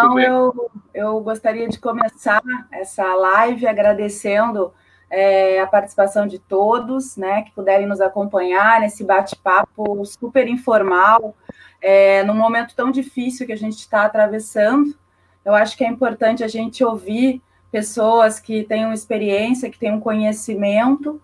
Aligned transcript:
Então, 0.00 0.18
eu, 0.18 0.70
eu 0.94 1.20
gostaria 1.20 1.68
de 1.68 1.78
começar 1.78 2.42
essa 2.72 3.14
live 3.14 3.66
agradecendo 3.66 4.72
é, 5.10 5.60
a 5.60 5.66
participação 5.66 6.26
de 6.26 6.38
todos, 6.38 7.16
né, 7.16 7.42
que 7.42 7.50
puderem 7.50 7.86
nos 7.86 8.00
acompanhar 8.00 8.80
nesse 8.80 9.02
bate-papo 9.02 10.04
super 10.04 10.46
informal, 10.46 11.34
é, 11.82 12.22
num 12.22 12.34
momento 12.34 12.74
tão 12.74 12.90
difícil 12.90 13.46
que 13.46 13.52
a 13.52 13.56
gente 13.56 13.78
está 13.78 14.04
atravessando. 14.04 14.94
Eu 15.44 15.54
acho 15.54 15.76
que 15.76 15.84
é 15.84 15.88
importante 15.88 16.44
a 16.44 16.48
gente 16.48 16.84
ouvir 16.84 17.42
pessoas 17.72 18.38
que 18.38 18.62
tenham 18.64 18.92
experiência, 18.92 19.70
que 19.70 19.78
tenham 19.78 20.00
conhecimento. 20.00 21.20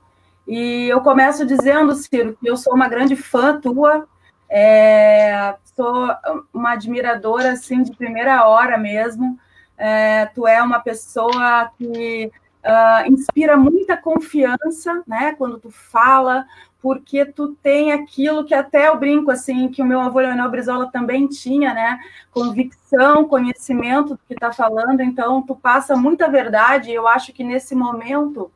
E 0.46 0.88
eu 0.88 1.00
começo 1.00 1.44
dizendo, 1.44 1.94
Ciro, 1.94 2.36
que 2.40 2.48
eu 2.48 2.56
sou 2.56 2.74
uma 2.74 2.88
grande 2.88 3.14
fã 3.14 3.60
tua, 3.60 4.06
é, 4.48 5.54
sou 5.76 6.08
uma 6.52 6.72
admiradora 6.72 7.52
assim 7.52 7.82
de 7.82 7.94
primeira 7.94 8.46
hora 8.46 8.78
mesmo. 8.78 9.38
É, 9.76 10.26
tu 10.26 10.46
é 10.46 10.62
uma 10.62 10.80
pessoa 10.80 11.70
que 11.76 12.32
uh, 12.64 13.12
inspira 13.12 13.56
muita 13.56 13.96
confiança, 13.96 15.02
né? 15.06 15.34
Quando 15.34 15.58
tu 15.58 15.70
fala, 15.70 16.46
porque 16.80 17.26
tu 17.26 17.54
tem 17.62 17.92
aquilo 17.92 18.44
que 18.44 18.54
até 18.54 18.88
eu 18.88 18.98
brinco 18.98 19.30
assim, 19.30 19.68
que 19.68 19.82
o 19.82 19.84
meu 19.84 20.00
avô 20.00 20.18
Leonel 20.18 20.50
Brizola 20.50 20.90
também 20.90 21.28
tinha, 21.28 21.74
né? 21.74 22.00
Convicção, 22.30 23.28
conhecimento 23.28 24.14
do 24.14 24.20
que 24.26 24.34
está 24.34 24.50
falando, 24.50 25.02
então 25.02 25.42
tu 25.42 25.54
passa 25.54 25.94
muita 25.94 26.28
verdade. 26.28 26.90
Eu 26.90 27.06
acho 27.06 27.32
que 27.32 27.44
nesse 27.44 27.74
momento 27.74 28.50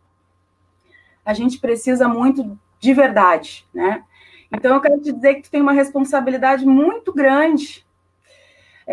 a 1.25 1.35
gente 1.35 1.59
precisa 1.59 2.09
muito 2.09 2.59
de 2.81 2.95
verdade, 2.95 3.67
né? 3.75 4.05
Então 4.53 4.75
eu 4.75 4.81
quero 4.81 5.01
te 5.01 5.13
dizer 5.13 5.37
que 5.37 5.43
tu 5.43 5.51
tem 5.51 5.61
uma 5.61 5.73
responsabilidade 5.73 6.67
muito 6.67 7.13
grande 7.13 7.85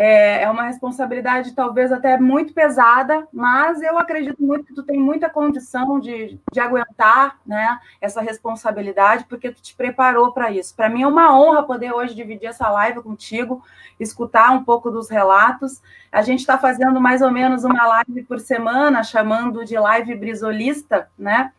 é, 0.00 0.44
é 0.44 0.48
uma 0.48 0.62
responsabilidade 0.62 1.56
talvez 1.56 1.90
até 1.90 2.16
muito 2.16 2.54
pesada, 2.54 3.26
mas 3.32 3.82
eu 3.82 3.98
acredito 3.98 4.40
muito 4.40 4.66
que 4.66 4.72
tu 4.72 4.84
tem 4.84 4.96
muita 4.96 5.28
condição 5.28 5.98
de, 5.98 6.38
de 6.52 6.60
aguentar 6.60 7.40
né, 7.44 7.80
essa 8.00 8.20
responsabilidade, 8.20 9.24
porque 9.28 9.50
tu 9.50 9.60
te 9.60 9.74
preparou 9.74 10.30
para 10.30 10.52
isso. 10.52 10.72
Para 10.76 10.88
mim 10.88 11.02
é 11.02 11.06
uma 11.08 11.36
honra 11.36 11.64
poder 11.64 11.92
hoje 11.92 12.14
dividir 12.14 12.46
essa 12.46 12.70
live 12.70 13.02
contigo, 13.02 13.60
escutar 13.98 14.52
um 14.52 14.62
pouco 14.62 14.88
dos 14.88 15.10
relatos. 15.10 15.82
A 16.12 16.22
gente 16.22 16.38
está 16.38 16.56
fazendo 16.56 17.00
mais 17.00 17.20
ou 17.20 17.32
menos 17.32 17.64
uma 17.64 17.84
live 17.84 18.22
por 18.22 18.38
semana, 18.38 19.02
chamando 19.02 19.64
de 19.64 19.76
live 19.76 20.14
brisolista, 20.14 21.10
né? 21.18 21.50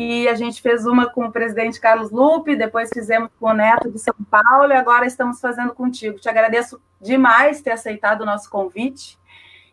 E 0.00 0.28
a 0.28 0.34
gente 0.36 0.62
fez 0.62 0.86
uma 0.86 1.10
com 1.10 1.24
o 1.24 1.32
presidente 1.32 1.80
Carlos 1.80 2.12
Lupe, 2.12 2.54
depois 2.54 2.88
fizemos 2.88 3.30
com 3.40 3.48
o 3.48 3.52
Neto 3.52 3.90
de 3.90 3.98
São 3.98 4.14
Paulo 4.30 4.72
e 4.72 4.76
agora 4.76 5.04
estamos 5.04 5.40
fazendo 5.40 5.74
contigo. 5.74 6.20
Te 6.20 6.28
agradeço 6.28 6.80
demais 7.00 7.60
ter 7.60 7.72
aceitado 7.72 8.20
o 8.20 8.24
nosso 8.24 8.48
convite. 8.48 9.18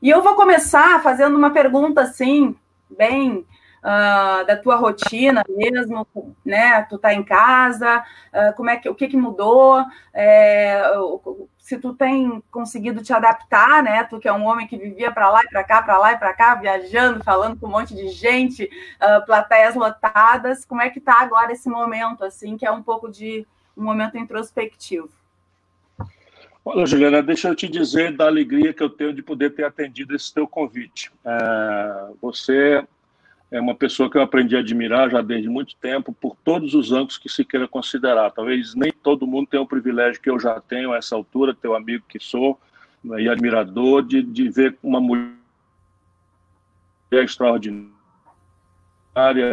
E 0.02 0.10
eu 0.10 0.24
vou 0.24 0.34
começar 0.34 1.00
fazendo 1.04 1.38
uma 1.38 1.52
pergunta 1.52 2.02
assim, 2.02 2.56
bem 2.90 3.46
uh, 3.84 4.44
da 4.48 4.58
tua 4.58 4.78
rotina 4.78 5.44
mesmo, 5.48 6.08
né? 6.44 6.82
Tu 6.90 6.98
tá 6.98 7.14
em 7.14 7.24
casa, 7.24 8.04
uh, 8.34 8.56
como 8.56 8.72
é 8.72 8.78
que 8.78 8.90
o 8.90 8.96
que, 8.96 9.08
que 9.08 9.16
mudou? 9.16 9.86
É, 10.12 10.92
se 11.66 11.80
tu 11.80 11.96
tem 11.96 12.44
conseguido 12.52 13.02
te 13.02 13.12
adaptar, 13.12 13.82
né? 13.82 14.04
Tu 14.04 14.20
que 14.20 14.28
é 14.28 14.32
um 14.32 14.46
homem 14.46 14.68
que 14.68 14.78
vivia 14.78 15.12
para 15.12 15.32
lá 15.32 15.42
e 15.44 15.50
para 15.50 15.64
cá, 15.64 15.82
para 15.82 15.98
lá 15.98 16.12
e 16.12 16.18
para 16.18 16.32
cá, 16.32 16.54
viajando, 16.54 17.24
falando 17.24 17.60
com 17.60 17.66
um 17.66 17.72
monte 17.72 17.96
de 17.96 18.08
gente, 18.10 18.70
uh, 19.02 19.26
plateias 19.26 19.74
lotadas. 19.74 20.64
Como 20.64 20.80
é 20.80 20.92
que 20.92 21.00
tá 21.00 21.20
agora 21.20 21.52
esse 21.52 21.68
momento, 21.68 22.24
assim, 22.24 22.56
que 22.56 22.68
é 22.68 22.72
um 22.72 22.84
pouco 22.84 23.10
de 23.10 23.48
um 23.76 23.84
momento 23.84 24.16
introspectivo? 24.16 25.10
Olha, 26.64 26.86
Juliana, 26.86 27.24
deixa 27.24 27.48
eu 27.48 27.56
te 27.56 27.68
dizer 27.68 28.16
da 28.16 28.28
alegria 28.28 28.72
que 28.72 28.84
eu 28.84 28.90
tenho 28.90 29.12
de 29.12 29.24
poder 29.24 29.56
ter 29.56 29.64
atendido 29.64 30.16
esse 30.16 30.32
teu 30.32 30.48
convite. 30.48 31.12
É, 31.26 32.10
você 32.22 32.86
é 33.52 33.60
uma 33.60 33.76
pessoa 33.76 34.10
que 34.10 34.18
eu 34.18 34.22
aprendi 34.22 34.56
a 34.56 34.60
admirar 34.60 35.10
já 35.10 35.22
desde 35.22 35.48
muito 35.48 35.76
tempo, 35.78 36.12
por 36.14 36.36
todos 36.44 36.74
os 36.74 36.92
ângulos 36.92 37.18
que 37.18 37.30
se 37.30 37.46
queira 37.46 37.68
considerar. 37.68 38.32
Talvez 38.32 38.74
nem 38.76 38.92
todo 38.92 39.28
mundo 39.28 39.48
tenha 39.48 39.62
o 39.62 39.68
privilégio 39.68 40.22
que 40.22 40.30
eu 40.30 40.40
já 40.40 40.60
tenho 40.60 40.92
a 40.92 40.98
essa 40.98 41.16
altura, 41.16 41.54
teu 41.54 41.76
amigo 41.76 42.04
que 42.08 42.20
sou, 42.20 42.60
né, 43.04 43.22
e 43.22 43.30
admirador, 43.30 44.04
de, 44.04 44.22
de 44.22 44.50
ver 44.50 44.78
uma 44.82 45.00
mulher 45.00 45.32
extraordinária, 47.12 47.92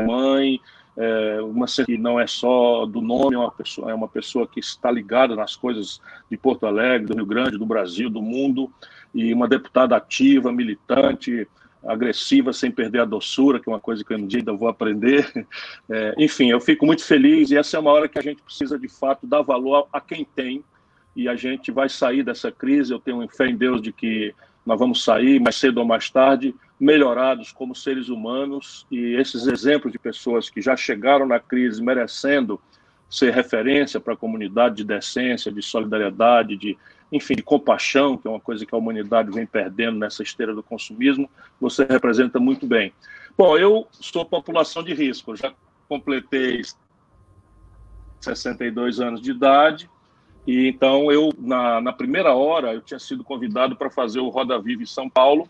mãe, 0.06 0.59
é, 0.97 1.41
uma 1.42 1.66
que 1.66 1.97
não 1.97 2.20
é 2.20 2.26
só 2.26 2.84
do 2.84 3.00
nome, 3.00 3.34
é 3.34 3.38
uma, 3.38 3.50
pessoa, 3.50 3.91
é 3.91 3.94
uma 3.94 4.09
pessoa 4.09 4.47
que 4.47 4.60
está 4.60 4.91
ligada 4.91 5.34
nas 5.34 5.56
coisas 5.56 6.00
de 6.30 6.36
Porto 6.36 6.66
Alegre, 6.66 7.06
do 7.06 7.14
Rio 7.14 7.26
Grande, 7.26 7.59
do 7.59 7.64
Brasil, 7.66 8.10
do 8.10 8.20
mundo, 8.20 8.70
e 9.14 9.32
uma 9.32 9.48
deputada 9.48 9.97
ativa, 9.97 10.53
militante, 10.53 11.47
agressiva 11.84 12.53
sem 12.53 12.70
perder 12.70 13.00
a 13.00 13.04
doçura, 13.04 13.59
que 13.59 13.69
é 13.69 13.72
uma 13.72 13.81
coisa 13.81 14.04
que 14.04 14.12
eu 14.12 14.16
ainda 14.16 14.53
vou 14.53 14.69
aprender. 14.69 15.47
É, 15.91 16.15
enfim, 16.16 16.50
eu 16.50 16.60
fico 16.60 16.87
muito 16.87 17.04
feliz 17.04 17.50
e 17.50 17.56
essa 17.56 17.76
é 17.76 17.81
uma 17.81 17.91
hora 17.91 18.09
que 18.09 18.19
a 18.19 18.22
gente 18.22 18.41
precisa 18.41 18.78
de 18.78 18.88
fato 18.88 19.26
dar 19.26 19.43
valor 19.43 19.88
a 19.92 20.00
quem 20.00 20.25
tem 20.25 20.65
e 21.15 21.28
a 21.28 21.34
gente 21.34 21.71
vai 21.71 21.88
sair 21.88 22.22
dessa 22.22 22.50
crise. 22.50 22.92
Eu 22.92 22.98
tenho 22.98 23.26
fé 23.28 23.47
em 23.47 23.56
Deus 23.56 23.82
de 23.82 23.92
que 23.92 24.34
nós 24.65 24.78
vamos 24.78 25.03
sair 25.03 25.41
mais 25.41 25.56
cedo 25.56 25.78
ou 25.78 25.84
mais 25.84 26.09
tarde 26.09 26.54
melhorados 26.78 27.53
como 27.53 27.75
seres 27.75 28.09
humanos 28.09 28.87
e 28.91 29.15
esses 29.15 29.47
exemplos 29.47 29.92
de 29.92 29.98
pessoas 29.98 30.48
que 30.48 30.60
já 30.60 30.76
chegaram 30.76 31.26
na 31.26 31.38
crise 31.38 31.82
merecendo 31.82 32.60
ser 33.10 33.32
referência 33.32 34.00
para 34.00 34.15
a 34.15 34.16
comunidade 34.16 34.76
de 34.76 34.84
decência, 34.84 35.53
de 35.53 35.60
solidariedade, 35.62 36.56
de 36.56 36.78
enfim, 37.12 37.34
de 37.34 37.42
compaixão, 37.42 38.16
que 38.16 38.26
é 38.26 38.30
uma 38.30 38.40
coisa 38.40 38.64
que 38.64 38.74
a 38.74 38.78
humanidade 38.78 39.30
vem 39.30 39.44
perdendo 39.44 39.98
nessa 39.98 40.22
esteira 40.22 40.54
do 40.54 40.62
consumismo, 40.62 41.28
você 41.60 41.84
representa 41.84 42.40
muito 42.40 42.66
bem. 42.66 42.90
Bom, 43.36 43.58
eu 43.58 43.86
sou 43.92 44.24
população 44.24 44.82
de 44.82 44.94
risco, 44.94 45.36
já 45.36 45.52
completei 45.86 46.62
62 48.18 48.98
anos 48.98 49.20
de 49.20 49.30
idade, 49.30 49.90
e 50.46 50.66
então 50.66 51.12
eu, 51.12 51.30
na, 51.38 51.82
na 51.82 51.92
primeira 51.92 52.34
hora, 52.34 52.72
eu 52.72 52.80
tinha 52.80 52.98
sido 52.98 53.22
convidado 53.22 53.76
para 53.76 53.90
fazer 53.90 54.20
o 54.20 54.30
Roda 54.30 54.58
Viva 54.58 54.82
em 54.82 54.86
São 54.86 55.08
Paulo, 55.08 55.46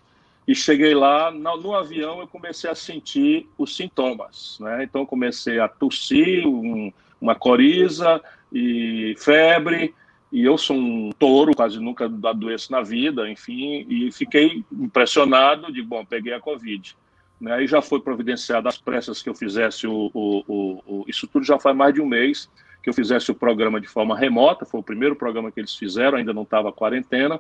e 0.46 0.56
cheguei 0.56 0.94
lá, 0.94 1.30
no, 1.30 1.56
no 1.58 1.74
avião 1.76 2.18
eu 2.18 2.26
comecei 2.26 2.68
a 2.68 2.74
sentir 2.74 3.48
os 3.56 3.76
sintomas, 3.76 4.58
né? 4.60 4.82
Então 4.82 5.06
comecei 5.06 5.60
a 5.60 5.68
tossir, 5.68 6.44
um, 6.44 6.92
uma 7.20 7.36
coriza 7.36 8.20
e 8.52 9.14
febre, 9.16 9.94
e 10.32 10.42
eu 10.42 10.56
sou 10.56 10.76
um 10.76 11.10
touro, 11.12 11.54
quase 11.54 11.78
nunca 11.78 12.06
adoeço 12.06 12.72
na 12.72 12.80
vida, 12.80 13.30
enfim, 13.30 13.84
e 13.86 14.10
fiquei 14.10 14.64
impressionado 14.72 15.70
de, 15.70 15.82
bom, 15.82 16.02
peguei 16.06 16.32
a 16.32 16.40
Covid. 16.40 16.96
Né? 17.38 17.52
Aí 17.52 17.66
já 17.66 17.82
foi 17.82 18.00
providenciado 18.00 18.66
as 18.66 18.78
pressas 18.78 19.20
que 19.20 19.28
eu 19.28 19.34
fizesse 19.34 19.86
o, 19.86 20.10
o, 20.14 20.44
o, 20.48 20.82
o, 20.86 21.04
Isso 21.06 21.26
tudo 21.26 21.44
já 21.44 21.58
faz 21.58 21.76
mais 21.76 21.92
de 21.92 22.00
um 22.00 22.06
mês 22.06 22.48
que 22.82 22.88
eu 22.88 22.94
fizesse 22.94 23.30
o 23.30 23.34
programa 23.34 23.78
de 23.78 23.86
forma 23.86 24.18
remota, 24.18 24.64
foi 24.64 24.80
o 24.80 24.82
primeiro 24.82 25.14
programa 25.14 25.52
que 25.52 25.60
eles 25.60 25.74
fizeram, 25.74 26.16
ainda 26.16 26.32
não 26.32 26.42
estava 26.42 26.72
quarentena, 26.72 27.38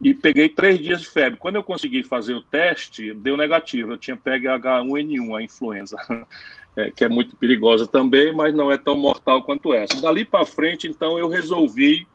e 0.00 0.12
peguei 0.12 0.48
três 0.48 0.78
dias 0.78 1.00
de 1.00 1.08
febre. 1.08 1.38
Quando 1.38 1.56
eu 1.56 1.62
consegui 1.62 2.02
fazer 2.02 2.34
o 2.34 2.42
teste, 2.42 3.14
deu 3.14 3.36
negativo, 3.36 3.92
eu 3.92 3.96
tinha 3.96 4.16
pego 4.16 4.46
H1N1, 4.46 5.38
a 5.38 5.42
influenza. 5.42 5.96
É, 6.78 6.92
que 6.92 7.04
é 7.04 7.08
muito 7.08 7.34
perigosa 7.34 7.88
também, 7.88 8.32
mas 8.32 8.54
não 8.54 8.70
é 8.70 8.78
tão 8.78 8.96
mortal 8.96 9.42
quanto 9.42 9.74
essa. 9.74 10.00
Dali 10.00 10.24
para 10.24 10.46
frente, 10.46 10.86
então, 10.86 11.18
eu 11.18 11.28
resolvi, 11.28 12.06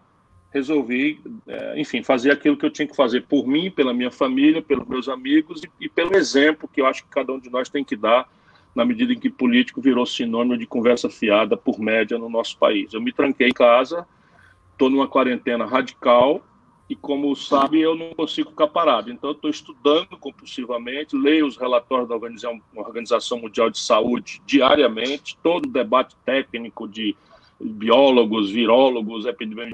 resolvi, 0.53 1.19
é, 1.45 1.81
enfim, 1.81 2.01
fazer 2.01 2.31
aquilo 2.31 2.55
que 2.55 2.65
eu 2.65 2.69
tinha 2.69 2.87
que 2.87 2.95
fazer 2.95 3.23
por 3.23 3.45
mim, 3.45 3.69
pela 3.69 3.93
minha 3.93 4.09
família, 4.09 4.61
pelos 4.61 4.87
meus 4.87 5.09
amigos 5.09 5.61
e, 5.65 5.69
e, 5.81 5.89
pelo 5.89 6.15
exemplo 6.15 6.69
que 6.71 6.79
eu 6.79 6.85
acho 6.85 7.03
que 7.03 7.09
cada 7.09 7.33
um 7.33 7.39
de 7.41 7.49
nós 7.49 7.67
tem 7.67 7.83
que 7.83 7.97
dar 7.97 8.25
na 8.73 8.85
medida 8.85 9.11
em 9.11 9.19
que 9.19 9.29
político 9.29 9.81
virou 9.81 10.05
sinônimo 10.05 10.57
de 10.57 10.65
conversa 10.65 11.09
fiada 11.09 11.57
por 11.57 11.77
média 11.77 12.17
no 12.17 12.29
nosso 12.29 12.57
país. 12.57 12.93
Eu 12.93 13.01
me 13.01 13.11
tranquei 13.11 13.49
em 13.49 13.53
casa, 13.53 14.07
estou 14.71 14.89
numa 14.89 15.09
quarentena 15.09 15.65
radical, 15.65 16.41
e 16.89 16.95
como 16.95 17.33
sabe, 17.35 17.79
eu 17.79 17.95
não 17.95 18.13
consigo 18.13 18.49
ficar 18.49 18.67
parado. 18.67 19.09
Então, 19.09 19.29
eu 19.29 19.35
estou 19.35 19.49
estudando 19.49 20.17
compulsivamente, 20.17 21.15
leio 21.15 21.47
os 21.47 21.57
relatórios 21.57 22.09
da 22.09 22.15
Organização, 22.15 22.61
Organização 22.75 23.39
Mundial 23.39 23.69
de 23.69 23.79
Saúde 23.79 24.41
diariamente, 24.45 25.37
todo 25.41 25.65
o 25.65 25.71
debate 25.71 26.15
técnico 26.25 26.87
de 26.87 27.15
biólogos, 27.59 28.51
virólogos, 28.51 29.25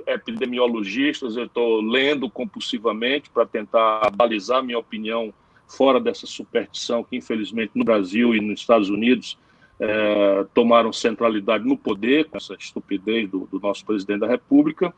epidemiologistas, 0.05 1.35
eu 1.35 1.45
estou 1.45 1.81
lendo 1.81 2.29
compulsivamente 2.29 3.29
para 3.31 3.45
tentar 3.45 4.11
balizar 4.11 4.63
minha 4.63 4.77
opinião 4.77 5.33
fora 5.67 5.99
dessa 5.99 6.27
superstição 6.27 7.03
que, 7.03 7.17
infelizmente, 7.17 7.71
no 7.73 7.83
Brasil 7.83 8.35
e 8.35 8.41
nos 8.41 8.59
Estados 8.59 8.89
Unidos 8.89 9.37
é, 9.79 10.45
tomaram 10.53 10.93
centralidade 10.93 11.65
no 11.65 11.77
poder, 11.77 12.25
com 12.25 12.37
essa 12.37 12.55
estupidez 12.59 13.27
do, 13.29 13.47
do 13.51 13.59
nosso 13.59 13.83
presidente 13.83 14.19
da 14.19 14.27
República 14.27 14.93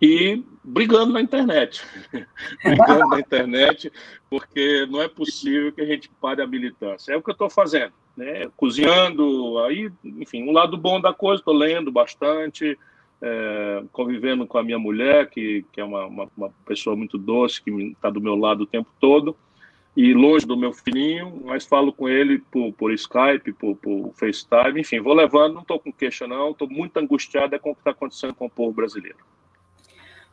e 0.00 0.42
brigando 0.64 1.12
na 1.12 1.20
internet. 1.20 1.84
brigando 2.64 3.08
na 3.08 3.20
internet, 3.20 3.92
porque 4.28 4.86
não 4.86 5.02
é 5.02 5.08
possível 5.08 5.72
que 5.72 5.80
a 5.80 5.86
gente 5.86 6.08
pare 6.20 6.42
a 6.42 6.46
militância. 6.46 7.12
É 7.12 7.16
o 7.16 7.22
que 7.22 7.30
eu 7.30 7.34
estou 7.34 7.50
fazendo, 7.50 7.92
né? 8.16 8.48
Cozinhando, 8.56 9.58
aí, 9.64 9.90
enfim, 10.04 10.42
um 10.48 10.52
lado 10.52 10.76
bom 10.76 11.00
da 11.00 11.12
coisa, 11.12 11.40
estou 11.40 11.54
lendo 11.54 11.92
bastante, 11.92 12.78
é, 13.20 13.82
convivendo 13.92 14.46
com 14.46 14.58
a 14.58 14.62
minha 14.62 14.78
mulher, 14.78 15.28
que, 15.28 15.64
que 15.72 15.80
é 15.80 15.84
uma, 15.84 16.06
uma, 16.06 16.28
uma 16.36 16.50
pessoa 16.64 16.96
muito 16.96 17.18
doce, 17.18 17.62
que 17.62 17.70
está 17.70 18.08
do 18.08 18.20
meu 18.20 18.36
lado 18.36 18.62
o 18.62 18.66
tempo 18.66 18.88
todo, 18.98 19.36
e 19.96 20.14
longe 20.14 20.46
do 20.46 20.56
meu 20.56 20.72
filhinho, 20.72 21.42
mas 21.44 21.66
falo 21.66 21.92
com 21.92 22.08
ele 22.08 22.38
por, 22.50 22.72
por 22.72 22.92
Skype, 22.92 23.52
por, 23.52 23.76
por 23.76 24.12
FaceTime, 24.14 24.80
enfim, 24.80 25.00
vou 25.00 25.12
levando, 25.12 25.54
não 25.54 25.62
estou 25.62 25.80
com 25.80 25.92
queixa 25.92 26.26
não, 26.26 26.52
estou 26.52 26.68
muito 26.70 26.96
angustiado 26.96 27.58
com 27.58 27.72
o 27.72 27.74
que 27.74 27.80
está 27.80 27.90
acontecendo 27.90 28.34
com 28.34 28.46
o 28.46 28.50
povo 28.50 28.72
brasileiro. 28.72 29.18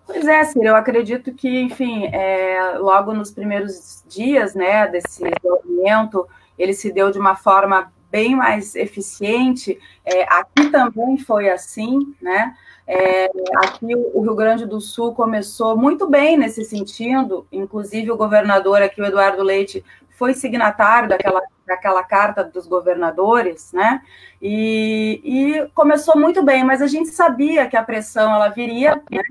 Pois 0.07 0.25
é, 0.25 0.41
Ciro, 0.45 0.67
eu 0.67 0.75
acredito 0.77 1.33
que, 1.33 1.59
enfim, 1.59 2.05
é, 2.05 2.77
logo 2.79 3.13
nos 3.13 3.29
primeiros 3.29 4.05
dias 4.07 4.55
né, 4.55 4.87
desse 4.87 5.21
desenvolvimento, 5.21 6.25
ele 6.57 6.73
se 6.73 6.93
deu 6.93 7.11
de 7.11 7.19
uma 7.19 7.35
forma 7.35 7.91
bem 8.09 8.33
mais 8.33 8.73
eficiente. 8.73 9.77
É, 10.05 10.23
aqui 10.23 10.69
também 10.71 11.17
foi 11.17 11.49
assim, 11.49 12.15
né? 12.21 12.55
É, 12.87 13.29
aqui 13.57 13.93
o 14.13 14.21
Rio 14.21 14.33
Grande 14.33 14.65
do 14.65 14.79
Sul 14.79 15.13
começou 15.13 15.75
muito 15.75 16.09
bem 16.09 16.37
nesse 16.37 16.63
sentido, 16.63 17.45
inclusive 17.51 18.09
o 18.09 18.15
governador 18.15 18.81
aqui, 18.81 19.01
o 19.01 19.05
Eduardo 19.05 19.43
Leite, 19.43 19.83
foi 20.11 20.33
signatário 20.33 21.09
daquela, 21.09 21.41
daquela 21.67 22.01
carta 22.01 22.45
dos 22.45 22.65
governadores, 22.65 23.73
né? 23.73 24.01
E, 24.41 25.21
e 25.23 25.67
começou 25.75 26.17
muito 26.17 26.41
bem, 26.41 26.63
mas 26.63 26.81
a 26.81 26.87
gente 26.87 27.09
sabia 27.09 27.67
que 27.67 27.75
a 27.75 27.83
pressão 27.83 28.33
ela 28.33 28.47
viria, 28.47 28.95
né? 29.11 29.21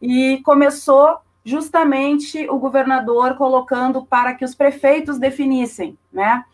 E 0.00 0.40
começou 0.44 1.18
justamente 1.44 2.48
o 2.48 2.58
governador 2.58 3.36
colocando 3.36 4.04
para 4.04 4.34
que 4.34 4.44
os 4.44 4.54
prefeitos 4.54 5.18
definissem, 5.18 5.98
né? 6.12 6.44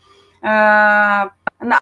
Ah, 0.43 1.31
na, 1.61 1.81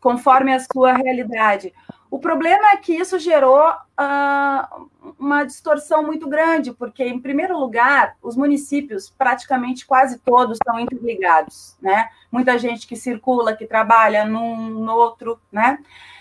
conforme 0.00 0.52
a 0.52 0.60
sua 0.60 0.92
realidade. 0.92 1.72
O 2.10 2.18
problema 2.18 2.70
é 2.72 2.76
que 2.76 2.92
isso 2.92 3.18
gerou 3.18 3.68
uh, 3.70 4.90
uma 5.18 5.44
distorção 5.44 6.02
muito 6.02 6.28
grande, 6.28 6.72
porque, 6.72 7.04
em 7.04 7.18
primeiro 7.18 7.58
lugar, 7.58 8.16
os 8.22 8.36
municípios, 8.36 9.10
praticamente 9.10 9.86
quase 9.86 10.18
todos, 10.18 10.58
estão 10.58 10.78
interligados, 10.78 11.76
né? 11.80 12.08
Muita 12.30 12.58
gente 12.58 12.86
que 12.86 12.96
circula, 12.96 13.56
que 13.56 13.66
trabalha 13.66 14.24
num, 14.24 14.70
no 14.70 14.92
outro, 14.92 15.40
né? 15.50 15.78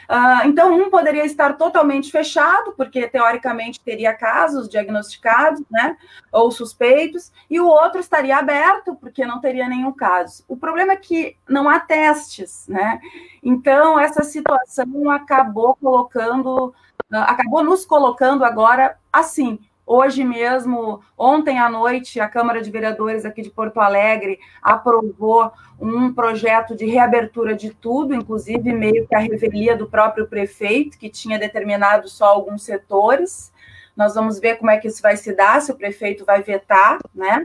Uh, 0.09 0.47
então, 0.47 0.73
um 0.73 0.89
poderia 0.89 1.23
estar 1.23 1.55
totalmente 1.55 2.11
fechado, 2.11 2.71
porque 2.71 3.07
teoricamente 3.07 3.79
teria 3.79 4.11
casos 4.11 4.67
diagnosticados, 4.67 5.61
né, 5.69 5.95
ou 6.31 6.49
suspeitos, 6.49 7.31
e 7.47 7.59
o 7.59 7.67
outro 7.67 7.99
estaria 7.99 8.35
aberto, 8.35 8.95
porque 8.95 9.23
não 9.23 9.39
teria 9.39 9.69
nenhum 9.69 9.91
caso. 9.91 10.43
O 10.47 10.57
problema 10.57 10.93
é 10.93 10.95
que 10.95 11.37
não 11.47 11.69
há 11.69 11.79
testes, 11.79 12.67
né? 12.67 12.99
Então, 13.43 13.99
essa 13.99 14.23
situação 14.23 15.11
acabou 15.11 15.75
colocando, 15.75 16.73
acabou 17.11 17.63
nos 17.63 17.85
colocando 17.85 18.43
agora 18.43 18.97
assim, 19.11 19.59
Hoje 19.91 20.23
mesmo, 20.23 21.01
ontem 21.17 21.57
à 21.57 21.67
noite, 21.67 22.19
a 22.19 22.29
Câmara 22.29 22.61
de 22.61 22.69
Vereadores 22.69 23.25
aqui 23.25 23.41
de 23.41 23.49
Porto 23.49 23.79
Alegre 23.79 24.37
aprovou 24.61 25.51
um 25.81 26.13
projeto 26.13 26.75
de 26.75 26.85
reabertura 26.85 27.55
de 27.55 27.71
tudo, 27.71 28.13
inclusive 28.13 28.71
meio 28.71 29.07
que 29.07 29.15
a 29.15 29.19
revelia 29.19 29.75
do 29.75 29.89
próprio 29.89 30.27
prefeito, 30.27 30.95
que 30.95 31.09
tinha 31.09 31.39
determinado 31.39 32.07
só 32.07 32.25
alguns 32.25 32.61
setores. 32.61 33.51
Nós 33.97 34.13
vamos 34.13 34.39
ver 34.39 34.57
como 34.57 34.69
é 34.69 34.77
que 34.77 34.87
isso 34.87 35.01
vai 35.01 35.17
se 35.17 35.33
dar, 35.33 35.59
se 35.59 35.71
o 35.71 35.75
prefeito 35.75 36.23
vai 36.23 36.43
vetar, 36.43 36.99
né? 37.11 37.43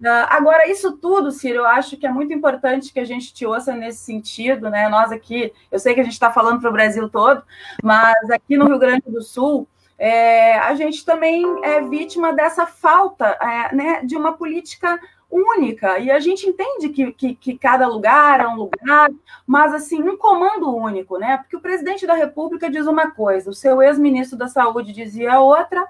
Uh, 0.00 0.28
agora, 0.28 0.68
isso 0.70 0.96
tudo, 0.98 1.30
Ciro, 1.30 1.60
eu 1.60 1.66
acho 1.66 1.96
que 1.96 2.06
é 2.06 2.10
muito 2.10 2.32
importante 2.32 2.92
que 2.92 3.00
a 3.00 3.04
gente 3.04 3.32
te 3.32 3.46
ouça 3.46 3.74
nesse 3.74 4.00
sentido, 4.00 4.68
né? 4.68 4.88
Nós 4.88 5.10
aqui, 5.10 5.52
eu 5.70 5.78
sei 5.78 5.94
que 5.94 6.00
a 6.00 6.04
gente 6.04 6.12
está 6.12 6.30
falando 6.30 6.60
para 6.60 6.68
o 6.68 6.72
Brasil 6.72 7.08
todo, 7.08 7.42
mas 7.82 8.30
aqui 8.30 8.58
no 8.58 8.66
Rio 8.66 8.78
Grande 8.78 9.04
do 9.06 9.22
Sul, 9.22 9.66
é, 9.98 10.58
a 10.58 10.74
gente 10.74 11.04
também 11.04 11.42
é 11.64 11.80
vítima 11.80 12.32
dessa 12.32 12.66
falta 12.66 13.26
é, 13.40 13.74
né, 13.74 14.04
de 14.04 14.16
uma 14.16 14.34
política 14.34 15.00
única. 15.30 15.98
E 15.98 16.10
a 16.10 16.20
gente 16.20 16.46
entende 16.46 16.90
que, 16.90 17.12
que, 17.12 17.34
que, 17.34 17.58
cada 17.58 17.86
lugar 17.88 18.40
é 18.40 18.46
um 18.46 18.56
lugar, 18.56 19.10
mas 19.46 19.72
assim, 19.74 20.02
um 20.02 20.16
comando 20.16 20.74
único, 20.74 21.18
né? 21.18 21.38
Porque 21.38 21.56
o 21.56 21.60
presidente 21.60 22.06
da 22.06 22.14
República 22.14 22.70
diz 22.70 22.86
uma 22.86 23.10
coisa, 23.10 23.50
o 23.50 23.54
seu 23.54 23.82
ex-ministro 23.82 24.38
da 24.38 24.48
Saúde 24.48 24.92
dizia 24.92 25.40
outra, 25.40 25.86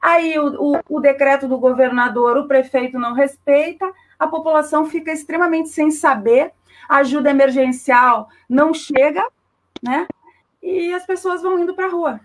aí 0.00 0.38
o, 0.38 0.74
o, 0.74 0.80
o 0.88 1.00
decreto 1.00 1.48
do 1.48 1.58
governador, 1.58 2.36
o 2.36 2.48
prefeito 2.48 2.98
não 2.98 3.14
respeita, 3.14 3.90
a 4.18 4.26
população 4.26 4.86
fica 4.86 5.12
extremamente 5.12 5.68
sem 5.68 5.90
saber, 5.90 6.52
a 6.88 6.98
ajuda 6.98 7.30
emergencial 7.30 8.28
não 8.48 8.72
chega, 8.72 9.24
né? 9.82 10.06
E 10.62 10.92
as 10.92 11.06
pessoas 11.06 11.42
vão 11.42 11.58
indo 11.58 11.74
para 11.74 11.86
a 11.86 11.90
rua. 11.90 12.20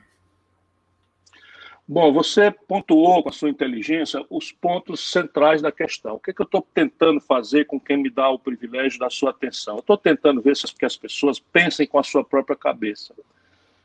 Bom, 1.86 2.14
você 2.14 2.50
pontuou 2.50 3.22
com 3.22 3.30
a 3.30 3.32
sua 3.32 3.50
inteligência 3.50 4.26
os 4.30 4.54
pontos 4.54 5.12
centrais 5.12 5.62
da 5.62 5.72
questão. 5.72 6.16
O 6.16 6.20
que, 6.20 6.32
é 6.32 6.34
que 6.34 6.42
eu 6.42 6.46
estou 6.46 6.66
tentando 6.74 7.20
fazer 7.20 7.66
com 7.66 7.78
quem 7.78 7.98
me 7.98 8.10
dá 8.10 8.30
o 8.30 8.40
privilégio 8.40 8.98
da 8.98 9.10
sua 9.10 9.32
atenção? 9.32 9.80
Estou 9.80 9.98
tentando 9.98 10.42
ver 10.42 10.56
se 10.56 10.66
as 10.82 10.96
pessoas 10.96 11.40
pensem 11.40 11.86
com 11.86 12.00
a 12.00 12.04
sua 12.04 12.24
própria 12.24 12.56
cabeça. 12.56 13.14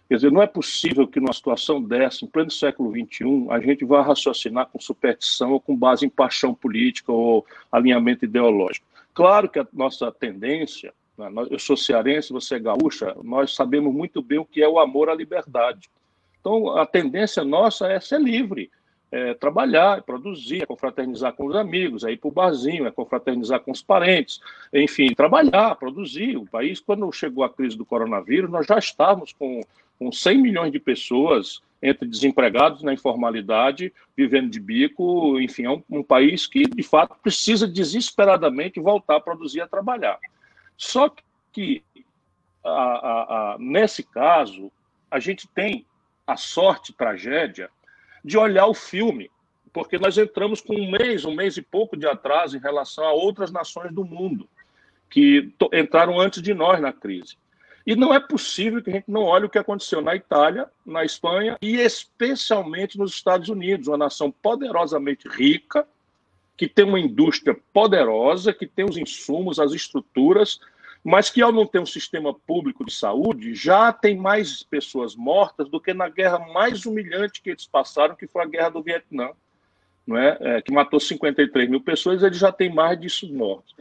Quer 0.08 0.14
dizer, 0.14 0.32
não 0.32 0.40
é 0.40 0.46
possível 0.46 1.06
que 1.06 1.20
numa 1.20 1.34
situação 1.34 1.82
dessa, 1.82 2.24
em 2.24 2.28
pleno 2.28 2.50
século 2.50 2.90
XXI, 2.90 3.46
a 3.50 3.60
gente 3.60 3.84
vá 3.84 4.00
raciocinar 4.00 4.66
com 4.66 4.80
superstição 4.80 5.52
ou 5.52 5.60
com 5.60 5.76
base 5.76 6.06
em 6.06 6.08
paixão 6.08 6.54
política 6.54 7.12
ou 7.12 7.44
alinhamento 7.70 8.24
ideológico. 8.24 8.86
Claro 9.12 9.50
que 9.50 9.58
a 9.58 9.66
nossa 9.70 10.10
tendência, 10.10 10.94
né, 11.16 11.30
eu 11.50 11.58
sou 11.58 11.76
cearense, 11.76 12.32
você 12.32 12.54
é 12.54 12.58
gaúcha, 12.58 13.14
nós 13.22 13.54
sabemos 13.54 13.92
muito 13.92 14.22
bem 14.22 14.38
o 14.38 14.46
que 14.46 14.62
é 14.62 14.68
o 14.68 14.78
amor 14.78 15.10
à 15.10 15.14
liberdade. 15.14 15.90
Então, 16.40 16.78
a 16.78 16.86
tendência 16.86 17.44
nossa 17.44 17.88
é 17.88 18.00
ser 18.00 18.20
livre, 18.20 18.70
é 19.10 19.34
trabalhar, 19.34 19.98
é 19.98 20.00
produzir, 20.00 20.62
é 20.62 20.66
confraternizar 20.66 21.32
com 21.32 21.46
os 21.46 21.56
amigos, 21.56 22.04
é 22.04 22.12
ir 22.12 22.18
para 22.18 22.28
o 22.28 22.32
barzinho, 22.32 22.86
é 22.86 22.90
confraternizar 22.90 23.60
com 23.60 23.70
os 23.70 23.82
parentes, 23.82 24.40
enfim, 24.72 25.14
trabalhar, 25.14 25.74
produzir. 25.76 26.36
O 26.36 26.46
país, 26.46 26.78
quando 26.80 27.10
chegou 27.12 27.42
a 27.42 27.50
crise 27.50 27.76
do 27.76 27.86
coronavírus, 27.86 28.50
nós 28.50 28.66
já 28.66 28.78
estávamos 28.78 29.32
com, 29.32 29.60
com 29.98 30.12
100 30.12 30.38
milhões 30.38 30.72
de 30.72 30.78
pessoas 30.78 31.62
entre 31.82 32.08
desempregados 32.08 32.82
na 32.82 32.92
informalidade, 32.92 33.92
vivendo 34.16 34.50
de 34.50 34.58
bico, 34.58 35.40
enfim, 35.40 35.64
é 35.64 35.70
um, 35.70 35.82
um 35.88 36.02
país 36.02 36.46
que, 36.46 36.64
de 36.64 36.82
fato, 36.82 37.16
precisa 37.22 37.68
desesperadamente 37.68 38.80
voltar 38.80 39.16
a 39.16 39.20
produzir, 39.20 39.60
a 39.60 39.68
trabalhar. 39.68 40.18
Só 40.76 41.10
que, 41.52 41.82
a, 42.64 42.70
a, 42.70 43.54
a, 43.54 43.56
nesse 43.58 44.02
caso, 44.02 44.72
a 45.10 45.20
gente 45.20 45.46
tem 45.48 45.86
a 46.26 46.36
sorte, 46.36 46.92
tragédia, 46.92 47.70
de 48.28 48.36
olhar 48.36 48.66
o 48.66 48.74
filme, 48.74 49.30
porque 49.72 49.98
nós 49.98 50.18
entramos 50.18 50.60
com 50.60 50.74
um 50.74 50.90
mês, 50.90 51.24
um 51.24 51.34
mês 51.34 51.56
e 51.56 51.62
pouco 51.62 51.96
de 51.96 52.06
atraso 52.06 52.58
em 52.58 52.60
relação 52.60 53.04
a 53.04 53.12
outras 53.12 53.50
nações 53.50 53.90
do 53.90 54.04
mundo 54.04 54.46
que 55.08 55.50
entraram 55.72 56.20
antes 56.20 56.42
de 56.42 56.52
nós 56.52 56.78
na 56.78 56.92
crise. 56.92 57.38
E 57.86 57.96
não 57.96 58.12
é 58.12 58.20
possível 58.20 58.82
que 58.82 58.90
a 58.90 58.92
gente 58.92 59.10
não 59.10 59.22
olhe 59.22 59.46
o 59.46 59.48
que 59.48 59.56
aconteceu 59.58 60.02
na 60.02 60.14
Itália, 60.14 60.68
na 60.84 61.06
Espanha 61.06 61.56
e 61.62 61.76
especialmente 61.76 62.98
nos 62.98 63.14
Estados 63.14 63.48
Unidos, 63.48 63.88
uma 63.88 63.96
nação 63.96 64.30
poderosamente 64.30 65.26
rica, 65.26 65.88
que 66.54 66.68
tem 66.68 66.84
uma 66.84 67.00
indústria 67.00 67.58
poderosa, 67.72 68.52
que 68.52 68.66
tem 68.66 68.84
os 68.84 68.98
insumos, 68.98 69.58
as 69.58 69.72
estruturas 69.72 70.60
mas 71.04 71.30
que 71.30 71.40
ao 71.40 71.52
não 71.52 71.66
ter 71.66 71.78
um 71.78 71.86
sistema 71.86 72.34
público 72.34 72.84
de 72.84 72.92
saúde, 72.92 73.54
já 73.54 73.92
tem 73.92 74.16
mais 74.16 74.62
pessoas 74.62 75.14
mortas 75.14 75.68
do 75.68 75.80
que 75.80 75.94
na 75.94 76.08
guerra 76.08 76.38
mais 76.52 76.84
humilhante 76.86 77.40
que 77.40 77.50
eles 77.50 77.66
passaram, 77.66 78.14
que 78.14 78.26
foi 78.26 78.42
a 78.42 78.48
guerra 78.48 78.70
do 78.70 78.82
Vietnã, 78.82 79.30
não 80.06 80.16
é? 80.16 80.36
é 80.40 80.62
que 80.62 80.72
matou 80.72 80.98
53 80.98 81.68
mil 81.68 81.80
pessoas, 81.80 82.22
eles 82.22 82.38
já 82.38 82.50
têm 82.50 82.72
mais 82.72 82.98
disso 82.98 83.32
mortos. 83.32 83.74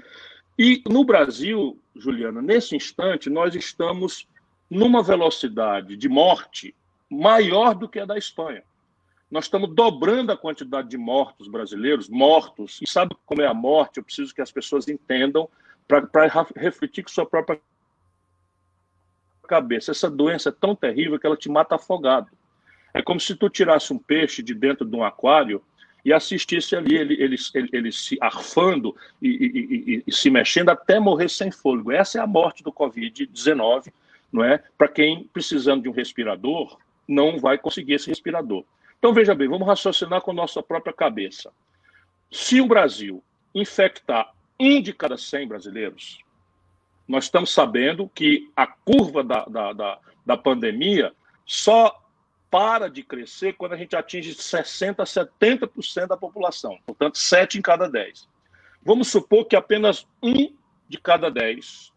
E 0.57 0.81
no 0.87 1.03
Brasil, 1.03 1.77
Juliana, 1.95 2.41
nesse 2.41 2.75
instante, 2.75 3.29
nós 3.29 3.55
estamos 3.55 4.27
numa 4.69 5.03
velocidade 5.03 5.95
de 5.95 6.09
morte 6.09 6.75
maior 7.09 7.73
do 7.73 7.87
que 7.87 7.99
a 7.99 8.05
da 8.05 8.17
Espanha. 8.17 8.63
Nós 9.29 9.45
estamos 9.45 9.73
dobrando 9.73 10.31
a 10.31 10.37
quantidade 10.37 10.89
de 10.89 10.97
mortos 10.97 11.47
brasileiros, 11.47 12.09
mortos, 12.09 12.79
e 12.81 12.89
sabe 12.89 13.15
como 13.25 13.41
é 13.41 13.47
a 13.47 13.53
morte? 13.53 13.97
Eu 13.97 14.03
preciso 14.03 14.33
que 14.33 14.41
as 14.41 14.51
pessoas 14.51 14.87
entendam 14.87 15.49
para 15.87 16.27
refletir 16.55 17.03
com 17.03 17.09
sua 17.09 17.25
própria 17.25 17.59
cabeça. 19.47 19.91
Essa 19.91 20.09
doença 20.09 20.49
é 20.49 20.51
tão 20.51 20.75
terrível 20.75 21.17
que 21.17 21.25
ela 21.25 21.37
te 21.37 21.49
mata 21.49 21.75
afogado. 21.75 22.29
É 22.93 23.01
como 23.01 23.19
se 23.19 23.35
tu 23.35 23.49
tirasse 23.49 23.93
um 23.93 23.97
peixe 23.97 24.43
de 24.43 24.53
dentro 24.53 24.85
de 24.85 24.95
um 24.95 25.03
aquário 25.03 25.63
e 26.03 26.13
assistisse 26.13 26.75
ali 26.75 26.95
ele, 26.95 27.13
ele, 27.21 27.35
ele, 27.53 27.69
ele 27.71 27.91
se 27.91 28.17
arfando 28.21 28.95
e, 29.21 29.29
e, 29.29 29.93
e, 29.95 30.03
e, 30.07 30.11
se 30.11 30.29
mexendo 30.29 30.69
até 30.69 30.99
morrer 30.99 31.29
sem 31.29 31.51
fôlego. 31.51 31.91
Essa 31.91 32.19
é 32.19 32.21
a 32.21 32.27
morte 32.27 32.63
do 32.63 32.71
Covid-19, 32.71 33.91
não 34.31 34.43
é? 34.43 34.63
Para 34.77 34.87
quem 34.87 35.29
precisando 35.33 35.83
de 35.83 35.89
um 35.89 35.93
respirador 35.93 36.77
não 37.07 37.39
vai 37.39 37.57
conseguir 37.57 37.93
esse 37.93 38.09
respirador. 38.09 38.63
Então 38.99 39.13
veja 39.13 39.35
bem, 39.35 39.47
vamos 39.47 39.67
raciocinar 39.67 40.21
com 40.21 40.31
a 40.31 40.33
nossa 40.33 40.61
própria 40.61 40.93
cabeça. 40.93 41.51
Se 42.31 42.59
o 42.59 42.67
Brasil 42.67 43.23
infectar 43.53 44.33
um 44.59 44.81
de 44.81 44.93
cada 44.93 45.17
100 45.17 45.47
brasileiros. 45.47 46.19
Nós 47.07 47.25
estamos 47.25 47.53
sabendo 47.53 48.09
que 48.13 48.51
a 48.55 48.67
curva 48.67 49.23
da, 49.23 49.45
da, 49.45 49.73
da, 49.73 49.99
da 50.25 50.37
pandemia 50.37 51.13
só 51.45 52.03
para 52.49 52.89
de 52.89 53.03
crescer 53.03 53.53
quando 53.53 53.73
a 53.73 53.77
gente 53.77 53.95
atinge 53.95 54.33
60%, 54.33 54.95
70% 54.97 56.07
da 56.07 56.17
população. 56.17 56.77
Portanto, 56.85 57.17
7 57.17 57.57
em 57.57 57.61
cada 57.61 57.89
10. 57.89 58.27
Vamos 58.83 59.09
supor 59.09 59.45
que 59.45 59.55
apenas 59.55 60.07
um 60.21 60.53
de 60.87 60.97
cada 60.97 61.29
10, 61.29 61.91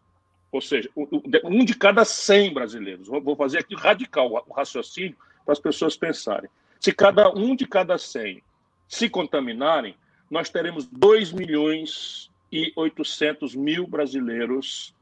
ou 0.51 0.61
seja, 0.61 0.89
um 0.95 1.63
de 1.63 1.75
cada 1.75 2.03
100 2.03 2.53
brasileiros, 2.53 3.07
vou 3.07 3.35
fazer 3.35 3.59
aqui 3.59 3.75
radical 3.75 4.29
o 4.47 4.53
raciocínio 4.53 5.15
para 5.45 5.53
as 5.53 5.59
pessoas 5.59 5.95
pensarem. 5.95 6.49
Se 6.79 6.91
cada 6.91 7.29
um 7.29 7.55
de 7.55 7.65
cada 7.65 7.97
100 7.97 8.43
se 8.87 9.09
contaminarem, 9.09 9.95
nós 10.29 10.49
teremos 10.49 10.85
2 10.87 11.31
milhões 11.31 12.30
e 12.51 12.71
800 12.75 13.55
mil 13.55 13.87
brasileiros 13.87 14.93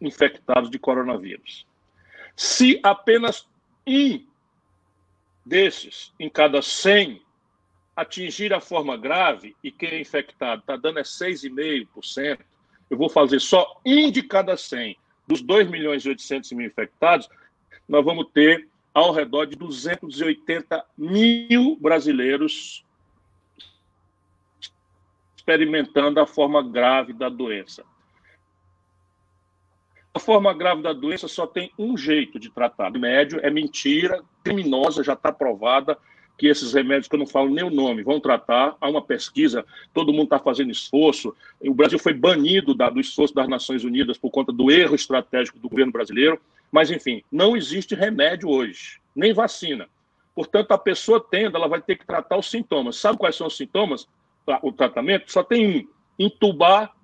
infectados 0.00 0.70
de 0.70 0.78
coronavírus. 0.78 1.66
Se 2.36 2.80
apenas 2.82 3.46
um 3.86 4.24
desses 5.44 6.12
em 6.18 6.30
cada 6.30 6.62
100 6.62 7.20
atingir 7.94 8.54
a 8.54 8.60
forma 8.60 8.96
grave, 8.96 9.54
e 9.62 9.70
quem 9.70 9.90
é 9.90 10.00
infectado 10.00 10.60
está 10.60 10.76
dando 10.76 10.98
é 10.98 11.02
6,5%, 11.02 12.38
eu 12.88 12.96
vou 12.96 13.08
fazer 13.08 13.40
só 13.40 13.80
um 13.84 14.10
de 14.10 14.22
cada 14.22 14.56
100 14.56 14.96
dos 15.26 15.42
2 15.42 15.68
milhões 15.68 16.04
e 16.04 16.08
800 16.08 16.52
mil 16.52 16.66
infectados, 16.66 17.28
nós 17.88 18.04
vamos 18.04 18.26
ter 18.32 18.68
ao 18.94 19.12
redor 19.12 19.46
de 19.46 19.56
280 19.56 20.84
mil 20.96 21.76
brasileiros 21.76 22.84
experimentando 25.42 26.20
a 26.20 26.26
forma 26.26 26.62
grave 26.62 27.12
da 27.12 27.28
doença. 27.28 27.82
A 30.14 30.20
forma 30.20 30.54
grave 30.54 30.82
da 30.82 30.92
doença 30.92 31.26
só 31.26 31.48
tem 31.48 31.72
um 31.76 31.96
jeito 31.96 32.38
de 32.38 32.48
tratar. 32.48 32.92
O 32.94 33.00
médio 33.00 33.40
é 33.42 33.50
mentira, 33.50 34.22
criminosa, 34.44 35.02
já 35.02 35.14
está 35.14 35.32
provada 35.32 35.98
que 36.38 36.46
esses 36.46 36.72
remédios, 36.72 37.08
que 37.08 37.14
eu 37.14 37.18
não 37.18 37.26
falo 37.26 37.50
nem 37.50 37.64
o 37.64 37.70
nome, 37.70 38.02
vão 38.02 38.20
tratar. 38.20 38.76
Há 38.80 38.88
uma 38.88 39.02
pesquisa, 39.02 39.64
todo 39.92 40.12
mundo 40.12 40.24
está 40.24 40.38
fazendo 40.38 40.70
esforço. 40.70 41.34
O 41.60 41.74
Brasil 41.74 41.98
foi 41.98 42.14
banido 42.14 42.74
da, 42.74 42.88
do 42.88 43.00
esforço 43.00 43.34
das 43.34 43.48
Nações 43.48 43.84
Unidas 43.84 44.16
por 44.18 44.30
conta 44.30 44.52
do 44.52 44.70
erro 44.70 44.94
estratégico 44.94 45.58
do 45.58 45.68
governo 45.68 45.92
brasileiro. 45.92 46.40
Mas, 46.70 46.90
enfim, 46.90 47.22
não 47.30 47.56
existe 47.56 47.94
remédio 47.94 48.48
hoje, 48.48 49.00
nem 49.14 49.32
vacina. 49.32 49.88
Portanto, 50.34 50.72
a 50.72 50.78
pessoa 50.78 51.20
tendo, 51.20 51.56
ela 51.56 51.68
vai 51.68 51.82
ter 51.82 51.96
que 51.96 52.06
tratar 52.06 52.38
os 52.38 52.50
sintomas. 52.50 52.96
Sabe 52.96 53.18
quais 53.18 53.36
são 53.36 53.46
os 53.48 53.56
sintomas? 53.56 54.06
O 54.62 54.72
tratamento 54.72 55.30
só 55.30 55.42
tem 55.42 55.78
um: 55.78 55.88
entubar 56.18 56.94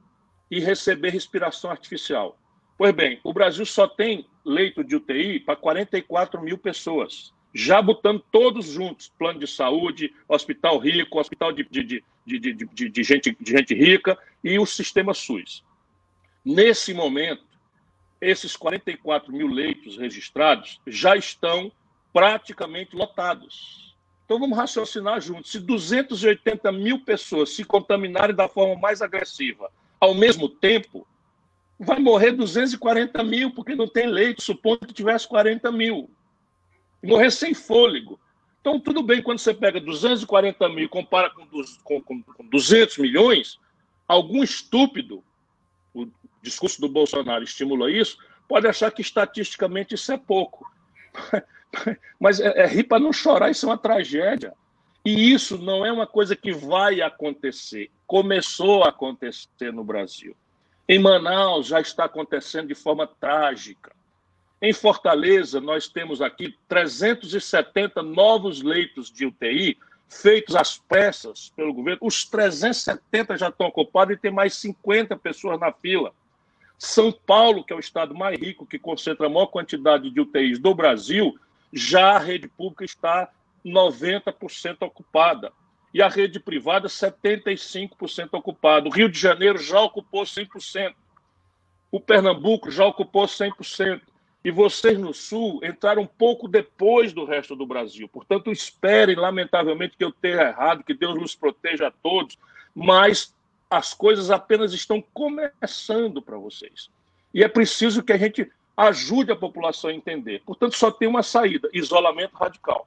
e 0.50 0.60
receber 0.60 1.10
respiração 1.10 1.70
artificial. 1.70 2.38
Pois 2.76 2.92
bem, 2.92 3.20
o 3.24 3.32
Brasil 3.32 3.66
só 3.66 3.86
tem 3.86 4.26
leito 4.44 4.84
de 4.84 4.96
UTI 4.96 5.40
para 5.40 5.56
44 5.56 6.40
mil 6.40 6.56
pessoas, 6.56 7.34
já 7.52 7.82
botando 7.82 8.24
todos 8.30 8.66
juntos: 8.66 9.12
plano 9.18 9.40
de 9.40 9.46
saúde, 9.46 10.14
hospital 10.28 10.78
rico, 10.78 11.18
hospital 11.18 11.52
de, 11.52 11.64
de, 11.64 12.02
de, 12.24 12.88
de, 12.88 13.02
gente, 13.02 13.36
de 13.38 13.52
gente 13.52 13.74
rica 13.74 14.18
e 14.42 14.58
o 14.58 14.66
sistema 14.66 15.12
SUS. 15.12 15.64
Nesse 16.44 16.94
momento, 16.94 17.44
esses 18.20 18.56
44 18.56 19.32
mil 19.32 19.48
leitos 19.48 19.96
registrados 19.96 20.80
já 20.86 21.16
estão 21.16 21.70
praticamente 22.12 22.96
lotados. 22.96 23.87
Então 24.28 24.38
vamos 24.38 24.58
raciocinar 24.58 25.22
juntos. 25.22 25.50
Se 25.50 25.58
280 25.58 26.70
mil 26.70 27.00
pessoas 27.02 27.48
se 27.48 27.64
contaminarem 27.64 28.36
da 28.36 28.46
forma 28.46 28.78
mais 28.78 29.00
agressiva 29.00 29.70
ao 29.98 30.14
mesmo 30.14 30.50
tempo, 30.50 31.06
vai 31.80 31.98
morrer 31.98 32.32
240 32.32 33.24
mil, 33.24 33.54
porque 33.54 33.74
não 33.74 33.88
tem 33.88 34.06
leite, 34.06 34.42
supondo 34.42 34.86
que 34.86 34.92
tivesse 34.92 35.26
40 35.26 35.72
mil. 35.72 36.10
Morrer 37.02 37.30
sem 37.30 37.54
fôlego. 37.54 38.20
Então, 38.60 38.78
tudo 38.78 39.02
bem, 39.02 39.22
quando 39.22 39.38
você 39.38 39.54
pega 39.54 39.80
240 39.80 40.68
mil 40.68 40.84
e 40.84 40.88
compara 40.88 41.30
com, 41.30 41.46
com, 41.82 42.22
com 42.22 42.44
200 42.50 42.98
milhões, 42.98 43.58
algum 44.06 44.42
estúpido, 44.42 45.24
o 45.94 46.06
discurso 46.42 46.78
do 46.82 46.88
Bolsonaro 46.90 47.44
estimula 47.44 47.90
isso, 47.90 48.18
pode 48.46 48.66
achar 48.66 48.90
que 48.90 49.00
estatisticamente 49.00 49.94
isso 49.94 50.12
é 50.12 50.18
pouco. 50.18 50.70
Mas 52.18 52.40
é, 52.40 52.62
é 52.62 52.66
rir 52.66 52.84
para 52.84 52.98
não 52.98 53.12
chorar, 53.12 53.50
isso 53.50 53.66
é 53.66 53.68
uma 53.70 53.78
tragédia. 53.78 54.52
E 55.04 55.32
isso 55.32 55.56
não 55.56 55.86
é 55.86 55.92
uma 55.92 56.06
coisa 56.06 56.36
que 56.36 56.52
vai 56.52 57.00
acontecer. 57.00 57.90
Começou 58.06 58.84
a 58.84 58.88
acontecer 58.88 59.72
no 59.72 59.84
Brasil. 59.84 60.36
Em 60.88 60.98
Manaus 60.98 61.66
já 61.66 61.80
está 61.80 62.04
acontecendo 62.04 62.68
de 62.68 62.74
forma 62.74 63.06
trágica. 63.06 63.92
Em 64.60 64.72
Fortaleza, 64.72 65.60
nós 65.60 65.88
temos 65.88 66.20
aqui 66.20 66.54
370 66.68 68.02
novos 68.02 68.60
leitos 68.60 69.10
de 69.10 69.24
UTI 69.26 69.78
feitos 70.08 70.56
às 70.56 70.78
pressas 70.78 71.52
pelo 71.54 71.72
governo. 71.72 72.00
Os 72.02 72.24
370 72.24 73.36
já 73.36 73.48
estão 73.48 73.66
ocupados 73.66 74.14
e 74.14 74.18
tem 74.18 74.30
mais 74.30 74.54
50 74.54 75.16
pessoas 75.16 75.60
na 75.60 75.72
fila. 75.72 76.12
São 76.78 77.12
Paulo, 77.12 77.64
que 77.64 77.72
é 77.72 77.76
o 77.76 77.80
estado 77.80 78.14
mais 78.14 78.38
rico, 78.38 78.66
que 78.66 78.78
concentra 78.78 79.26
a 79.26 79.30
maior 79.30 79.46
quantidade 79.46 80.10
de 80.10 80.20
UTIs 80.20 80.58
do 80.58 80.74
Brasil, 80.74 81.38
já 81.72 82.16
a 82.16 82.18
rede 82.18 82.48
pública 82.48 82.84
está 82.84 83.30
90% 83.64 84.76
ocupada. 84.80 85.52
E 85.92 86.02
a 86.02 86.08
rede 86.08 86.38
privada, 86.38 86.88
75% 86.88 88.28
ocupada. 88.32 88.88
O 88.88 88.92
Rio 88.92 89.08
de 89.08 89.18
Janeiro 89.18 89.58
já 89.58 89.80
ocupou 89.80 90.22
100%. 90.22 90.94
O 91.90 91.98
Pernambuco 91.98 92.70
já 92.70 92.84
ocupou 92.86 93.24
100%. 93.24 94.00
E 94.44 94.50
vocês 94.50 94.98
no 94.98 95.12
Sul 95.12 95.60
entraram 95.64 96.02
um 96.02 96.06
pouco 96.06 96.46
depois 96.46 97.12
do 97.12 97.24
resto 97.24 97.56
do 97.56 97.66
Brasil. 97.66 98.08
Portanto, 98.08 98.52
esperem, 98.52 99.16
lamentavelmente, 99.16 99.96
que 99.96 100.04
eu 100.04 100.12
tenha 100.12 100.42
errado, 100.42 100.84
que 100.84 100.94
Deus 100.94 101.14
nos 101.16 101.34
proteja 101.34 101.88
a 101.88 101.90
todos, 101.90 102.38
mas 102.74 103.34
as 103.68 103.92
coisas 103.92 104.30
apenas 104.30 104.72
estão 104.72 105.02
começando 105.12 106.22
para 106.22 106.38
vocês. 106.38 106.90
E 107.34 107.42
é 107.42 107.48
preciso 107.48 108.02
que 108.02 108.12
a 108.12 108.16
gente 108.16 108.50
ajude 108.78 109.32
a 109.32 109.36
população 109.36 109.90
a 109.90 109.94
entender. 109.94 110.40
Portanto, 110.46 110.76
só 110.76 110.90
tem 110.90 111.08
uma 111.08 111.22
saída: 111.22 111.68
isolamento 111.74 112.36
radical. 112.36 112.86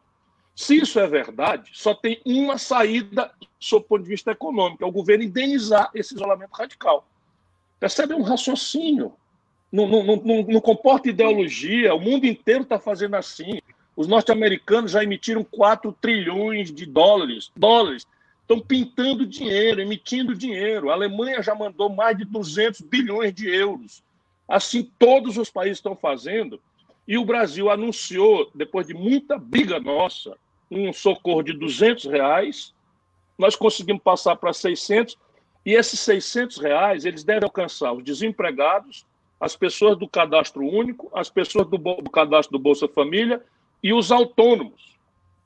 Se 0.56 0.78
isso 0.78 1.00
é 1.00 1.08
verdade, 1.08 1.70
só 1.74 1.94
tem 1.94 2.22
uma 2.26 2.58
saída, 2.58 3.32
sob 3.60 3.86
o 3.86 3.88
ponto 3.88 4.04
de 4.04 4.10
vista 4.10 4.32
econômico, 4.32 4.84
é 4.84 4.88
o 4.88 4.92
governo 4.92 5.24
indenizar 5.24 5.90
esse 5.94 6.14
isolamento 6.14 6.52
radical. 6.54 7.06
Percebe? 7.80 8.14
É 8.14 8.16
um 8.16 8.22
raciocínio. 8.22 9.14
Não, 9.72 10.62
comporta 10.62 11.10
ideologia. 11.10 11.94
O 11.94 12.00
mundo 12.00 12.26
inteiro 12.26 12.64
está 12.64 12.78
fazendo 12.80 13.16
assim. 13.16 13.62
Os 13.96 14.08
norte-americanos 14.08 14.92
já 14.92 15.04
emitiram 15.04 15.44
4 15.44 15.92
trilhões 16.00 16.72
de 16.72 16.86
dólares. 16.86 17.52
Dólares. 17.56 18.06
Estão 18.42 18.60
pintando 18.60 19.26
dinheiro, 19.26 19.82
emitindo 19.82 20.36
dinheiro. 20.36 20.90
A 20.90 20.94
Alemanha 20.94 21.42
já 21.42 21.56
mandou 21.56 21.90
mais 21.90 22.18
de 22.18 22.26
200 22.26 22.82
bilhões 22.82 23.34
de 23.34 23.50
euros. 23.50 24.04
Assim, 24.48 24.90
todos 25.00 25.38
os 25.38 25.50
países 25.50 25.78
estão 25.78 25.96
fazendo. 25.96 26.62
E 27.08 27.18
o 27.18 27.26
Brasil 27.26 27.70
anunciou, 27.70 28.50
depois 28.54 28.88
de 28.88 28.94
muita 28.94 29.38
briga 29.38 29.80
nossa, 29.80 30.38
um 30.70 30.94
socorro 30.94 31.44
de 31.44 31.54
200 31.54 32.06
reais. 32.06 32.74
Nós 33.38 33.56
conseguimos 33.56 34.02
passar 34.02 34.36
para 34.36 34.54
600. 34.54 35.18
E 35.66 35.74
esses 35.74 36.00
600 36.00 36.58
reais, 36.58 37.06
eles 37.06 37.24
devem 37.24 37.44
alcançar 37.44 37.94
os 37.94 38.04
desempregados, 38.04 39.06
as 39.40 39.56
pessoas 39.56 39.98
do 39.98 40.08
cadastro 40.08 40.64
único, 40.64 41.12
as 41.14 41.30
pessoas 41.30 41.68
do, 41.68 41.78
do 41.78 42.10
cadastro 42.10 42.58
do 42.58 42.62
Bolsa 42.62 42.88
Família 42.88 43.44
e 43.82 43.94
os 43.94 44.12
autônomos, 44.12 44.98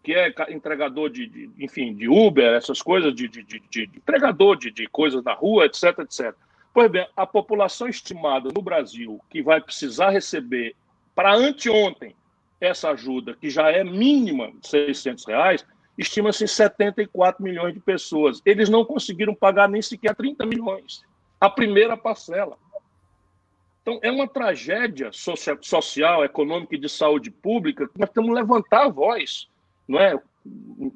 que 0.03 0.13
é 0.13 0.33
entregador 0.49 1.09
de, 1.09 1.27
de 1.27 1.49
enfim, 1.57 1.93
de 1.93 2.07
Uber, 2.07 2.53
essas 2.53 2.81
coisas, 2.81 3.13
de, 3.15 3.27
de, 3.27 3.43
de, 3.43 3.89
entregador 3.95 4.57
de 4.57 4.87
coisas 4.87 5.23
na 5.23 5.33
rua, 5.33 5.65
etc, 5.65 5.99
etc. 5.99 6.35
Pois 6.75 6.91
bem, 6.91 7.07
a 7.15 7.25
população 7.25 7.87
estimada 7.87 8.49
no 8.53 8.61
Brasil 8.61 9.21
que 9.29 9.41
vai 9.41 9.61
precisar 9.61 10.09
receber 10.09 10.75
para 11.15 11.33
anteontem 11.33 12.13
essa 12.59 12.89
ajuda, 12.89 13.33
que 13.33 13.49
já 13.49 13.71
é 13.71 13.81
mínima 13.81 14.51
de 14.51 14.67
600 14.67 15.25
reais, 15.25 15.65
estima-se 15.97 16.43
em 16.43 16.47
74 16.47 17.41
milhões 17.41 17.73
de 17.73 17.79
pessoas. 17.79 18.41
Eles 18.45 18.67
não 18.67 18.83
conseguiram 18.83 19.33
pagar 19.33 19.69
nem 19.69 19.81
sequer 19.81 20.13
30 20.13 20.45
milhões, 20.45 21.01
a 21.39 21.49
primeira 21.49 21.95
parcela. 21.95 22.57
Então, 23.81 23.97
é 24.03 24.11
uma 24.11 24.27
tragédia 24.27 25.11
social, 25.61 26.25
econômica 26.25 26.75
e 26.75 26.77
de 26.77 26.89
saúde 26.89 27.31
pública 27.31 27.87
que 27.87 27.97
nós 27.97 28.09
temos 28.09 28.31
que 28.31 28.35
levantar 28.35 28.87
a 28.87 28.89
voz, 28.89 29.47
não 29.87 29.97
é? 29.97 30.19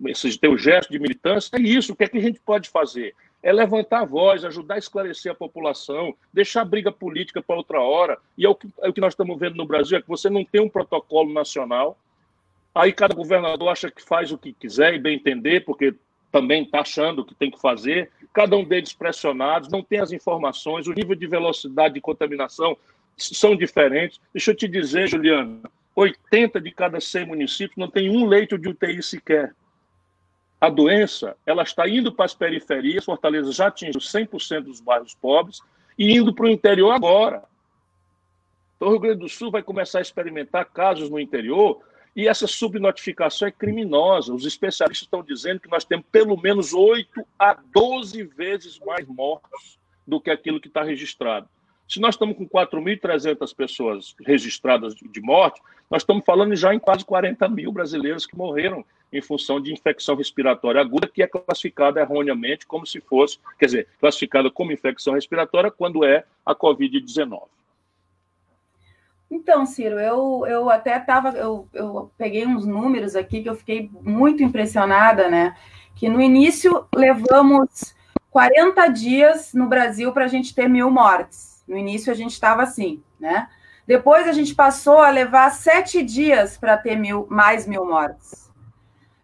Esse 0.08 0.38
teu 0.38 0.58
gesto 0.58 0.92
de 0.92 1.00
militância, 1.00 1.56
é 1.56 1.62
isso. 1.62 1.94
O 1.94 1.96
que 1.96 2.04
é 2.04 2.10
que 2.10 2.18
a 2.18 2.22
gente 2.22 2.42
pode 2.42 2.68
fazer? 2.68 3.16
É 3.42 3.52
levantar 3.52 4.02
a 4.02 4.06
voz, 4.06 4.44
ajudar 4.44 4.76
a 4.76 4.80
esclarecer 4.80 5.32
a 5.32 5.36
população, 5.36 6.14
deixar 6.34 6.62
a 6.62 6.66
briga 6.66 6.92
política 6.92 7.42
para 7.42 7.56
outra 7.56 7.82
hora. 7.82 8.18
E 8.38 8.46
é 8.46 8.50
o, 8.50 8.56
que, 8.56 8.68
é 8.82 8.90
o 8.90 8.94
que 8.94 9.02
nós 9.02 9.14
estamos 9.14 9.40
vendo 9.40 9.56
no 9.56 9.66
Brasil, 9.66 9.98
é 9.98 10.02
que 10.02 10.08
você 10.08 10.30
não 10.30 10.44
tem 10.44 10.62
um 10.62 10.70
protocolo 10.70 11.32
nacional, 11.32 11.98
aí 12.76 12.92
cada 12.92 13.16
governador 13.16 13.70
acha 13.70 13.90
que 13.90 14.04
faz 14.04 14.32
o 14.32 14.38
que 14.38 14.54
quiser 14.54 14.94
e 14.94 15.00
bem 15.00 15.16
entender, 15.16 15.64
porque 15.66 15.94
também 16.32 16.64
está 16.64 16.82
achando 16.82 17.26
que 17.26 17.34
tem 17.34 17.50
que 17.50 17.60
fazer, 17.60 18.12
cada 18.34 18.56
um 18.56 18.64
deles 18.64 18.94
pressionados, 18.94 19.70
não 19.70 19.82
tem 19.82 20.00
as 20.00 20.12
informações, 20.12 20.88
o 20.88 20.94
nível 20.94 21.16
de 21.16 21.26
velocidade 21.26 21.96
de 21.96 22.02
contaminação 22.02 22.78
são 23.18 23.56
diferentes. 23.56 24.20
Deixa 24.34 24.52
eu 24.52 24.56
te 24.56 24.68
dizer, 24.68 25.08
Juliana, 25.08 25.62
80 25.96 26.62
de 26.62 26.72
cada 26.72 27.00
100 27.02 27.26
municípios 27.26 27.78
não 27.78 27.90
tem 27.90 28.10
um 28.10 28.26
leito 28.26 28.58
de 28.58 28.70
UTI 28.70 29.02
sequer. 29.02 29.54
A 30.60 30.70
doença 30.70 31.38
ela 31.46 31.64
está 31.64 31.88
indo 31.88 32.12
para 32.12 32.26
as 32.26 32.34
periferias, 32.34 33.06
Fortaleza 33.06 33.52
já 33.52 33.68
atingiu 33.68 34.02
100% 34.02 34.62
dos 34.64 34.82
bairros 34.82 35.16
pobres 35.16 35.62
e 35.98 36.18
indo 36.18 36.34
para 36.34 36.46
o 36.46 36.50
interior 36.50 36.92
agora. 36.92 37.44
Então, 38.76 38.90
o 38.90 38.92
Rio 38.92 39.00
Grande 39.00 39.20
do 39.20 39.30
Sul 39.30 39.52
vai 39.52 39.64
começar 39.64 40.00
a 40.00 40.02
experimentar 40.02 40.66
casos 40.66 41.10
no 41.10 41.20
interior 41.20 41.82
e 42.16 42.28
essa 42.28 42.48
subnotificação 42.48 43.48
é 43.48 43.52
criminosa. 43.52 44.34
Os 44.34 44.46
especialistas 44.46 45.06
estão 45.06 45.24
dizendo 45.24 45.60
que 45.60 45.70
nós 45.70 45.86
temos 45.86 46.06
pelo 46.12 46.36
menos 46.36 46.74
8 46.74 47.26
a 47.38 47.58
12 47.74 48.24
vezes 48.24 48.80
mais 48.80 49.08
mortos 49.08 49.80
do 50.06 50.20
que 50.20 50.30
aquilo 50.30 50.60
que 50.60 50.68
está 50.68 50.84
registrado. 50.84 51.48
Se 51.88 52.00
nós 52.00 52.16
estamos 52.16 52.38
com 52.38 52.48
4.300 52.48 53.56
pessoas 53.56 54.16
registradas 54.26 54.96
de 54.96 55.22
morte, 55.22 55.62
nós 55.90 56.02
estamos 56.02 56.24
falando 56.26 56.56
já 56.56 56.74
em 56.74 56.80
quase 56.80 57.04
40 57.06 57.48
mil 57.50 57.72
brasileiros 57.72 58.26
que 58.26 58.38
morreram 58.38 58.86
em 59.12 59.22
função 59.22 59.60
de 59.60 59.74
infecção 59.74 60.16
respiratória 60.16 60.82
aguda, 60.82 61.08
que 61.08 61.24
é 61.24 61.28
classificada 61.28 62.00
erroneamente 62.00 62.66
como 62.66 62.86
se 62.86 63.00
fosse, 63.00 63.40
quer 63.58 63.66
dizer, 63.66 63.88
classificada 64.00 64.50
como 64.52 64.72
infecção 64.72 65.14
respiratória 65.14 65.72
quando 65.72 66.06
é 66.06 66.24
a 66.46 66.56
Covid-19. 66.56 67.48
Então, 69.32 69.66
Ciro, 69.66 70.00
eu, 70.00 70.44
eu 70.48 70.70
até 70.70 70.98
estava, 70.98 71.30
eu, 71.30 71.68
eu 71.74 72.12
peguei 72.18 72.48
uns 72.48 72.66
números 72.66 73.16
aqui 73.16 73.44
que 73.44 73.50
eu 73.50 73.56
fiquei 73.56 73.90
muito 74.02 74.42
impressionada, 74.42 75.30
né? 75.30 75.56
Que 75.96 76.10
no 76.10 76.20
início 76.20 76.88
levamos 76.96 77.94
40 78.32 78.88
dias 78.88 79.54
no 79.54 79.68
Brasil 79.68 80.12
para 80.12 80.26
a 80.26 80.28
gente 80.28 80.56
ter 80.56 80.68
mil 80.68 80.90
mortes. 80.90 81.64
No 81.68 81.78
início 81.78 82.12
a 82.12 82.16
gente 82.16 82.32
estava 82.32 82.64
assim, 82.64 83.04
né? 83.20 83.48
Depois 83.86 84.28
a 84.28 84.32
gente 84.32 84.56
passou 84.56 84.98
a 84.98 85.10
levar 85.10 85.52
sete 85.52 86.04
dias 86.04 86.58
para 86.58 86.78
ter 86.78 86.96
mil, 86.96 87.28
mais 87.30 87.68
mil 87.68 87.86
mortes. 87.86 88.49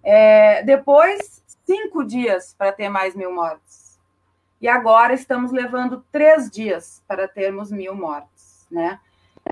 É, 0.06 0.62
depois, 0.62 1.44
cinco 1.66 2.06
dias 2.06 2.54
para 2.56 2.72
ter 2.72 2.88
mais 2.90 3.16
mil 3.16 3.34
mortes. 3.34 4.00
E 4.62 4.68
agora 4.68 5.14
estamos 5.14 5.52
levando 5.52 6.06
três 6.12 6.50
dias 6.50 7.04
para 7.08 7.28
termos 7.28 7.72
mil 7.72 7.96
mortes, 7.96 8.68
né? 8.70 9.00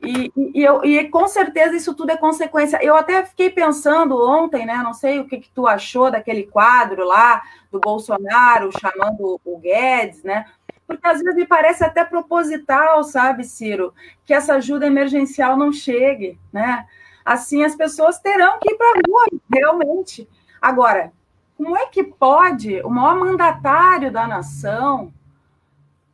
E, 0.01 0.31
e, 0.35 0.63
eu, 0.63 0.83
e 0.83 1.07
com 1.09 1.27
certeza 1.27 1.75
isso 1.75 1.93
tudo 1.93 2.11
é 2.11 2.17
consequência. 2.17 2.79
Eu 2.81 2.95
até 2.95 3.23
fiquei 3.25 3.49
pensando 3.49 4.15
ontem, 4.17 4.65
né? 4.65 4.77
Não 4.77 4.93
sei 4.93 5.19
o 5.19 5.25
que, 5.25 5.37
que 5.37 5.49
tu 5.51 5.67
achou 5.67 6.09
daquele 6.09 6.43
quadro 6.43 7.03
lá 7.03 7.41
do 7.71 7.79
Bolsonaro 7.79 8.71
chamando 8.79 9.39
o 9.43 9.57
Guedes, 9.57 10.23
né? 10.23 10.45
Porque 10.87 11.07
às 11.07 11.19
vezes 11.19 11.35
me 11.35 11.45
parece 11.45 11.83
até 11.83 12.03
proposital, 12.03 13.03
sabe, 13.03 13.43
Ciro, 13.43 13.93
que 14.25 14.33
essa 14.33 14.55
ajuda 14.55 14.87
emergencial 14.87 15.57
não 15.57 15.71
chegue, 15.71 16.39
né? 16.51 16.85
Assim 17.23 17.63
as 17.63 17.75
pessoas 17.75 18.19
terão 18.19 18.59
que 18.59 18.71
ir 18.71 18.77
para 18.77 18.99
a 18.99 19.01
rua, 19.07 19.25
realmente. 19.51 20.27
Agora, 20.63 21.11
como 21.57 21.75
é 21.75 21.87
que 21.87 22.05
pode 22.05 22.79
o 22.83 22.89
maior 22.89 23.19
mandatário 23.19 24.09
da 24.09 24.25
nação 24.25 25.13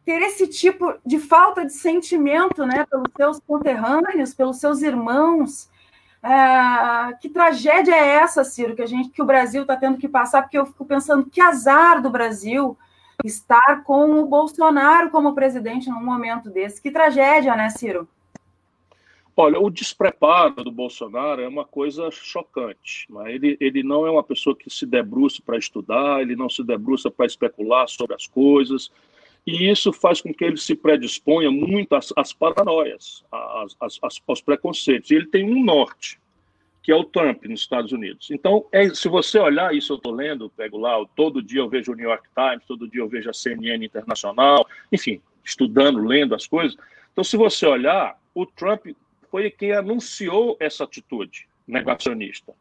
ter 0.04 0.24
esse 0.24 0.48
tipo 0.48 0.96
de 1.06 1.20
falta 1.20 1.64
de 1.64 1.72
sentimento, 1.72 2.66
né, 2.66 2.84
pelos 2.90 3.12
seus 3.16 3.40
conterrâneos, 3.42 4.34
pelos 4.34 4.58
seus 4.58 4.82
irmãos. 4.82 5.70
É, 6.24 7.14
que 7.22 7.30
tragédia 7.30 7.94
é 7.94 8.16
essa, 8.16 8.44
Ciro, 8.44 8.76
que 8.76 8.82
a 8.82 8.88
gente, 8.88 9.10
que 9.10 9.22
o 9.22 9.26
Brasil 9.26 9.62
está 9.62 9.78
tendo 9.78 10.00
que 10.00 10.10
passar? 10.10 10.42
Porque 10.42 10.58
eu 10.58 10.66
fico 10.66 10.84
pensando 10.84 11.30
que 11.30 11.40
azar 11.40 12.02
do 12.02 12.10
Brasil 12.10 12.76
estar 13.24 13.84
com 13.84 14.20
o 14.20 14.26
Bolsonaro 14.26 15.12
como 15.12 15.36
presidente 15.36 15.92
num 15.92 16.04
momento 16.04 16.50
desse. 16.50 16.82
Que 16.82 16.90
tragédia, 16.90 17.56
né, 17.56 17.70
Ciro? 17.70 18.10
Olha, 19.42 19.58
o 19.58 19.70
despreparo 19.70 20.66
do 20.66 20.70
Bolsonaro 20.70 21.42
é 21.42 21.48
uma 21.48 21.64
coisa 21.64 22.12
chocante. 22.12 23.06
Mas 23.10 23.36
ele, 23.36 23.56
ele 23.62 23.84
não 23.84 24.06
é 24.06 24.12
uma 24.12 24.22
pessoa 24.22 24.54
que 24.54 24.70
se 24.70 24.86
debruça 24.86 25.42
para 25.42 25.58
estudar, 25.58 26.22
ele 26.22 26.36
não 26.36 26.50
se 26.50 26.62
debruça 26.62 27.10
para 27.10 27.26
especular 27.26 27.88
sobre 27.88 28.14
as 28.18 28.28
coisas, 28.28 28.92
e 29.48 29.70
isso 29.72 29.94
faz 29.94 30.20
com 30.20 30.34
que 30.34 30.44
ele 30.44 30.58
se 30.58 30.76
predisponha 30.76 31.50
muito 31.50 31.96
às, 31.96 32.12
às 32.18 32.34
paranoias, 32.34 33.24
às, 33.32 33.78
às, 33.80 34.22
aos 34.28 34.42
preconceitos. 34.42 35.10
E 35.10 35.16
ele 35.16 35.28
tem 35.28 35.50
um 35.50 35.64
norte, 35.64 36.20
que 36.84 36.92
é 36.92 36.96
o 36.96 37.06
Trump 37.06 37.46
nos 37.46 37.62
Estados 37.62 37.94
Unidos. 37.94 38.30
Então, 38.32 38.66
é, 38.74 38.94
se 38.94 39.08
você 39.08 39.40
olhar 39.40 39.74
isso, 39.74 39.94
eu 39.94 39.98
estou 39.98 40.12
lendo, 40.12 40.50
pego 40.50 40.78
lá, 40.78 40.98
todo 41.16 41.42
dia 41.42 41.62
eu 41.62 41.70
vejo 41.70 41.94
o 41.94 41.96
New 41.96 42.10
York 42.10 42.28
Times, 42.36 42.66
todo 42.68 42.90
dia 42.90 43.00
eu 43.00 43.08
vejo 43.08 43.30
a 43.30 43.34
CNN 43.34 43.86
Internacional, 43.86 44.68
enfim, 44.92 45.22
estudando, 45.46 46.06
lendo 46.06 46.36
as 46.36 46.46
coisas. 46.46 46.76
Então, 47.14 47.24
se 47.24 47.38
você 47.38 47.66
olhar, 47.66 48.20
o 48.36 48.46
Trump 48.46 48.88
foi 49.30 49.50
quem 49.50 49.72
anunciou 49.72 50.58
essa 50.60 50.84
atitude 50.84 51.48
negacionista. 51.68 52.54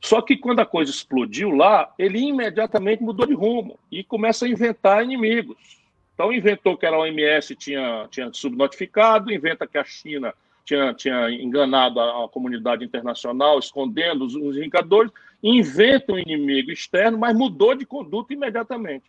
Só 0.00 0.22
que 0.22 0.36
quando 0.36 0.60
a 0.60 0.66
coisa 0.66 0.90
explodiu 0.90 1.50
lá, 1.50 1.92
ele 1.98 2.18
imediatamente 2.18 3.02
mudou 3.02 3.26
de 3.26 3.34
rumo 3.34 3.78
e 3.92 4.02
começa 4.02 4.46
a 4.46 4.48
inventar 4.48 5.04
inimigos. 5.04 5.78
Então, 6.14 6.32
inventou 6.32 6.76
que 6.76 6.86
era 6.86 6.96
a 6.96 7.00
OMS 7.00 7.54
tinha, 7.54 8.06
tinha 8.10 8.32
subnotificado, 8.32 9.32
inventa 9.32 9.66
que 9.66 9.78
a 9.78 9.84
China 9.84 10.34
tinha, 10.64 10.94
tinha 10.94 11.30
enganado 11.30 12.00
a, 12.00 12.24
a 12.24 12.28
comunidade 12.28 12.84
internacional, 12.84 13.58
escondendo 13.58 14.24
os, 14.24 14.34
os 14.34 14.56
indicadores, 14.56 15.12
inventa 15.42 16.12
um 16.12 16.18
inimigo 16.18 16.70
externo, 16.70 17.18
mas 17.18 17.36
mudou 17.36 17.74
de 17.74 17.84
conduta 17.84 18.32
imediatamente. 18.32 19.04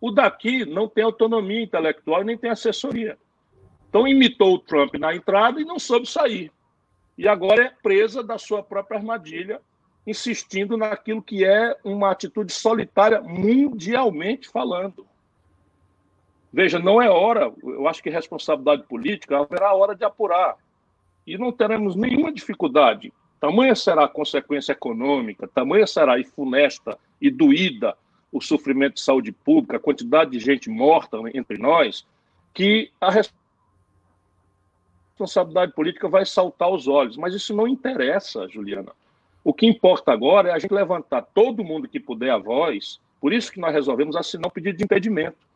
O 0.00 0.10
daqui 0.10 0.64
não 0.64 0.88
tem 0.88 1.04
autonomia 1.04 1.62
intelectual 1.62 2.24
nem 2.24 2.36
tem 2.36 2.50
assessoria. 2.50 3.18
Então, 3.90 4.06
imitou 4.06 4.54
o 4.54 4.58
Trump 4.58 4.94
na 4.94 5.12
entrada 5.14 5.60
e 5.60 5.64
não 5.64 5.76
soube 5.76 6.08
sair. 6.08 6.52
E 7.18 7.26
agora 7.26 7.64
é 7.64 7.72
presa 7.82 8.22
da 8.22 8.38
sua 8.38 8.62
própria 8.62 8.98
armadilha, 8.98 9.60
insistindo 10.06 10.76
naquilo 10.76 11.20
que 11.20 11.44
é 11.44 11.76
uma 11.82 12.12
atitude 12.12 12.52
solitária 12.52 13.20
mundialmente 13.20 14.48
falando. 14.48 15.04
Veja, 16.52 16.78
não 16.78 17.02
é 17.02 17.10
hora, 17.10 17.52
eu 17.64 17.88
acho 17.88 18.00
que 18.00 18.08
responsabilidade 18.08 18.84
política 18.84 19.40
haverá 19.40 19.74
hora 19.74 19.94
de 19.94 20.04
apurar. 20.04 20.56
E 21.26 21.36
não 21.36 21.50
teremos 21.50 21.96
nenhuma 21.96 22.32
dificuldade. 22.32 23.12
Tamanha 23.40 23.74
será 23.74 24.04
a 24.04 24.08
consequência 24.08 24.72
econômica, 24.72 25.48
tamanha 25.48 25.86
será 25.86 26.16
e 26.16 26.24
funesta 26.24 26.96
e 27.20 27.28
doída 27.28 27.96
o 28.30 28.40
sofrimento 28.40 28.94
de 28.94 29.00
saúde 29.00 29.32
pública, 29.32 29.78
a 29.78 29.80
quantidade 29.80 30.30
de 30.30 30.38
gente 30.38 30.70
morta 30.70 31.18
entre 31.34 31.58
nós, 31.58 32.06
que 32.54 32.92
a 33.00 33.06
responsabilidade 33.10 33.39
política 35.74 36.08
vai 36.08 36.24
saltar 36.24 36.68
aos 36.68 36.86
olhos. 36.86 37.16
Mas 37.16 37.34
isso 37.34 37.54
não 37.54 37.66
interessa, 37.66 38.48
Juliana. 38.48 38.92
O 39.42 39.54
que 39.54 39.66
importa 39.66 40.12
agora 40.12 40.50
é 40.50 40.52
a 40.52 40.58
gente 40.58 40.72
levantar 40.72 41.22
todo 41.22 41.64
mundo 41.64 41.88
que 41.88 41.98
puder 41.98 42.30
a 42.30 42.38
voz. 42.38 43.00
Por 43.20 43.32
isso 43.32 43.50
que 43.52 43.60
nós 43.60 43.72
resolvemos 43.72 44.16
assinar 44.16 44.48
um 44.48 44.50
pedido 44.50 44.78
de 44.78 44.84
impedimento 44.84 45.50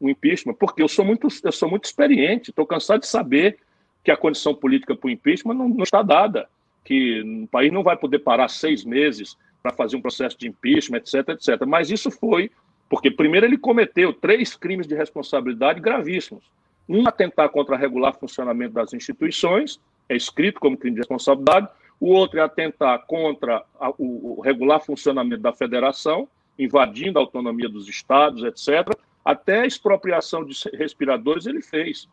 o 0.00 0.08
impeachment, 0.08 0.54
porque 0.54 0.82
eu 0.82 0.88
sou 0.88 1.04
muito, 1.04 1.28
eu 1.42 1.52
sou 1.52 1.68
muito 1.68 1.84
experiente, 1.84 2.50
estou 2.50 2.66
cansado 2.66 3.00
de 3.00 3.06
saber 3.06 3.58
que 4.04 4.10
a 4.10 4.16
condição 4.16 4.54
política 4.54 4.94
para 4.94 5.08
o 5.08 5.10
impeachment 5.10 5.54
não, 5.54 5.68
não, 5.68 5.82
está 5.82 6.02
dada, 6.02 6.48
que 6.84 7.20
o 7.44 7.48
país 7.48 7.72
não 7.72 7.82
vai 7.82 7.96
poder 7.96 8.20
parar 8.20 8.48
seis 8.48 8.84
meses 8.84 9.36
para 9.62 9.72
fazer 9.72 9.96
um 9.96 10.00
processo 10.00 10.38
de 10.38 10.48
impeachment, 10.48 10.98
etc, 10.98 11.30
etc. 11.30 11.66
Mas 11.66 11.90
isso 11.90 12.10
foi 12.10 12.50
porque, 12.88 13.10
primeiro, 13.10 13.44
ele 13.44 13.58
cometeu 13.58 14.12
três 14.14 14.54
crimes 14.56 14.86
de 14.86 14.94
responsabilidade 14.94 15.80
gravíssimos. 15.80 16.44
Um, 16.88 17.06
atentar 17.06 17.50
contra 17.50 17.74
o 17.74 17.78
regular 17.78 18.14
funcionamento 18.14 18.72
das 18.72 18.94
instituições, 18.94 19.78
é 20.08 20.16
escrito 20.16 20.58
como 20.58 20.76
crime 20.76 20.94
de 20.94 21.00
responsabilidade. 21.00 21.68
O 22.00 22.10
outro 22.10 22.38
é 22.38 22.42
atentar 22.42 23.04
contra 23.06 23.62
a, 23.78 23.90
o, 23.90 24.38
o 24.38 24.40
regular 24.40 24.80
funcionamento 24.80 25.42
da 25.42 25.52
federação, 25.52 26.28
invadindo 26.58 27.18
a 27.18 27.22
autonomia 27.22 27.68
dos 27.68 27.88
estados, 27.88 28.42
etc. 28.42 28.96
Até 29.24 29.60
a 29.60 29.66
expropriação 29.66 30.44
de 30.44 30.54
respiradores 30.74 31.46
ele 31.46 31.60
fez. 31.60 32.08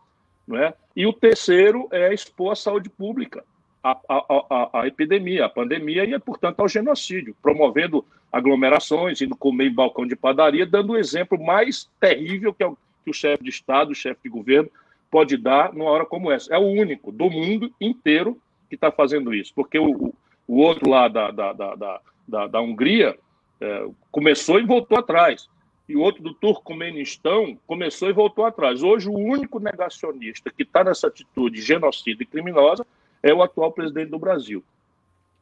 Não 0.47 0.57
é? 0.57 0.73
E 0.95 1.07
o 1.07 1.13
terceiro 1.13 1.87
é 1.91 2.13
expor 2.13 2.51
a 2.51 2.55
saúde 2.55 2.89
pública, 2.89 3.43
a, 3.83 3.97
a, 4.07 4.69
a, 4.81 4.87
epidemia, 4.87 5.45
a 5.45 5.49
pandemia 5.49 6.03
e, 6.03 6.19
portanto, 6.19 6.59
ao 6.59 6.67
genocídio, 6.67 7.35
promovendo 7.41 8.05
aglomerações, 8.31 9.21
indo 9.21 9.35
comer 9.35 9.67
em 9.67 9.73
balcão 9.73 10.05
de 10.05 10.15
padaria, 10.15 10.65
dando 10.65 10.93
o 10.93 10.97
exemplo 10.97 11.43
mais 11.43 11.89
terrível 11.99 12.53
que, 12.53 12.63
é 12.63 12.67
o, 12.67 12.77
que 13.05 13.11
o 13.11 13.13
chefe 13.13 13.43
de 13.43 13.49
Estado, 13.49 13.91
o 13.91 13.95
chefe 13.95 14.21
de 14.23 14.29
governo, 14.29 14.69
pode 15.09 15.37
dar 15.37 15.71
numa 15.71 15.89
hora 15.89 16.05
como 16.05 16.31
essa. 16.31 16.53
É 16.53 16.57
o 16.57 16.65
único 16.65 17.11
do 17.11 17.29
mundo 17.29 17.73
inteiro 17.79 18.41
que 18.67 18.75
está 18.75 18.91
fazendo 18.91 19.33
isso, 19.33 19.53
porque 19.55 19.79
o, 19.79 20.13
o 20.47 20.57
outro 20.57 20.89
lá 20.89 21.07
da, 21.07 21.31
da, 21.31 21.53
da, 21.53 22.01
da, 22.27 22.47
da 22.47 22.61
Hungria 22.61 23.17
é, 23.61 23.87
começou 24.11 24.59
e 24.59 24.65
voltou 24.65 24.97
atrás 24.97 25.47
e 25.87 25.95
o 25.95 26.01
outro 26.01 26.23
do 26.23 26.33
Turcomenistão 26.33 27.57
começou 27.67 28.09
e 28.09 28.13
voltou 28.13 28.45
atrás. 28.45 28.81
Hoje, 28.81 29.07
o 29.07 29.13
único 29.13 29.59
negacionista 29.59 30.49
que 30.49 30.63
está 30.63 30.83
nessa 30.83 31.07
atitude 31.07 31.61
genocida 31.61 32.23
e 32.23 32.25
criminosa 32.25 32.85
é 33.21 33.33
o 33.33 33.43
atual 33.43 33.71
presidente 33.71 34.09
do 34.09 34.19
Brasil. 34.19 34.63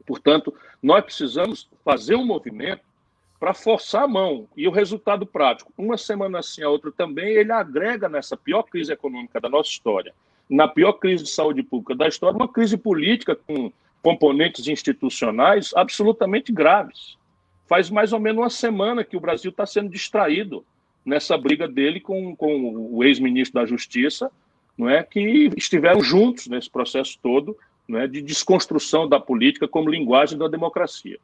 Portanto, 0.05 0.53
nós 0.81 1.03
precisamos 1.03 1.69
fazer 1.83 2.15
um 2.15 2.25
movimento 2.25 2.81
para 3.43 3.53
forçar 3.53 4.03
a 4.03 4.07
mão. 4.07 4.47
E 4.55 4.65
o 4.69 4.71
resultado 4.71 5.25
prático, 5.25 5.73
uma 5.77 5.97
semana 5.97 6.39
assim, 6.39 6.63
a 6.63 6.69
outra 6.69 6.93
também, 6.93 7.33
ele 7.33 7.51
agrega 7.51 8.07
nessa 8.07 8.37
pior 8.37 8.63
crise 8.63 8.93
econômica 8.93 9.41
da 9.41 9.49
nossa 9.49 9.69
história, 9.69 10.13
na 10.49 10.65
pior 10.65 10.93
crise 10.93 11.25
de 11.25 11.29
saúde 11.29 11.61
pública 11.61 11.93
da 11.93 12.07
história, 12.07 12.37
uma 12.37 12.47
crise 12.47 12.77
política 12.77 13.35
com 13.35 13.69
componentes 14.01 14.69
institucionais 14.69 15.73
absolutamente 15.75 16.53
graves. 16.53 17.17
Faz 17.67 17.89
mais 17.89 18.13
ou 18.13 18.19
menos 18.21 18.41
uma 18.43 18.49
semana 18.49 19.03
que 19.03 19.17
o 19.17 19.19
Brasil 19.19 19.51
está 19.51 19.65
sendo 19.65 19.89
distraído 19.89 20.63
nessa 21.05 21.37
briga 21.37 21.67
dele 21.67 21.99
com, 21.99 22.33
com 22.37 22.87
o 22.93 23.03
ex-ministro 23.03 23.59
da 23.59 23.67
Justiça, 23.67 24.31
não 24.77 24.89
é, 24.89 25.03
que 25.03 25.51
estiveram 25.57 26.01
juntos 26.01 26.47
nesse 26.47 26.69
processo 26.69 27.19
todo 27.21 27.57
não 27.85 27.99
é, 27.99 28.07
de 28.07 28.21
desconstrução 28.21 29.05
da 29.05 29.19
política 29.19 29.67
como 29.67 29.89
linguagem 29.89 30.37
da 30.37 30.47
democracia. 30.47 31.19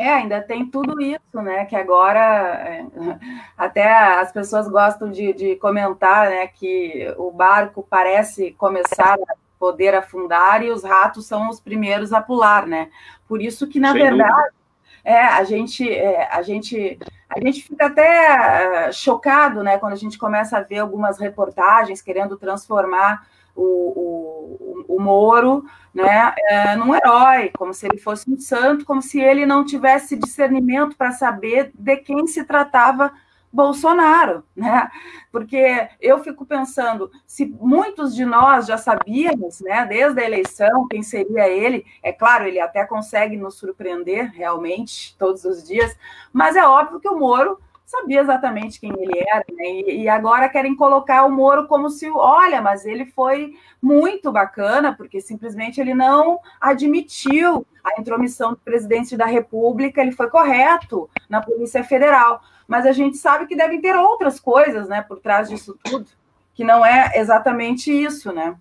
É, 0.00 0.08
ainda 0.08 0.40
tem 0.40 0.64
tudo 0.64 0.98
isso, 0.98 1.42
né? 1.42 1.66
Que 1.66 1.76
agora 1.76 2.18
é, 2.18 2.86
até 3.54 3.92
as 4.18 4.32
pessoas 4.32 4.66
gostam 4.66 5.10
de, 5.10 5.34
de 5.34 5.56
comentar, 5.56 6.30
né? 6.30 6.46
Que 6.46 7.14
o 7.18 7.30
barco 7.30 7.86
parece 7.88 8.52
começar 8.52 9.18
a 9.28 9.34
poder 9.58 9.94
afundar 9.94 10.62
e 10.62 10.70
os 10.70 10.82
ratos 10.84 11.26
são 11.26 11.50
os 11.50 11.60
primeiros 11.60 12.14
a 12.14 12.20
pular, 12.22 12.66
né? 12.66 12.88
Por 13.28 13.42
isso 13.42 13.66
que 13.66 13.78
na 13.78 13.92
Sem 13.92 14.00
verdade 14.00 14.30
dúvida. 14.30 14.54
é 15.04 15.22
a 15.22 15.44
gente 15.44 15.92
é, 15.92 16.26
a 16.32 16.40
gente 16.40 16.98
a 17.28 17.38
gente 17.38 17.62
fica 17.62 17.84
até 17.84 18.86
é, 18.86 18.92
chocado, 18.92 19.62
né? 19.62 19.76
Quando 19.76 19.92
a 19.92 19.96
gente 19.96 20.16
começa 20.16 20.56
a 20.56 20.62
ver 20.62 20.78
algumas 20.78 21.18
reportagens 21.18 22.00
querendo 22.00 22.38
transformar 22.38 23.26
o, 23.54 24.84
o, 24.88 24.96
o 24.96 25.00
Moro 25.00 25.64
né, 25.94 26.34
é, 26.48 26.76
num 26.76 26.94
herói, 26.94 27.50
como 27.56 27.74
se 27.74 27.86
ele 27.86 27.98
fosse 27.98 28.30
um 28.30 28.38
santo, 28.38 28.84
como 28.84 29.02
se 29.02 29.20
ele 29.20 29.44
não 29.44 29.64
tivesse 29.64 30.16
discernimento 30.16 30.96
para 30.96 31.12
saber 31.12 31.70
de 31.74 31.96
quem 31.96 32.26
se 32.26 32.44
tratava 32.44 33.12
Bolsonaro, 33.52 34.44
né? 34.54 34.88
Porque 35.32 35.88
eu 36.00 36.22
fico 36.22 36.46
pensando, 36.46 37.10
se 37.26 37.46
muitos 37.46 38.14
de 38.14 38.24
nós 38.24 38.66
já 38.66 38.78
sabíamos, 38.78 39.60
né, 39.60 39.84
desde 39.86 40.20
a 40.20 40.24
eleição, 40.24 40.86
quem 40.88 41.02
seria 41.02 41.48
ele, 41.48 41.84
é 42.02 42.12
claro, 42.12 42.46
ele 42.46 42.60
até 42.60 42.84
consegue 42.84 43.36
nos 43.36 43.56
surpreender 43.56 44.30
realmente 44.32 45.16
todos 45.18 45.44
os 45.44 45.66
dias, 45.66 45.96
mas 46.32 46.54
é 46.54 46.64
óbvio 46.64 47.00
que 47.00 47.08
o 47.08 47.18
Moro 47.18 47.58
sabia 47.90 48.20
exatamente 48.20 48.78
quem 48.78 48.92
ele 48.92 49.18
era, 49.18 49.44
né? 49.50 49.64
e, 49.64 50.02
e, 50.02 50.08
agora 50.08 50.48
querem 50.48 50.76
colocar 50.76 51.24
o 51.24 51.30
Moro 51.30 51.66
como 51.66 51.90
se, 51.90 52.08
olha, 52.08 52.62
mas 52.62 52.86
ele 52.86 53.04
foi 53.04 53.54
muito 53.82 54.30
bacana, 54.30 54.94
porque 54.94 55.20
simplesmente 55.20 55.80
ele 55.80 55.92
não 55.92 56.38
admitiu 56.60 57.66
a 57.82 58.00
intromissão 58.00 58.52
do 58.52 58.58
presidente 58.58 59.16
da 59.16 59.26
República, 59.26 60.00
ele 60.00 60.12
foi 60.12 60.30
correto 60.30 61.10
na 61.28 61.40
Polícia 61.40 61.82
Federal. 61.82 62.40
Mas 62.68 62.86
a 62.86 62.92
gente 62.92 63.16
sabe 63.16 63.46
que 63.46 63.56
devem 63.56 63.80
ter 63.80 63.96
outras 63.96 64.38
coisas, 64.38 64.88
né, 64.88 65.02
por 65.02 65.18
trás 65.18 65.48
disso 65.48 65.76
tudo, 65.82 66.06
que 66.54 66.62
não 66.62 66.86
é 66.86 67.18
exatamente 67.18 67.90
isso, 67.90 68.32
né? 68.32 68.56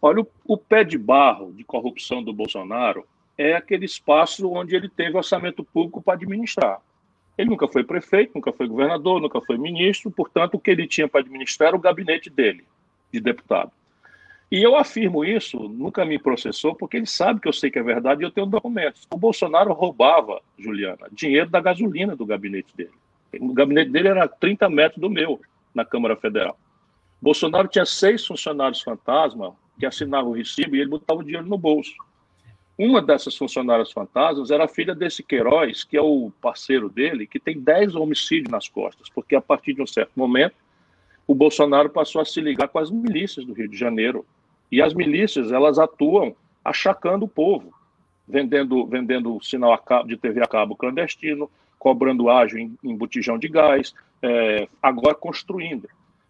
Olha, 0.00 0.22
o, 0.22 0.26
o 0.44 0.58
pé 0.58 0.82
de 0.82 0.98
barro 0.98 1.52
de 1.52 1.62
corrupção 1.62 2.20
do 2.20 2.32
Bolsonaro 2.32 3.06
é 3.38 3.54
aquele 3.54 3.84
espaço 3.84 4.50
onde 4.50 4.74
ele 4.74 4.88
teve 4.88 5.16
orçamento 5.16 5.62
público 5.62 6.02
para 6.02 6.14
administrar. 6.14 6.80
Ele 7.36 7.50
nunca 7.50 7.66
foi 7.66 7.82
prefeito, 7.82 8.32
nunca 8.34 8.52
foi 8.52 8.66
governador, 8.66 9.20
nunca 9.20 9.40
foi 9.40 9.56
ministro, 9.56 10.10
portanto, 10.10 10.54
o 10.54 10.60
que 10.60 10.70
ele 10.70 10.86
tinha 10.86 11.08
para 11.08 11.20
administrar 11.20 11.68
era 11.68 11.76
o 11.76 11.80
gabinete 11.80 12.28
dele, 12.28 12.64
de 13.12 13.20
deputado. 13.20 13.72
E 14.50 14.62
eu 14.62 14.76
afirmo 14.76 15.24
isso, 15.24 15.58
nunca 15.58 16.04
me 16.04 16.18
processou, 16.18 16.74
porque 16.74 16.98
ele 16.98 17.06
sabe 17.06 17.40
que 17.40 17.48
eu 17.48 17.52
sei 17.54 17.70
que 17.70 17.78
é 17.78 17.82
verdade 17.82 18.22
e 18.22 18.26
eu 18.26 18.30
tenho 18.30 18.46
documentos. 18.46 19.08
O 19.10 19.16
Bolsonaro 19.16 19.72
roubava, 19.72 20.42
Juliana, 20.58 21.08
dinheiro 21.10 21.48
da 21.48 21.58
gasolina 21.58 22.14
do 22.14 22.26
gabinete 22.26 22.76
dele. 22.76 22.92
O 23.40 23.54
gabinete 23.54 23.90
dele 23.90 24.08
era 24.08 24.28
30 24.28 24.68
metros 24.68 25.00
do 25.00 25.08
meu, 25.08 25.40
na 25.74 25.86
Câmara 25.86 26.16
Federal. 26.16 26.58
Bolsonaro 27.20 27.66
tinha 27.68 27.86
seis 27.86 28.26
funcionários 28.26 28.82
fantasma 28.82 29.56
que 29.78 29.86
assinavam 29.86 30.32
o 30.32 30.34
recibo 30.34 30.76
e 30.76 30.80
ele 30.80 30.90
botava 30.90 31.20
o 31.20 31.24
dinheiro 31.24 31.46
no 31.46 31.56
bolso. 31.56 31.94
Uma 32.78 33.02
dessas 33.02 33.36
funcionárias 33.36 33.92
fantasmas 33.92 34.50
era 34.50 34.64
a 34.64 34.68
filha 34.68 34.94
desse 34.94 35.22
Queiroz, 35.22 35.84
que 35.84 35.96
é 35.96 36.02
o 36.02 36.32
parceiro 36.40 36.88
dele, 36.88 37.26
que 37.26 37.38
tem 37.38 37.60
10 37.60 37.94
homicídios 37.94 38.50
nas 38.50 38.68
costas, 38.68 39.08
porque 39.10 39.36
a 39.36 39.40
partir 39.40 39.74
de 39.74 39.82
um 39.82 39.86
certo 39.86 40.12
momento 40.16 40.54
o 41.26 41.34
Bolsonaro 41.34 41.90
passou 41.90 42.20
a 42.20 42.24
se 42.24 42.40
ligar 42.40 42.68
com 42.68 42.78
as 42.78 42.90
milícias 42.90 43.44
do 43.44 43.52
Rio 43.52 43.68
de 43.68 43.76
Janeiro. 43.76 44.26
E 44.70 44.82
as 44.82 44.94
milícias, 44.94 45.52
elas 45.52 45.78
atuam 45.78 46.34
achacando 46.64 47.24
o 47.24 47.28
povo, 47.28 47.72
vendendo, 48.26 48.86
vendendo 48.86 49.40
sinal 49.42 49.78
de 50.06 50.16
TV 50.16 50.42
a 50.42 50.46
cabo 50.46 50.76
clandestino, 50.76 51.50
cobrando 51.78 52.30
ágio 52.30 52.58
em, 52.58 52.76
em 52.82 52.96
botijão 52.96 53.38
de 53.38 53.48
gás, 53.48 53.94
é, 54.22 54.68
agora 54.82 55.14
construindo. 55.14 55.88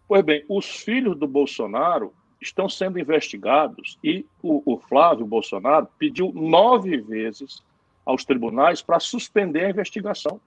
Pois 0.08 0.22
bem, 0.22 0.44
os 0.48 0.66
filhos 0.66 1.16
do 1.16 1.26
Bolsonaro 1.26 2.12
estão 2.42 2.68
sendo 2.68 2.98
investigados 2.98 3.98
e 4.02 4.26
o, 4.42 4.62
o 4.74 4.78
Flávio 4.78 5.24
Bolsonaro 5.24 5.88
pediu 5.98 6.32
nove 6.34 6.98
vezes 6.98 7.62
aos 8.04 8.24
tribunais 8.24 8.82
para 8.82 8.98
suspender 8.98 9.64
a 9.64 9.70
investigação. 9.70 10.40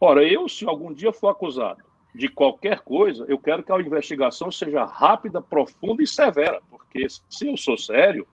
Ora, 0.00 0.22
eu, 0.24 0.48
se 0.48 0.66
algum 0.66 0.92
dia 0.92 1.12
for 1.12 1.28
acusado 1.28 1.82
de 2.14 2.28
qualquer 2.28 2.80
coisa, 2.80 3.24
eu 3.28 3.38
quero 3.38 3.62
que 3.62 3.72
a 3.72 3.80
investigação 3.80 4.50
seja 4.50 4.84
rápida, 4.84 5.40
profunda 5.40 6.02
e 6.02 6.06
severa, 6.06 6.60
porque 6.70 7.06
se 7.08 7.48
eu 7.48 7.56
sou 7.56 7.76
sério, 7.76 8.26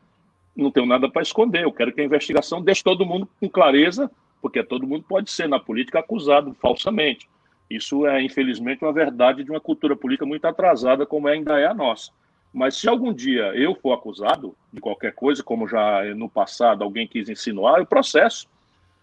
não 0.55 0.71
tenho 0.71 0.85
nada 0.85 1.09
para 1.09 1.21
esconder. 1.21 1.63
Eu 1.63 1.71
quero 1.71 1.93
que 1.93 2.01
a 2.01 2.05
investigação 2.05 2.61
deixe 2.61 2.83
todo 2.83 3.05
mundo 3.05 3.27
com 3.39 3.49
clareza, 3.49 4.11
porque 4.41 4.63
todo 4.63 4.87
mundo 4.87 5.05
pode 5.07 5.31
ser 5.31 5.47
na 5.47 5.59
política 5.59 5.99
acusado 5.99 6.53
falsamente. 6.55 7.29
Isso 7.69 8.05
é, 8.05 8.21
infelizmente, 8.21 8.83
uma 8.83 8.91
verdade 8.91 9.43
de 9.43 9.49
uma 9.49 9.61
cultura 9.61 9.95
política 9.95 10.25
muito 10.25 10.45
atrasada, 10.45 11.05
como 11.05 11.27
ainda 11.27 11.57
é 11.59 11.65
a 11.65 11.73
nossa. 11.73 12.11
Mas 12.53 12.75
se 12.75 12.89
algum 12.89 13.13
dia 13.13 13.53
eu 13.55 13.73
for 13.75 13.93
acusado 13.93 14.55
de 14.71 14.81
qualquer 14.81 15.13
coisa, 15.13 15.41
como 15.41 15.67
já 15.67 16.03
no 16.15 16.29
passado 16.29 16.83
alguém 16.83 17.07
quis 17.07 17.29
insinuar, 17.29 17.79
eu 17.79 17.85
processo. 17.85 18.47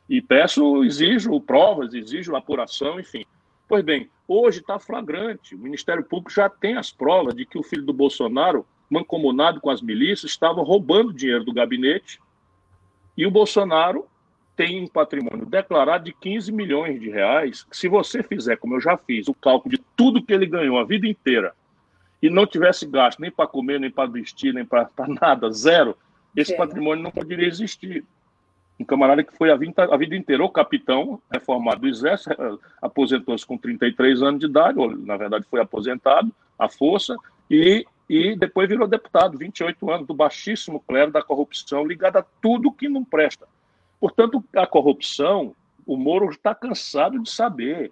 E 0.08 0.20
peço, 0.20 0.84
exijo 0.84 1.40
provas, 1.40 1.94
exijo 1.94 2.37
apuração, 2.37 3.00
enfim. 3.00 3.24
Pois 3.66 3.84
bem, 3.84 4.11
hoje 4.26 4.61
está 4.61 4.78
flagrante. 4.78 5.54
O 5.54 5.58
Ministério 5.58 6.04
Público 6.04 6.30
já 6.30 6.48
tem 6.48 6.76
as 6.76 6.90
provas 6.90 7.34
de 7.34 7.46
que 7.46 7.58
o 7.58 7.62
filho 7.62 7.84
do 7.84 7.92
Bolsonaro, 7.92 8.66
mancomunado 8.88 9.61
com 9.61 9.70
as 9.70 9.82
milícias, 9.82 10.30
estava 10.30 10.62
roubando 10.62 11.12
dinheiro 11.12 11.44
do 11.44 11.52
gabinete. 11.52 12.20
E 13.16 13.26
o 13.26 13.30
Bolsonaro 13.30 14.06
tem 14.56 14.82
um 14.82 14.88
patrimônio 14.88 15.46
declarado 15.46 16.04
de 16.04 16.12
15 16.12 16.52
milhões 16.52 17.00
de 17.00 17.11
reais. 17.11 17.66
Se 17.70 17.88
você 17.88 18.22
fizer, 18.22 18.56
como 18.56 18.74
eu 18.74 18.80
já 18.80 18.96
fiz, 18.96 19.28
o 19.28 19.34
cálculo 19.34 19.74
de 19.74 19.82
tudo 19.96 20.22
que 20.22 20.32
ele 20.32 20.46
ganhou 20.46 20.78
a 20.78 20.84
vida 20.84 21.06
inteira 21.06 21.54
e 22.22 22.28
não 22.28 22.46
tivesse 22.46 22.87
gasto 22.87 23.20
nem 23.20 23.31
para 23.31 23.46
comer, 23.46 23.78
nem 23.78 23.90
para 23.90 24.11
vestir, 24.11 24.52
nem 24.52 24.64
para 24.64 24.88
nada, 25.20 25.50
zero, 25.50 25.96
esse 26.37 26.57
patrimônio 26.57 27.02
não 27.02 27.11
poderia 27.11 27.46
existir. 27.46 28.04
Um 28.78 28.85
camarada 28.85 29.24
que 29.24 29.37
foi 29.37 29.50
a 29.50 29.57
vida, 29.57 29.85
a 29.85 29.96
vida 29.96 30.14
inteira 30.14 30.44
o 30.44 30.50
capitão, 30.50 31.20
reformado 31.33 31.81
do 31.81 31.88
Exército, 31.88 32.31
eh, 32.40 32.59
aposentou-se 32.81 33.44
com 33.44 33.59
33 33.59 34.22
anos 34.22 34.40
de 34.40 34.46
idade, 34.46 34.78
ou 34.78 34.96
na 34.96 35.16
verdade 35.16 35.46
foi 35.50 35.61
aposentado, 35.61 36.33
à 36.57 36.68
força, 36.68 37.16
e, 37.50 37.85
e 38.09 38.37
depois 38.37 38.68
virou 38.68 38.87
deputado, 38.87 39.37
28 39.37 39.90
anos, 39.90 40.07
do 40.07 40.14
baixíssimo 40.14 40.81
clero 40.87 41.11
da 41.11 41.22
corrupção, 41.22 41.85
ligado 41.85 42.18
a 42.18 42.24
tudo 42.40 42.70
que 42.70 42.88
não 42.88 43.04
presta. 43.04 43.46
Portanto, 44.00 44.44
a 44.54 44.66
corrupção, 44.66 45.57
o 45.85 45.96
Moro 45.96 46.31
está 46.31 46.54
cansado 46.54 47.18
de 47.20 47.31
saber. 47.31 47.90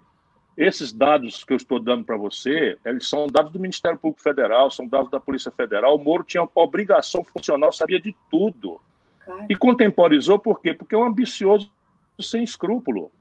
Esses 0.57 0.91
dados 0.91 1.43
que 1.43 1.53
eu 1.53 1.57
estou 1.57 1.79
dando 1.79 2.03
para 2.03 2.17
você, 2.17 2.79
eles 2.83 3.07
são 3.07 3.27
dados 3.27 3.51
do 3.51 3.59
Ministério 3.59 3.97
Público 3.99 4.23
Federal, 4.23 4.71
são 4.71 4.87
dados 4.87 5.11
da 5.11 5.19
Polícia 5.19 5.51
Federal. 5.51 5.95
O 5.95 6.03
Moro 6.03 6.23
tinha 6.23 6.41
uma 6.41 6.49
obrigação 6.55 7.23
funcional, 7.23 7.71
sabia 7.71 8.01
de 8.01 8.15
tudo. 8.31 8.81
E 9.47 9.55
contemporizou 9.55 10.39
por 10.39 10.59
quê? 10.59 10.73
Porque 10.73 10.95
é 10.95 10.97
um 10.97 11.03
ambicioso 11.03 11.69
sem 12.19 12.43
escrúpulo. 12.43 13.11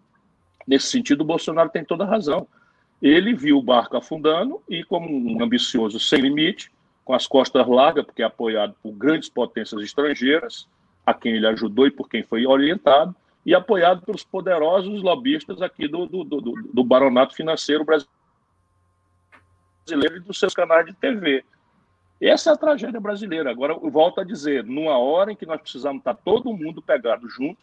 Nesse 0.66 0.86
sentido, 0.86 1.20
o 1.20 1.24
Bolsonaro 1.24 1.68
tem 1.68 1.84
toda 1.84 2.04
a 2.04 2.08
razão. 2.08 2.48
Ele 3.02 3.34
viu 3.34 3.58
o 3.58 3.62
barco 3.62 3.98
afundando 3.98 4.62
e, 4.66 4.82
como 4.82 5.06
um 5.06 5.42
ambicioso 5.42 6.00
sem 6.00 6.22
limite, 6.22 6.72
com 7.04 7.12
as 7.12 7.26
costas 7.26 7.66
largas, 7.68 8.06
porque 8.06 8.22
é 8.22 8.24
apoiado 8.24 8.74
por 8.82 8.92
grandes 8.92 9.28
potências 9.28 9.82
estrangeiras, 9.82 10.66
a 11.04 11.12
quem 11.12 11.34
ele 11.34 11.46
ajudou 11.46 11.86
e 11.86 11.90
por 11.90 12.08
quem 12.08 12.22
foi 12.22 12.46
orientado, 12.46 13.14
e 13.46 13.54
apoiado 13.54 14.02
pelos 14.02 14.24
poderosos 14.24 15.00
lobistas 15.00 15.62
aqui 15.62 15.86
do, 15.86 16.04
do, 16.06 16.24
do, 16.24 16.40
do 16.40 16.84
baronato 16.84 17.32
financeiro 17.36 17.84
brasileiro 17.84 18.10
e 20.16 20.20
dos 20.20 20.36
seus 20.40 20.52
canais 20.52 20.84
de 20.84 20.92
TV. 20.92 21.44
Essa 22.20 22.50
é 22.50 22.52
a 22.54 22.56
tragédia 22.56 23.00
brasileira. 23.00 23.48
Agora, 23.48 23.74
eu 23.74 23.88
volto 23.88 24.20
a 24.20 24.24
dizer, 24.24 24.64
numa 24.64 24.98
hora 24.98 25.30
em 25.30 25.36
que 25.36 25.46
nós 25.46 25.60
precisamos 25.60 26.00
estar 26.00 26.14
todo 26.14 26.52
mundo 26.52 26.82
pegado 26.82 27.28
junto 27.28 27.58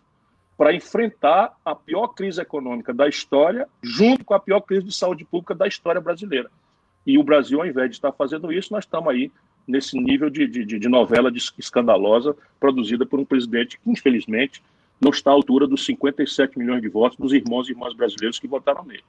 para 0.57 0.73
enfrentar 0.73 1.53
a 1.65 1.75
pior 1.75 2.07
crise 2.09 2.39
econômica 2.39 2.93
da 2.93 3.09
história, 3.09 3.67
junto 3.81 4.23
com 4.23 4.33
a 4.33 4.39
pior 4.39 4.61
crise 4.61 4.85
de 4.85 4.93
saúde 4.93 5.25
pública 5.25 5.53
da 5.53 5.67
história 5.67 5.99
brasileira. 5.99 6.49
E 7.05 7.17
o 7.17 7.23
Brasil, 7.23 7.59
ao 7.59 7.67
invés 7.67 7.89
de 7.89 7.97
estar 7.97 8.13
fazendo 8.13 8.53
isso, 8.53 8.71
nós 8.71 8.85
estamos 8.85 9.09
aí 9.09 9.29
nesse 9.67 9.99
nível 9.99 10.29
de, 10.29 10.47
de, 10.47 10.63
de 10.63 10.87
novela 10.87 11.29
escandalosa 11.57 12.33
produzida 12.57 13.05
por 13.05 13.19
um 13.19 13.25
presidente 13.25 13.77
que, 13.77 13.89
infelizmente, 13.89 14.63
não 14.99 15.11
está 15.11 15.31
à 15.31 15.33
altura 15.33 15.67
dos 15.67 15.85
57 15.85 16.57
milhões 16.57 16.81
de 16.81 16.89
votos 16.89 17.17
dos 17.17 17.33
irmãos 17.33 17.67
e 17.67 17.71
irmãs 17.71 17.93
brasileiros 17.93 18.39
que 18.39 18.47
votaram 18.47 18.83
nele. 18.83 19.03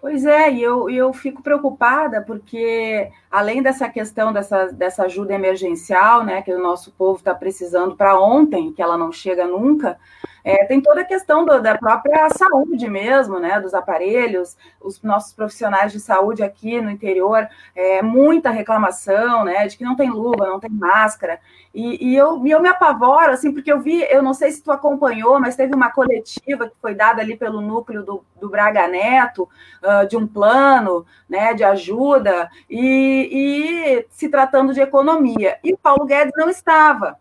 Pois 0.00 0.24
é, 0.24 0.52
e 0.52 0.60
eu, 0.60 0.90
eu 0.90 1.12
fico 1.12 1.42
preocupada 1.42 2.20
porque, 2.22 3.08
além 3.32 3.62
dessa 3.62 3.88
questão 3.88 4.30
dessa, 4.30 4.66
dessa 4.66 5.04
ajuda 5.04 5.32
emergencial, 5.32 6.22
né, 6.22 6.42
que 6.42 6.52
o 6.52 6.62
nosso 6.62 6.92
povo 6.92 7.18
está 7.18 7.34
precisando 7.34 7.96
para 7.96 8.20
ontem, 8.20 8.70
que 8.70 8.82
ela 8.82 8.98
não 8.98 9.10
chega 9.10 9.46
nunca, 9.46 9.98
é, 10.44 10.64
tem 10.66 10.80
toda 10.80 11.00
a 11.00 11.04
questão 11.04 11.44
do, 11.44 11.60
da 11.60 11.78
própria 11.78 12.28
saúde 12.30 12.88
mesmo, 12.88 13.38
né, 13.38 13.60
dos 13.60 13.74
aparelhos, 13.74 14.56
os 14.80 15.00
nossos 15.02 15.32
profissionais 15.32 15.92
de 15.92 16.00
saúde 16.00 16.42
aqui 16.42 16.80
no 16.80 16.90
interior, 16.90 17.48
é, 17.74 18.02
muita 18.02 18.50
reclamação, 18.50 19.44
né, 19.44 19.66
de 19.66 19.78
que 19.78 19.84
não 19.84 19.96
tem 19.96 20.10
luva, 20.10 20.46
não 20.46 20.60
tem 20.60 20.70
máscara, 20.70 21.40
e, 21.74 22.10
e, 22.10 22.16
eu, 22.16 22.44
eu 22.46 22.60
me 22.60 22.68
apavoro, 22.68 23.32
assim, 23.32 23.50
porque 23.50 23.72
eu 23.72 23.80
vi, 23.80 24.02
eu 24.10 24.22
não 24.22 24.34
sei 24.34 24.50
se 24.50 24.62
tu 24.62 24.70
acompanhou, 24.70 25.40
mas 25.40 25.56
teve 25.56 25.74
uma 25.74 25.90
coletiva 25.90 26.68
que 26.68 26.76
foi 26.82 26.94
dada 26.94 27.22
ali 27.22 27.34
pelo 27.34 27.62
núcleo 27.62 28.02
do, 28.02 28.22
do 28.38 28.50
Braga 28.50 28.86
Neto, 28.88 29.48
uh, 29.82 30.06
de 30.06 30.14
um 30.14 30.26
plano, 30.26 31.06
né, 31.26 31.54
de 31.54 31.64
ajuda, 31.64 32.50
e, 32.68 33.21
e 33.30 34.06
se 34.10 34.28
tratando 34.28 34.72
de 34.72 34.80
economia, 34.80 35.58
e 35.62 35.72
o 35.72 35.78
Paulo 35.78 36.04
Guedes 36.04 36.32
não 36.36 36.48
estava, 36.48 37.18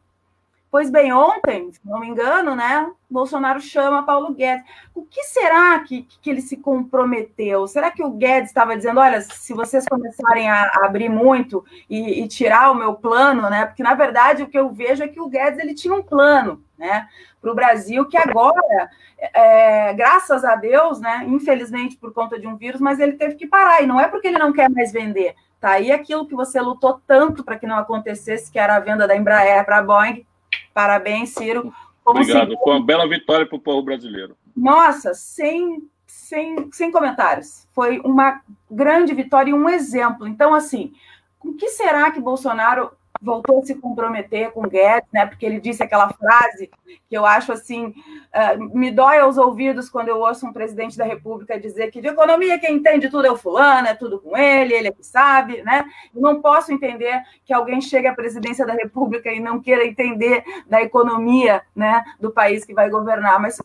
Pois 0.71 0.89
bem, 0.89 1.11
ontem, 1.11 1.69
se 1.73 1.81
não 1.83 1.99
me 1.99 2.07
engano, 2.07 2.55
né, 2.55 2.89
Bolsonaro 3.09 3.59
chama 3.59 4.05
Paulo 4.05 4.33
Guedes. 4.33 4.63
O 4.95 5.03
que 5.03 5.21
será 5.25 5.77
que, 5.81 6.07
que 6.21 6.29
ele 6.29 6.39
se 6.39 6.55
comprometeu? 6.55 7.67
Será 7.67 7.91
que 7.91 8.01
o 8.01 8.11
Guedes 8.11 8.51
estava 8.51 8.77
dizendo, 8.77 9.01
olha, 9.01 9.19
se 9.19 9.53
vocês 9.53 9.85
começarem 9.85 10.49
a, 10.49 10.71
abrir 10.85 11.09
muito 11.09 11.65
e, 11.89 12.23
e, 12.23 12.27
tirar 12.29 12.71
o 12.71 12.75
meu 12.75 12.93
plano, 12.93 13.49
né? 13.49 13.65
Porque 13.65 13.83
na 13.83 13.93
verdade 13.93 14.43
o 14.43 14.47
que 14.47 14.57
eu 14.57 14.69
vejo 14.69 15.03
é 15.03 15.09
que 15.09 15.19
o 15.19 15.27
Guedes 15.27 15.59
ele 15.59 15.73
tinha 15.73 15.93
um 15.93 16.01
plano, 16.01 16.63
né, 16.77 17.05
para 17.41 17.51
o 17.51 17.55
Brasil 17.55 18.07
que 18.07 18.17
agora, 18.17 18.89
é, 19.19 19.93
graças 19.93 20.45
a 20.45 20.55
Deus, 20.55 21.01
né, 21.01 21.25
infelizmente 21.27 21.97
por 21.97 22.13
conta 22.13 22.39
de 22.39 22.47
um 22.47 22.55
vírus, 22.55 22.79
mas 22.79 22.97
ele 22.97 23.13
teve 23.13 23.35
que 23.35 23.45
parar 23.45 23.83
e 23.83 23.87
não 23.87 23.99
é 23.99 24.07
porque 24.07 24.29
ele 24.29 24.39
não 24.39 24.53
quer 24.53 24.69
mais 24.69 24.93
vender. 24.93 25.35
Tá 25.61 25.71
aí 25.73 25.91
aquilo 25.91 26.27
que 26.27 26.35
você 26.35 26.59
lutou 26.59 26.99
tanto 27.05 27.43
para 27.43 27.57
que 27.57 27.67
não 27.67 27.77
acontecesse, 27.77 28.51
que 28.51 28.59
era 28.59 28.75
a 28.75 28.79
venda 28.79 29.07
da 29.07 29.15
Embraer 29.15 29.63
para 29.63 29.77
a 29.77 29.83
Boeing 29.83 30.25
Parabéns, 30.73 31.29
Ciro. 31.29 31.73
Obrigado. 32.05 32.57
Foi 32.63 32.73
uma 32.73 32.85
bela 32.85 33.07
vitória 33.07 33.45
para 33.45 33.55
o 33.55 33.61
povo 33.61 33.83
brasileiro. 33.83 34.35
Nossa, 34.55 35.13
sem, 35.13 35.87
sem, 36.07 36.69
sem 36.71 36.91
comentários. 36.91 37.67
Foi 37.73 37.99
uma 37.99 38.41
grande 38.69 39.13
vitória 39.13 39.51
e 39.51 39.53
um 39.53 39.69
exemplo. 39.69 40.27
Então, 40.27 40.53
assim, 40.53 40.93
o 41.39 41.53
que 41.53 41.69
será 41.69 42.11
que 42.11 42.19
Bolsonaro 42.19 42.91
voltou 43.21 43.61
a 43.61 43.65
se 43.65 43.75
comprometer 43.75 44.51
com 44.51 44.67
Guedes, 44.67 45.07
né? 45.13 45.25
Porque 45.25 45.45
ele 45.45 45.59
disse 45.59 45.83
aquela 45.83 46.09
frase 46.09 46.71
que 47.07 47.15
eu 47.15 47.25
acho 47.25 47.51
assim, 47.51 47.87
uh, 47.87 48.77
me 48.77 48.89
dói 48.89 49.19
aos 49.19 49.37
ouvidos 49.37 49.89
quando 49.89 50.07
eu 50.07 50.19
ouço 50.19 50.47
um 50.47 50.53
presidente 50.53 50.97
da 50.97 51.05
República 51.05 51.59
dizer 51.59 51.91
que 51.91 52.01
de 52.01 52.07
economia 52.07 52.57
quem 52.57 52.77
entende 52.77 53.09
tudo 53.09 53.27
é 53.27 53.31
o 53.31 53.37
fulano, 53.37 53.87
é 53.87 53.93
tudo 53.93 54.19
com 54.19 54.35
ele, 54.35 54.73
ele 54.73 54.87
é 54.87 54.91
que 54.91 55.05
sabe, 55.05 55.61
né? 55.61 55.85
Não 56.13 56.41
posso 56.41 56.73
entender 56.73 57.21
que 57.45 57.53
alguém 57.53 57.79
chegue 57.79 58.07
à 58.07 58.15
presidência 58.15 58.65
da 58.65 58.73
República 58.73 59.31
e 59.31 59.39
não 59.39 59.61
queira 59.61 59.85
entender 59.85 60.43
da 60.65 60.81
economia, 60.81 61.61
né, 61.75 62.03
do 62.19 62.31
país 62.31 62.65
que 62.65 62.73
vai 62.73 62.89
governar, 62.89 63.39
mas 63.39 63.61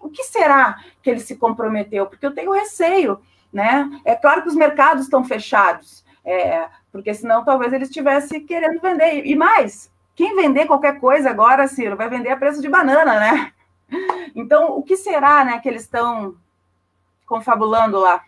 o 0.00 0.10
que 0.10 0.24
será 0.24 0.78
que 1.02 1.10
ele 1.10 1.20
se 1.20 1.36
comprometeu? 1.36 2.06
Porque 2.06 2.24
eu 2.24 2.34
tenho 2.34 2.52
receio, 2.52 3.20
né? 3.52 3.88
É 4.04 4.14
claro 4.14 4.42
que 4.42 4.48
os 4.48 4.54
mercados 4.54 5.04
estão 5.04 5.24
fechados, 5.24 6.04
é, 6.28 6.68
porque 6.92 7.14
senão 7.14 7.44
talvez 7.44 7.72
ele 7.72 7.84
estivesse 7.84 8.40
querendo 8.40 8.80
vender. 8.80 9.24
E 9.24 9.34
mais, 9.34 9.90
quem 10.14 10.36
vender 10.36 10.66
qualquer 10.66 11.00
coisa 11.00 11.30
agora, 11.30 11.66
Ciro, 11.66 11.96
vai 11.96 12.10
vender 12.10 12.30
a 12.30 12.36
preço 12.36 12.60
de 12.60 12.68
banana, 12.68 13.18
né? 13.18 13.52
Então, 14.34 14.76
o 14.76 14.82
que 14.82 14.96
será 14.96 15.42
né, 15.44 15.58
que 15.58 15.68
eles 15.68 15.82
estão 15.82 16.36
confabulando 17.26 17.98
lá? 17.98 18.22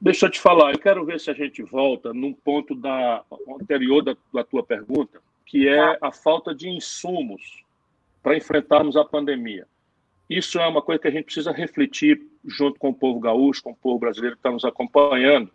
Deixa 0.00 0.26
eu 0.26 0.30
te 0.30 0.40
falar, 0.40 0.72
eu 0.72 0.78
quero 0.78 1.04
ver 1.04 1.20
se 1.20 1.30
a 1.30 1.34
gente 1.34 1.62
volta 1.62 2.14
num 2.14 2.32
ponto 2.32 2.74
da, 2.74 3.22
anterior 3.60 4.02
da, 4.02 4.16
da 4.32 4.42
tua 4.42 4.62
pergunta, 4.62 5.20
que 5.44 5.68
é 5.68 5.98
tá. 5.98 6.08
a 6.08 6.12
falta 6.12 6.54
de 6.54 6.68
insumos 6.70 7.62
para 8.22 8.36
enfrentarmos 8.36 8.96
a 8.96 9.04
pandemia. 9.04 9.66
Isso 10.30 10.58
é 10.58 10.66
uma 10.66 10.80
coisa 10.80 11.00
que 11.00 11.08
a 11.08 11.10
gente 11.10 11.24
precisa 11.24 11.52
refletir 11.52 12.20
junto 12.44 12.78
com 12.78 12.88
o 12.88 12.94
povo 12.94 13.20
gaúcho, 13.20 13.62
com 13.62 13.72
o 13.72 13.76
povo 13.76 13.98
brasileiro 13.98 14.36
que 14.36 14.40
está 14.40 14.50
nos 14.50 14.64
acompanhando, 14.64 15.50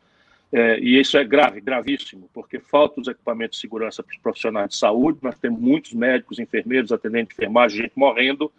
é, 0.55 0.79
e 0.79 0.99
isso 0.99 1.17
é 1.17 1.23
grave, 1.23 1.59
gravíssimo, 1.59 2.29
porque 2.31 2.59
falta 2.59 3.01
os 3.01 3.07
equipamentos 3.07 3.57
de 3.57 3.61
segurança 3.61 4.03
para 4.03 4.11
os 4.11 4.19
profissionais 4.19 4.69
de 4.69 4.75
saúde. 4.75 5.17
Nós 5.19 5.35
temos 5.39 5.59
muitos 5.59 5.93
médicos, 5.93 6.37
enfermeiros, 6.37 6.91
atendentes 6.91 7.35
de 7.35 7.41
enfermagem, 7.41 7.81
gente 7.81 7.93
morrendo. 7.95 8.51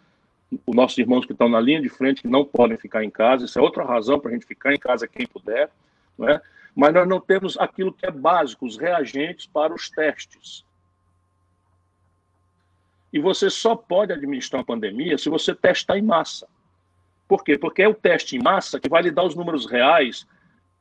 Os 0.67 0.75
nossos 0.75 0.97
irmãos 0.97 1.25
que 1.25 1.31
estão 1.31 1.47
na 1.47 1.59
linha 1.61 1.81
de 1.81 1.87
frente 1.87 2.21
que 2.21 2.27
não 2.27 2.43
podem 2.43 2.77
ficar 2.77 3.01
em 3.01 3.09
casa. 3.09 3.45
Isso 3.45 3.57
é 3.57 3.61
outra 3.61 3.85
razão 3.85 4.19
para 4.19 4.29
a 4.29 4.33
gente 4.33 4.45
ficar 4.45 4.73
em 4.73 4.77
casa 4.77 5.07
quem 5.07 5.25
puder. 5.25 5.69
Não 6.17 6.27
é? 6.27 6.41
Mas 6.75 6.93
nós 6.93 7.07
não 7.07 7.21
temos 7.21 7.57
aquilo 7.57 7.93
que 7.93 8.05
é 8.05 8.11
básico, 8.11 8.65
os 8.65 8.75
reagentes 8.75 9.45
para 9.45 9.73
os 9.73 9.89
testes. 9.89 10.65
E 13.13 13.19
você 13.21 13.49
só 13.49 13.73
pode 13.73 14.11
administrar 14.11 14.59
uma 14.59 14.65
pandemia 14.65 15.17
se 15.17 15.29
você 15.29 15.55
testar 15.55 15.97
em 15.97 16.01
massa. 16.01 16.45
Por 17.25 17.41
quê? 17.41 17.57
Porque 17.57 17.83
é 17.83 17.87
o 17.87 17.93
teste 17.93 18.35
em 18.35 18.43
massa 18.43 18.81
que 18.81 18.89
vai 18.89 19.01
lhe 19.01 19.11
dar 19.11 19.23
os 19.23 19.33
números 19.33 19.65
reais 19.65 20.27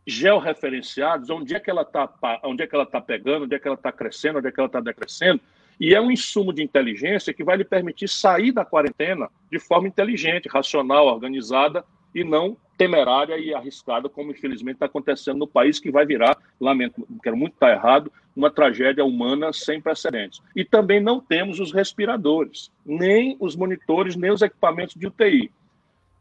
georreferenciados, 0.07 1.31
onde 1.31 1.55
é 1.55 1.61
que 1.61 1.71
ela 1.71 1.83
está 1.83 2.09
onde 2.45 2.62
é 2.62 2.67
que 2.67 2.75
ela 2.75 2.87
tá 2.87 3.01
pegando, 3.01 3.45
onde 3.45 3.55
é 3.55 3.59
que 3.59 3.67
ela 3.67 3.77
está 3.77 3.90
crescendo, 3.90 4.38
onde 4.38 4.49
é 4.49 4.53
que 4.53 4.61
ela 4.61 4.67
está 4.67 4.81
decrescendo, 4.81 5.40
e 5.81 5.95
é 5.95 6.01
um 6.01 6.11
insumo 6.11 6.53
de 6.53 6.62
inteligência 6.62 7.33
que 7.33 7.43
vai 7.43 7.57
lhe 7.57 7.64
permitir 7.64 8.09
sair 8.09 8.53
da 8.53 8.64
quarentena 8.64 9.29
de 9.51 9.59
forma 9.59 9.88
inteligente, 9.88 10.49
racional, 10.49 11.07
organizada 11.07 11.85
e 12.14 12.23
não 12.23 12.57
temerária 12.77 13.38
e 13.38 13.55
arriscada, 13.55 14.09
como 14.09 14.33
infelizmente 14.33 14.77
está 14.77 14.87
acontecendo 14.87 15.38
no 15.38 15.47
país, 15.47 15.79
que 15.79 15.90
vai 15.90 16.05
virar, 16.05 16.37
lamento, 16.61 17.07
quero 17.23 17.37
muito 17.37 17.55
estar 17.55 17.71
errado, 17.71 18.11
uma 18.35 18.51
tragédia 18.51 19.05
humana 19.05 19.53
sem 19.53 19.81
precedentes. 19.81 20.40
E 20.57 20.64
também 20.64 21.01
não 21.01 21.21
temos 21.21 21.61
os 21.61 21.73
respiradores, 21.73 22.71
nem 22.85 23.37
os 23.38 23.55
monitores, 23.55 24.17
nem 24.17 24.31
os 24.31 24.43
equipamentos 24.43 24.97
de 24.97 25.07
UTI. 25.07 25.51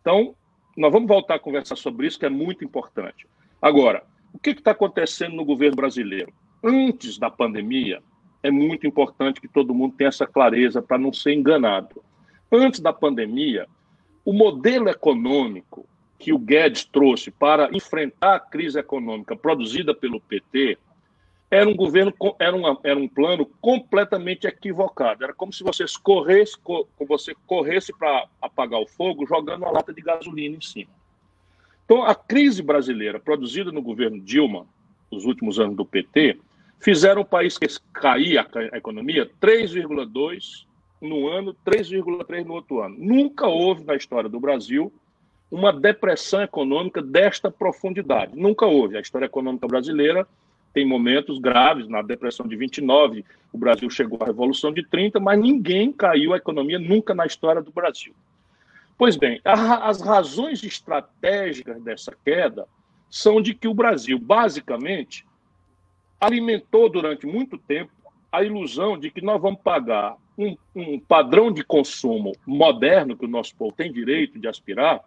Então, 0.02 0.36
nós 0.78 0.92
vamos 0.92 1.08
voltar 1.08 1.36
a 1.36 1.40
conversar 1.40 1.76
sobre 1.76 2.08
isso, 2.08 2.20
que 2.20 2.26
é 2.26 2.30
muito 2.30 2.64
importante. 2.64 3.28
Agora, 3.64 4.04
o 4.34 4.38
que 4.38 4.50
está 4.50 4.72
acontecendo 4.72 5.38
no 5.38 5.46
governo 5.46 5.78
brasileiro? 5.78 6.34
Antes 6.62 7.18
da 7.18 7.32
pandemia, 7.32 8.04
é 8.44 8.52
muito 8.52 8.86
importante 8.86 9.40
que 9.40 9.48
todo 9.48 9.74
mundo 9.74 9.96
tenha 9.96 10.10
essa 10.10 10.28
clareza 10.28 10.82
para 10.82 10.98
não 10.98 11.14
ser 11.14 11.32
enganado. 11.32 12.04
Antes 12.52 12.82
da 12.82 12.92
pandemia, 12.92 13.66
o 14.26 14.34
modelo 14.34 14.90
econômico 14.90 15.88
que 16.20 16.34
o 16.34 16.38
Guedes 16.38 16.84
trouxe 16.84 17.32
para 17.32 17.70
enfrentar 17.72 18.36
a 18.36 18.40
crise 18.40 18.78
econômica 18.78 19.34
produzida 19.34 19.96
pelo 19.96 20.20
PT 20.20 20.78
era 21.50 21.70
um 21.70 21.76
governo 21.76 22.14
era, 22.40 22.58
uma, 22.58 22.78
era 22.84 23.00
um 23.00 23.08
plano 23.08 23.46
completamente 23.62 24.46
equivocado. 24.46 25.24
Era 25.24 25.34
como 25.34 25.54
se 25.54 25.64
você 25.64 25.86
corresse, 26.02 26.58
você 27.08 27.34
corresse 27.48 27.98
para 27.98 28.28
apagar 28.42 28.82
o 28.82 28.88
fogo 28.88 29.26
jogando 29.26 29.62
uma 29.62 29.72
lata 29.72 29.94
de 29.94 30.02
gasolina 30.02 30.58
em 30.58 30.62
cima. 30.62 30.92
Então, 31.86 32.04
a 32.04 32.16
crise 32.16 32.62
brasileira 32.62 33.20
produzida 33.20 33.72
no 33.72 33.82
governo 33.82 34.20
Dilma, 34.20 34.66
nos 35.12 35.26
últimos 35.26 35.60
anos 35.60 35.76
do 35.76 35.86
PT, 35.86 36.40
fizeram 36.80 37.22
o 37.22 37.26
país 37.26 37.58
cair 37.94 38.38
a 38.38 38.78
economia 38.78 39.30
3,2 39.42 40.66
no 41.02 41.28
ano, 41.28 41.56
3,3 41.66 42.46
no 42.46 42.54
outro 42.54 42.82
ano. 42.82 42.96
Nunca 42.98 43.48
houve 43.48 43.84
na 43.84 43.96
história 43.96 44.30
do 44.30 44.40
Brasil 44.40 44.92
uma 45.52 45.72
depressão 45.72 46.42
econômica 46.42 47.02
desta 47.02 47.52
profundidade. 47.52 48.36
Nunca 48.36 48.66
houve. 48.66 48.98
A 48.98 49.02
história 49.02 49.26
econômica 49.26 49.68
brasileira 49.68 50.28
tem 50.74 50.86
momentos 50.86 51.38
graves. 51.38 51.88
Na 51.88 52.02
depressão 52.02 52.48
de 52.48 52.56
29, 52.56 53.24
o 53.52 53.58
Brasil 53.58 53.90
chegou 53.90 54.18
à 54.22 54.26
revolução 54.26 54.74
de 54.74 54.84
30, 54.84 55.20
mas 55.20 55.40
ninguém 55.40 55.92
caiu 55.92 56.34
a 56.34 56.38
economia 56.38 56.80
nunca 56.80 57.14
na 57.14 57.26
história 57.26 57.62
do 57.62 57.72
Brasil. 57.72 58.14
Pois 58.98 59.16
bem, 59.16 59.42
a, 59.44 59.88
as 59.88 60.02
razões 60.02 60.64
estratégicas 60.64 61.82
dessa 61.82 62.16
queda 62.24 62.68
são 63.10 63.42
de 63.42 63.54
que 63.54 63.68
o 63.68 63.74
Brasil, 63.74 64.18
basicamente, 64.18 65.26
alimentou 66.20 66.90
durante 66.90 67.26
muito 67.26 67.58
tempo 67.58 67.92
a 68.32 68.44
ilusão 68.44 68.98
de 68.98 69.12
que 69.12 69.22
nós 69.22 69.40
vamos 69.42 69.62
pagar 69.62 70.16
um, 70.38 70.58
um, 70.76 71.00
padrão 71.00 71.52
de 71.52 71.64
consumo 71.64 72.32
moderno 72.46 73.16
que 73.16 73.26
o 73.26 73.30
nosso 73.30 73.56
povo 73.56 73.72
tem 73.72 73.92
direito 73.92 74.40
de 74.40 74.48
aspirar, 74.48 75.02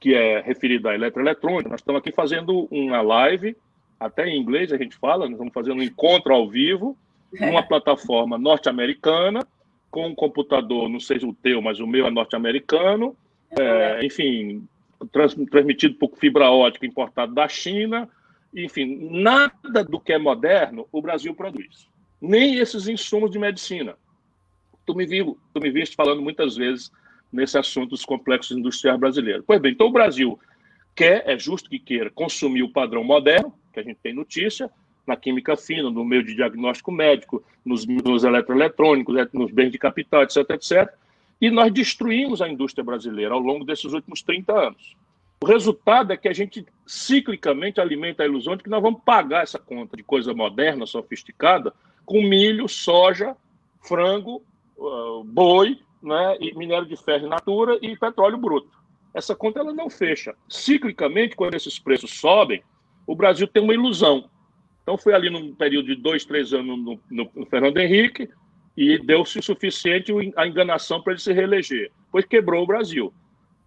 que 0.00 0.14
é 0.14 0.40
referido 0.40 0.88
à 0.88 0.94
eletroeletrônica. 0.94 1.68
Nós 1.68 1.80
estamos 1.80 2.00
aqui 2.00 2.12
fazendo 2.12 2.66
uma 2.70 3.02
live, 3.02 3.56
até 4.00 4.26
em 4.26 4.40
inglês 4.40 4.72
a 4.72 4.78
gente 4.78 4.96
fala, 4.96 5.24
nós 5.26 5.32
estamos 5.32 5.52
fazendo 5.52 5.80
um 5.80 5.82
encontro 5.82 6.32
ao 6.32 6.48
vivo, 6.48 6.96
numa 7.38 7.62
plataforma 7.62 8.38
norte-americana, 8.38 9.46
com 9.90 10.08
um 10.08 10.14
computador, 10.14 10.88
não 10.88 11.00
sei 11.00 11.18
o 11.18 11.32
teu, 11.32 11.62
mas 11.62 11.80
o 11.80 11.86
meu 11.86 12.06
é 12.06 12.10
norte-americano, 12.10 13.16
é, 13.50 14.04
enfim, 14.04 14.66
trans, 15.12 15.34
transmitido 15.50 15.94
por 15.94 16.16
fibra 16.16 16.50
ótica 16.50 16.86
importado 16.86 17.34
da 17.34 17.48
China, 17.48 18.08
enfim, 18.54 19.08
nada 19.10 19.84
do 19.84 20.00
que 20.00 20.12
é 20.12 20.18
moderno 20.18 20.86
o 20.92 21.02
Brasil 21.02 21.34
produz. 21.34 21.88
Nem 22.20 22.56
esses 22.56 22.88
insumos 22.88 23.30
de 23.30 23.38
medicina. 23.38 23.96
Tu 24.84 24.94
me, 24.94 25.06
viu, 25.06 25.38
tu 25.52 25.60
me 25.60 25.70
viste 25.70 25.94
falando 25.94 26.22
muitas 26.22 26.56
vezes 26.56 26.90
nesse 27.32 27.58
assunto 27.58 27.90
dos 27.90 28.04
complexos 28.04 28.56
industriais 28.56 28.98
brasileiros. 28.98 29.44
Pois 29.46 29.60
bem, 29.60 29.72
então 29.72 29.88
o 29.88 29.92
Brasil 29.92 30.38
quer, 30.94 31.22
é 31.26 31.38
justo 31.38 31.68
que 31.68 31.78
queira, 31.78 32.10
consumir 32.10 32.62
o 32.62 32.72
padrão 32.72 33.04
moderno, 33.04 33.52
que 33.72 33.80
a 33.80 33.82
gente 33.82 33.98
tem 34.02 34.14
notícia, 34.14 34.70
na 35.08 35.16
química 35.16 35.56
fina, 35.56 35.90
no 35.90 36.04
meio 36.04 36.22
de 36.22 36.34
diagnóstico 36.34 36.92
médico, 36.92 37.42
nos, 37.64 37.86
nos 37.86 38.24
eletroeletrônicos, 38.24 39.16
nos 39.32 39.50
bens 39.50 39.72
de 39.72 39.78
capital, 39.78 40.22
etc, 40.22 40.50
etc. 40.50 40.92
E 41.40 41.50
nós 41.50 41.72
destruímos 41.72 42.42
a 42.42 42.48
indústria 42.48 42.84
brasileira 42.84 43.34
ao 43.34 43.40
longo 43.40 43.64
desses 43.64 43.92
últimos 43.92 44.22
30 44.22 44.52
anos. 44.52 44.96
O 45.42 45.46
resultado 45.46 46.12
é 46.12 46.16
que 46.16 46.28
a 46.28 46.32
gente 46.32 46.66
ciclicamente 46.86 47.80
alimenta 47.80 48.22
a 48.22 48.26
ilusão 48.26 48.56
de 48.56 48.62
que 48.62 48.70
nós 48.70 48.82
vamos 48.82 49.00
pagar 49.04 49.44
essa 49.44 49.58
conta 49.58 49.96
de 49.96 50.02
coisa 50.02 50.34
moderna, 50.34 50.84
sofisticada, 50.84 51.72
com 52.04 52.20
milho, 52.22 52.68
soja, 52.68 53.36
frango, 53.80 54.42
uh, 54.76 55.24
boi, 55.24 55.78
né, 56.02 56.36
e 56.40 56.54
minério 56.54 56.86
de 56.86 56.96
ferro 56.96 57.26
in 57.26 57.28
natura 57.28 57.78
e 57.80 57.96
petróleo 57.96 58.36
bruto. 58.36 58.76
Essa 59.14 59.34
conta 59.34 59.60
ela 59.60 59.72
não 59.72 59.88
fecha. 59.88 60.34
Ciclicamente, 60.48 61.34
quando 61.34 61.54
esses 61.54 61.78
preços 61.78 62.18
sobem, 62.18 62.62
o 63.06 63.14
Brasil 63.14 63.46
tem 63.48 63.62
uma 63.62 63.74
ilusão. 63.74 64.28
Então, 64.88 64.96
foi 64.96 65.12
ali 65.12 65.28
num 65.28 65.54
período 65.54 65.94
de 65.94 65.96
dois, 65.96 66.24
três 66.24 66.54
anos 66.54 66.78
no, 66.78 66.98
no, 67.10 67.30
no 67.34 67.44
Fernando 67.44 67.76
Henrique 67.76 68.26
e 68.74 68.96
deu-se 68.96 69.38
o 69.38 69.42
suficiente 69.42 70.10
a 70.34 70.46
enganação 70.46 71.02
para 71.02 71.12
ele 71.12 71.20
se 71.20 71.30
reeleger, 71.30 71.92
pois 72.10 72.24
quebrou 72.24 72.62
o 72.62 72.66
Brasil 72.66 73.12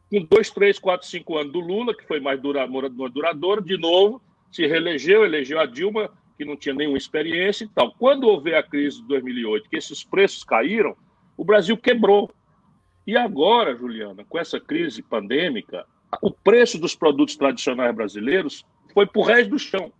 com 0.10 0.24
dois, 0.24 0.50
três, 0.50 0.80
quatro, 0.80 1.08
cinco 1.08 1.38
anos 1.38 1.54
do 1.54 1.60
Lula, 1.60 1.96
que 1.96 2.08
foi 2.08 2.20
mais 2.20 2.42
duradouro, 2.42 3.64
de 3.64 3.78
novo, 3.78 4.20
se 4.52 4.66
reelegeu, 4.66 5.24
elegeu 5.24 5.60
a 5.60 5.68
Dilma, 5.68 6.10
que 6.36 6.44
não 6.44 6.58
tinha 6.58 6.74
nenhuma 6.74 6.98
experiência 6.98 7.66
e 7.66 7.70
tal. 7.70 7.94
Quando 7.94 8.24
houve 8.24 8.56
a 8.56 8.64
crise 8.64 9.00
de 9.00 9.08
2008, 9.08 9.70
que 9.70 9.78
esses 9.78 10.04
preços 10.04 10.44
caíram, 10.44 10.98
o 11.38 11.46
Brasil 11.46 11.78
quebrou. 11.78 12.32
E 13.06 13.16
agora, 13.16 13.76
Juliana, 13.76 14.26
com 14.28 14.40
essa 14.40 14.60
crise 14.60 15.04
pandêmica, 15.04 15.86
o 16.20 16.32
preço 16.32 16.80
dos 16.80 16.96
produtos 16.96 17.36
tradicionais 17.36 17.94
brasileiros 17.94 18.66
foi 18.92 19.06
para 19.06 19.22
o 19.22 19.24
resto 19.24 19.52
do 19.52 19.60
chão. 19.60 19.94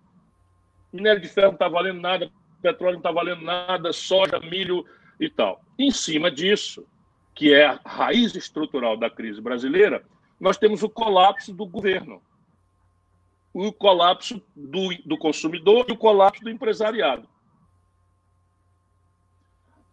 Minério 0.92 1.22
de 1.22 1.28
ferro 1.28 1.48
não 1.48 1.54
está 1.54 1.68
valendo 1.68 2.02
nada, 2.02 2.32
petróleo 2.62 2.94
não 2.94 3.00
está 3.00 3.12
valendo 3.12 3.44
nada, 3.44 3.94
soja, 3.94 4.40
milho 4.40 4.86
e 5.20 5.30
tal. 5.30 5.62
Em 5.78 5.92
cima 5.92 6.30
disso, 6.30 6.86
que 7.34 7.54
é 7.54 7.66
a 7.66 7.80
raiz 7.86 8.36
estrutural 8.36 8.98
da 8.98 9.10
crise 9.10 9.42
brasileira, 9.42 10.04
nós 10.40 10.58
temos 10.58 10.84
o 10.84 10.90
colapso 10.90 11.54
do 11.54 11.66
governo, 11.66 12.22
o 13.54 13.72
colapso 13.72 14.42
do, 14.56 14.90
do 15.06 15.18
consumidor 15.18 15.86
e 15.88 15.94
o 15.94 15.98
colapso 15.98 16.44
do 16.44 16.50
empresariado. 16.50 17.28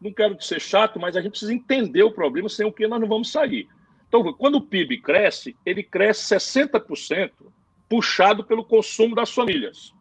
Não 0.00 0.12
quero 0.12 0.40
ser 0.40 0.60
chato, 0.60 0.98
mas 1.00 1.16
a 1.16 1.20
gente 1.20 1.32
precisa 1.32 1.52
entender 1.52 2.02
o 2.02 2.12
problema, 2.12 2.48
sem 2.48 2.64
o 2.64 2.72
que 2.72 2.86
nós 2.86 3.00
não 3.00 3.08
vamos 3.08 3.30
sair. 3.30 3.68
Então, 4.06 4.32
quando 4.32 4.56
o 4.56 4.62
PIB 4.62 5.00
cresce, 5.02 5.56
ele 5.66 5.82
cresce 5.82 6.34
60% 6.34 7.32
puxado 7.88 8.44
pelo 8.44 8.64
consumo 8.64 9.14
das 9.14 9.30
famílias. 9.30 9.92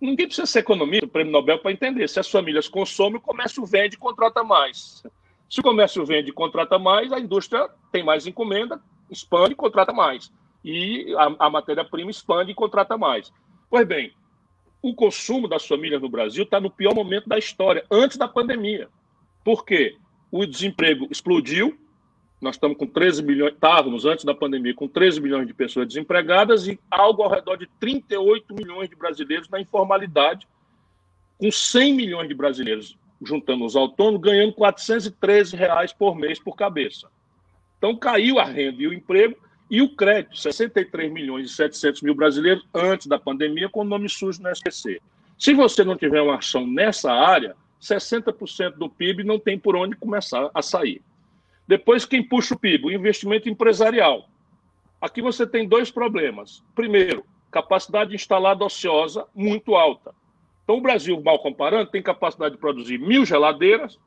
Ninguém 0.00 0.26
precisa 0.26 0.46
ser 0.46 0.60
economista, 0.60 1.06
o 1.06 1.08
prêmio 1.08 1.32
Nobel, 1.32 1.58
para 1.58 1.72
entender. 1.72 2.08
Se 2.08 2.20
as 2.20 2.30
famílias 2.30 2.68
consomem, 2.68 3.16
o 3.16 3.20
comércio 3.20 3.64
vende 3.66 3.96
e 3.96 3.98
contrata 3.98 4.44
mais. 4.44 5.02
Se 5.50 5.60
o 5.60 5.62
comércio 5.62 6.04
vende 6.04 6.30
e 6.30 6.32
contrata 6.32 6.78
mais, 6.78 7.12
a 7.12 7.18
indústria 7.18 7.68
tem 7.90 8.04
mais 8.04 8.26
encomenda, 8.26 8.80
expande 9.10 9.52
e 9.52 9.56
contrata 9.56 9.92
mais. 9.92 10.32
E 10.64 11.14
a, 11.16 11.46
a 11.46 11.50
matéria-prima 11.50 12.10
expande 12.10 12.52
e 12.52 12.54
contrata 12.54 12.96
mais. 12.96 13.32
Pois 13.68 13.86
bem, 13.86 14.12
o 14.80 14.94
consumo 14.94 15.48
das 15.48 15.66
famílias 15.66 16.00
no 16.00 16.08
Brasil 16.08 16.44
está 16.44 16.60
no 16.60 16.70
pior 16.70 16.94
momento 16.94 17.28
da 17.28 17.38
história, 17.38 17.84
antes 17.90 18.16
da 18.16 18.28
pandemia. 18.28 18.88
Por 19.44 19.64
quê? 19.64 19.96
O 20.30 20.46
desemprego 20.46 21.08
explodiu, 21.10 21.76
nós 22.40 22.54
estamos 22.54 22.76
com 22.76 22.86
13 22.86 23.22
milhões, 23.22 23.52
estávamos 23.52 24.04
antes 24.04 24.24
da 24.24 24.34
pandemia 24.34 24.74
com 24.74 24.86
13 24.86 25.20
milhões 25.20 25.46
de 25.46 25.54
pessoas 25.54 25.88
desempregadas 25.88 26.68
e 26.68 26.78
algo 26.90 27.22
ao 27.22 27.30
redor 27.30 27.56
de 27.56 27.66
38 27.80 28.54
milhões 28.54 28.88
de 28.88 28.94
brasileiros 28.94 29.48
na 29.48 29.60
informalidade, 29.60 30.46
com 31.36 31.50
100 31.50 31.94
milhões 31.94 32.28
de 32.28 32.34
brasileiros 32.34 32.96
juntando 33.20 33.64
os 33.64 33.74
autônomos, 33.74 34.20
ganhando 34.20 34.52
413 34.52 35.56
reais 35.56 35.92
por 35.92 36.14
mês 36.14 36.38
por 36.38 36.54
cabeça. 36.56 37.08
Então 37.76 37.96
caiu 37.96 38.38
a 38.38 38.44
renda 38.44 38.82
e 38.82 38.86
o 38.86 38.92
emprego 38.92 39.36
e 39.70 39.82
o 39.82 39.94
crédito, 39.94 40.38
63 40.38 41.12
milhões 41.12 41.50
e 41.50 41.54
700 41.54 42.02
mil 42.02 42.14
brasileiros 42.14 42.64
antes 42.72 43.06
da 43.06 43.18
pandemia 43.18 43.68
com 43.68 43.80
o 43.80 43.84
nome 43.84 44.08
sujo 44.08 44.40
no 44.42 44.48
SPC. 44.50 45.00
Se 45.38 45.52
você 45.52 45.84
não 45.84 45.96
tiver 45.96 46.20
uma 46.20 46.36
ação 46.36 46.66
nessa 46.66 47.12
área, 47.12 47.54
60% 47.80 48.72
do 48.72 48.88
PIB 48.88 49.24
não 49.24 49.38
tem 49.38 49.58
por 49.58 49.76
onde 49.76 49.96
começar 49.96 50.50
a 50.54 50.62
sair. 50.62 51.02
Depois, 51.68 52.06
quem 52.06 52.26
puxa 52.26 52.54
o 52.54 52.58
PIB? 52.58 52.86
O 52.86 52.90
investimento 52.90 53.48
empresarial. 53.48 54.26
Aqui 54.98 55.20
você 55.20 55.46
tem 55.46 55.68
dois 55.68 55.90
problemas. 55.90 56.64
Primeiro, 56.74 57.24
capacidade 57.50 58.14
instalada 58.14 58.64
ociosa 58.64 59.26
muito 59.34 59.74
alta. 59.74 60.14
Então, 60.64 60.78
o 60.78 60.80
Brasil, 60.80 61.20
mal 61.22 61.38
comparando, 61.38 61.90
tem 61.90 62.02
capacidade 62.02 62.54
de 62.54 62.60
produzir 62.60 62.98
mil 62.98 63.24
geladeiras 63.24 63.98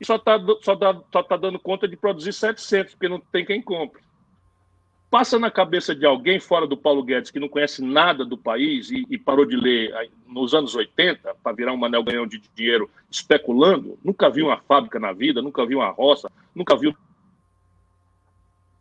e 0.00 0.04
só 0.04 0.16
está 0.16 0.38
só 0.62 0.76
só 1.12 1.22
tá 1.22 1.36
dando 1.36 1.58
conta 1.58 1.86
de 1.86 1.96
produzir 1.96 2.32
700, 2.32 2.94
porque 2.94 3.08
não 3.08 3.20
tem 3.20 3.44
quem 3.44 3.60
compre. 3.60 4.00
Passa 5.10 5.38
na 5.38 5.50
cabeça 5.50 5.94
de 5.94 6.06
alguém 6.06 6.38
fora 6.38 6.66
do 6.66 6.76
Paulo 6.76 7.02
Guedes 7.02 7.30
que 7.30 7.40
não 7.40 7.48
conhece 7.48 7.82
nada 7.84 8.24
do 8.24 8.38
país 8.38 8.90
e, 8.90 9.04
e 9.10 9.18
parou 9.18 9.44
de 9.44 9.56
ler 9.56 9.92
nos 10.26 10.54
anos 10.54 10.74
80 10.74 11.34
para 11.42 11.52
virar 11.52 11.72
um 11.72 11.76
manel 11.76 12.04
ganhão 12.04 12.26
de 12.26 12.40
dinheiro 12.54 12.88
especulando, 13.10 13.98
nunca 14.04 14.30
viu 14.30 14.46
uma 14.46 14.60
fábrica 14.60 15.00
na 15.00 15.12
vida, 15.12 15.42
nunca 15.42 15.66
viu 15.66 15.78
uma 15.78 15.90
roça, 15.90 16.30
nunca 16.54 16.76
viu 16.76 16.94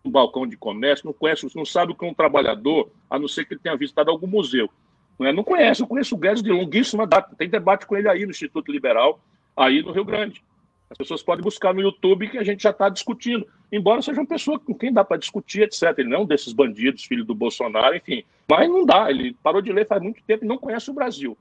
balcão 0.09 0.47
de 0.47 0.57
comércio, 0.57 1.05
não 1.05 1.13
conhece, 1.13 1.47
não 1.55 1.65
sabe 1.65 1.91
o 1.91 1.95
que 1.95 2.05
é 2.05 2.07
um 2.07 2.13
trabalhador, 2.13 2.89
a 3.09 3.19
não 3.19 3.27
ser 3.27 3.45
que 3.45 3.53
ele 3.53 3.61
tenha 3.61 3.75
visitado 3.75 4.09
algum 4.09 4.27
museu. 4.27 4.69
Não, 5.17 5.33
não 5.33 5.43
conhece, 5.43 5.81
eu 5.81 5.87
conheço 5.87 6.15
o 6.15 6.17
Guedes 6.17 6.41
de 6.41 6.51
longuíssima 6.51 7.05
data. 7.05 7.35
Tem 7.35 7.49
debate 7.49 7.85
com 7.85 7.97
ele 7.97 8.07
aí 8.07 8.25
no 8.25 8.31
Instituto 8.31 8.71
Liberal, 8.71 9.19
aí 9.55 9.81
no 9.81 9.91
Rio 9.91 10.05
Grande. 10.05 10.41
As 10.89 10.97
pessoas 10.97 11.21
podem 11.21 11.43
buscar 11.43 11.73
no 11.73 11.81
YouTube 11.81 12.29
que 12.29 12.37
a 12.37 12.43
gente 12.43 12.63
já 12.63 12.71
está 12.71 12.89
discutindo. 12.89 13.45
Embora 13.71 14.01
seja 14.01 14.19
uma 14.19 14.25
pessoa 14.25 14.59
com 14.59 14.73
quem 14.73 14.91
dá 14.91 15.03
para 15.03 15.17
discutir, 15.17 15.61
etc. 15.61 15.93
Ele 15.99 16.09
não 16.09 16.17
é 16.17 16.19
um 16.21 16.25
desses 16.25 16.51
bandidos, 16.51 17.03
filho 17.03 17.23
do 17.23 17.35
Bolsonaro, 17.35 17.95
enfim. 17.95 18.23
Mas 18.49 18.67
não 18.67 18.85
dá, 18.85 19.11
ele 19.11 19.35
parou 19.43 19.61
de 19.61 19.71
ler 19.71 19.85
faz 19.85 20.01
muito 20.01 20.23
tempo 20.23 20.43
e 20.43 20.47
não 20.47 20.57
conhece 20.57 20.89
o 20.89 20.93
Brasil. 20.93 21.37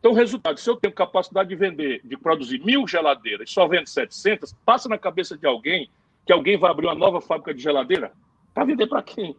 Então, 0.00 0.12
o 0.12 0.14
resultado, 0.14 0.58
se 0.58 0.68
eu 0.68 0.76
tenho 0.76 0.92
capacidade 0.94 1.48
de 1.48 1.54
vender, 1.54 2.00
de 2.04 2.16
produzir 2.16 2.60
mil 2.64 2.86
geladeiras 2.86 3.48
e 3.48 3.52
só 3.52 3.66
vendo 3.68 3.86
700, 3.86 4.54
passa 4.64 4.88
na 4.88 4.98
cabeça 4.98 5.36
de 5.36 5.46
alguém 5.46 5.88
que 6.28 6.32
alguém 6.34 6.58
vai 6.58 6.70
abrir 6.70 6.86
uma 6.86 6.94
nova 6.94 7.22
fábrica 7.22 7.54
de 7.54 7.62
geladeira 7.62 8.12
para 8.52 8.66
vender 8.66 8.86
para 8.86 9.02
quem? 9.02 9.34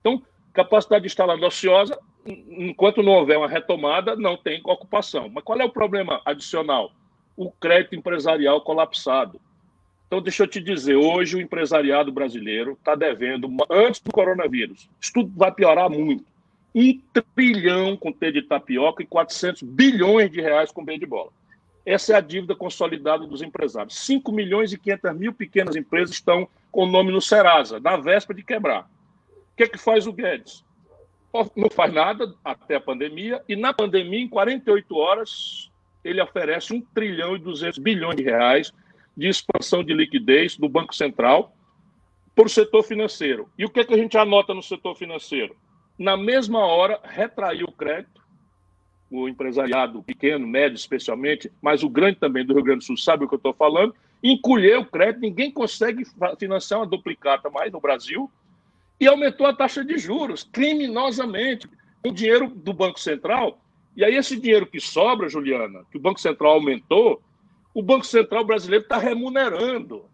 Então, 0.00 0.20
capacidade 0.52 1.06
instalada 1.06 1.46
ociosa 1.46 1.96
enquanto 2.26 3.00
não 3.00 3.12
houver 3.12 3.38
uma 3.38 3.46
retomada, 3.46 4.16
não 4.16 4.36
tem 4.36 4.60
ocupação. 4.64 5.30
Mas 5.32 5.44
qual 5.44 5.60
é 5.60 5.64
o 5.64 5.70
problema 5.70 6.20
adicional? 6.24 6.90
O 7.36 7.52
crédito 7.52 7.94
empresarial 7.94 8.60
colapsado. 8.60 9.40
Então, 10.08 10.20
deixa 10.20 10.42
eu 10.42 10.48
te 10.48 10.60
dizer, 10.60 10.96
hoje 10.96 11.36
o 11.36 11.40
empresariado 11.40 12.10
brasileiro 12.10 12.72
está 12.72 12.96
devendo, 12.96 13.48
antes 13.70 14.00
do 14.00 14.10
coronavírus, 14.10 14.90
isso 15.00 15.12
tudo 15.12 15.32
vai 15.36 15.52
piorar 15.52 15.88
muito, 15.88 16.24
um 16.74 17.00
trilhão 17.36 17.96
com 17.96 18.12
T 18.12 18.32
de 18.32 18.42
tapioca 18.42 19.00
e 19.00 19.06
400 19.06 19.62
bilhões 19.62 20.28
de 20.28 20.40
reais 20.40 20.72
com 20.72 20.84
B 20.84 20.98
de 20.98 21.06
bola. 21.06 21.30
Essa 21.84 22.12
é 22.12 22.16
a 22.16 22.20
dívida 22.20 22.54
consolidada 22.54 23.26
dos 23.26 23.42
empresários. 23.42 23.96
5 23.98 24.30
milhões 24.30 24.72
e 24.72 24.78
500 24.78 25.16
mil 25.16 25.32
pequenas 25.32 25.74
empresas 25.74 26.14
estão 26.14 26.48
com 26.70 26.84
o 26.84 26.90
nome 26.90 27.10
no 27.10 27.20
Serasa, 27.20 27.80
na 27.80 27.96
véspera 27.96 28.36
de 28.36 28.44
quebrar. 28.44 28.88
O 29.52 29.56
que 29.56 29.64
é 29.64 29.68
que 29.68 29.78
faz 29.78 30.06
o 30.06 30.12
Guedes? 30.12 30.64
não 31.56 31.70
faz 31.70 31.92
nada 31.92 32.34
até 32.44 32.76
a 32.76 32.80
pandemia, 32.80 33.42
e 33.48 33.56
na 33.56 33.72
pandemia, 33.72 34.20
em 34.20 34.28
48 34.28 34.96
horas, 34.96 35.70
ele 36.04 36.20
oferece 36.20 36.74
1 36.74 36.80
trilhão 36.94 37.34
e 37.34 37.38
200 37.38 37.78
bilhões 37.78 38.16
de 38.16 38.22
reais 38.22 38.72
de 39.16 39.28
expansão 39.28 39.82
de 39.82 39.94
liquidez 39.94 40.56
do 40.56 40.68
Banco 40.68 40.94
Central 40.94 41.54
para 42.34 42.46
o 42.46 42.50
setor 42.50 42.82
financeiro. 42.82 43.48
E 43.58 43.64
o 43.64 43.70
que, 43.70 43.80
é 43.80 43.84
que 43.84 43.94
a 43.94 43.96
gente 43.96 44.16
anota 44.16 44.54
no 44.54 44.62
setor 44.62 44.94
financeiro? 44.94 45.56
Na 45.98 46.16
mesma 46.16 46.60
hora, 46.60 47.00
retraiu 47.02 47.66
o 47.66 47.72
crédito, 47.72 48.21
o 49.12 49.28
empresariado 49.28 50.02
pequeno, 50.02 50.46
médio 50.46 50.76
especialmente, 50.76 51.52
mas 51.60 51.82
o 51.82 51.88
grande 51.88 52.18
também 52.18 52.44
do 52.44 52.54
Rio 52.54 52.62
Grande 52.62 52.80
do 52.80 52.84
Sul 52.84 52.96
sabe 52.96 53.24
o 53.24 53.28
que 53.28 53.34
eu 53.34 53.38
estou 53.38 53.52
falando, 53.52 53.94
encolheu 54.22 54.80
o 54.80 54.86
crédito, 54.86 55.20
ninguém 55.20 55.50
consegue 55.50 56.04
financiar 56.38 56.80
uma 56.80 56.86
duplicata 56.86 57.50
mais 57.50 57.70
no 57.70 57.80
Brasil, 57.80 58.30
e 58.98 59.06
aumentou 59.06 59.46
a 59.46 59.52
taxa 59.52 59.84
de 59.84 59.98
juros 59.98 60.44
criminosamente 60.44 61.68
com 62.02 62.12
dinheiro 62.12 62.48
do 62.48 62.72
Banco 62.72 63.00
Central. 63.00 63.58
E 63.96 64.04
aí, 64.04 64.14
esse 64.14 64.38
dinheiro 64.38 64.66
que 64.66 64.80
sobra, 64.80 65.28
Juliana, 65.28 65.84
que 65.90 65.98
o 65.98 66.00
Banco 66.00 66.20
Central 66.20 66.52
aumentou, 66.52 67.20
o 67.74 67.82
Banco 67.82 68.06
Central 68.06 68.44
brasileiro 68.44 68.84
está 68.84 68.98
remunerando 68.98 70.04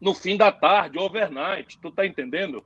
no 0.00 0.14
fim 0.14 0.36
da 0.36 0.52
tarde, 0.52 0.98
overnight. 0.98 1.78
Tu 1.78 1.88
está 1.88 2.06
entendendo? 2.06 2.62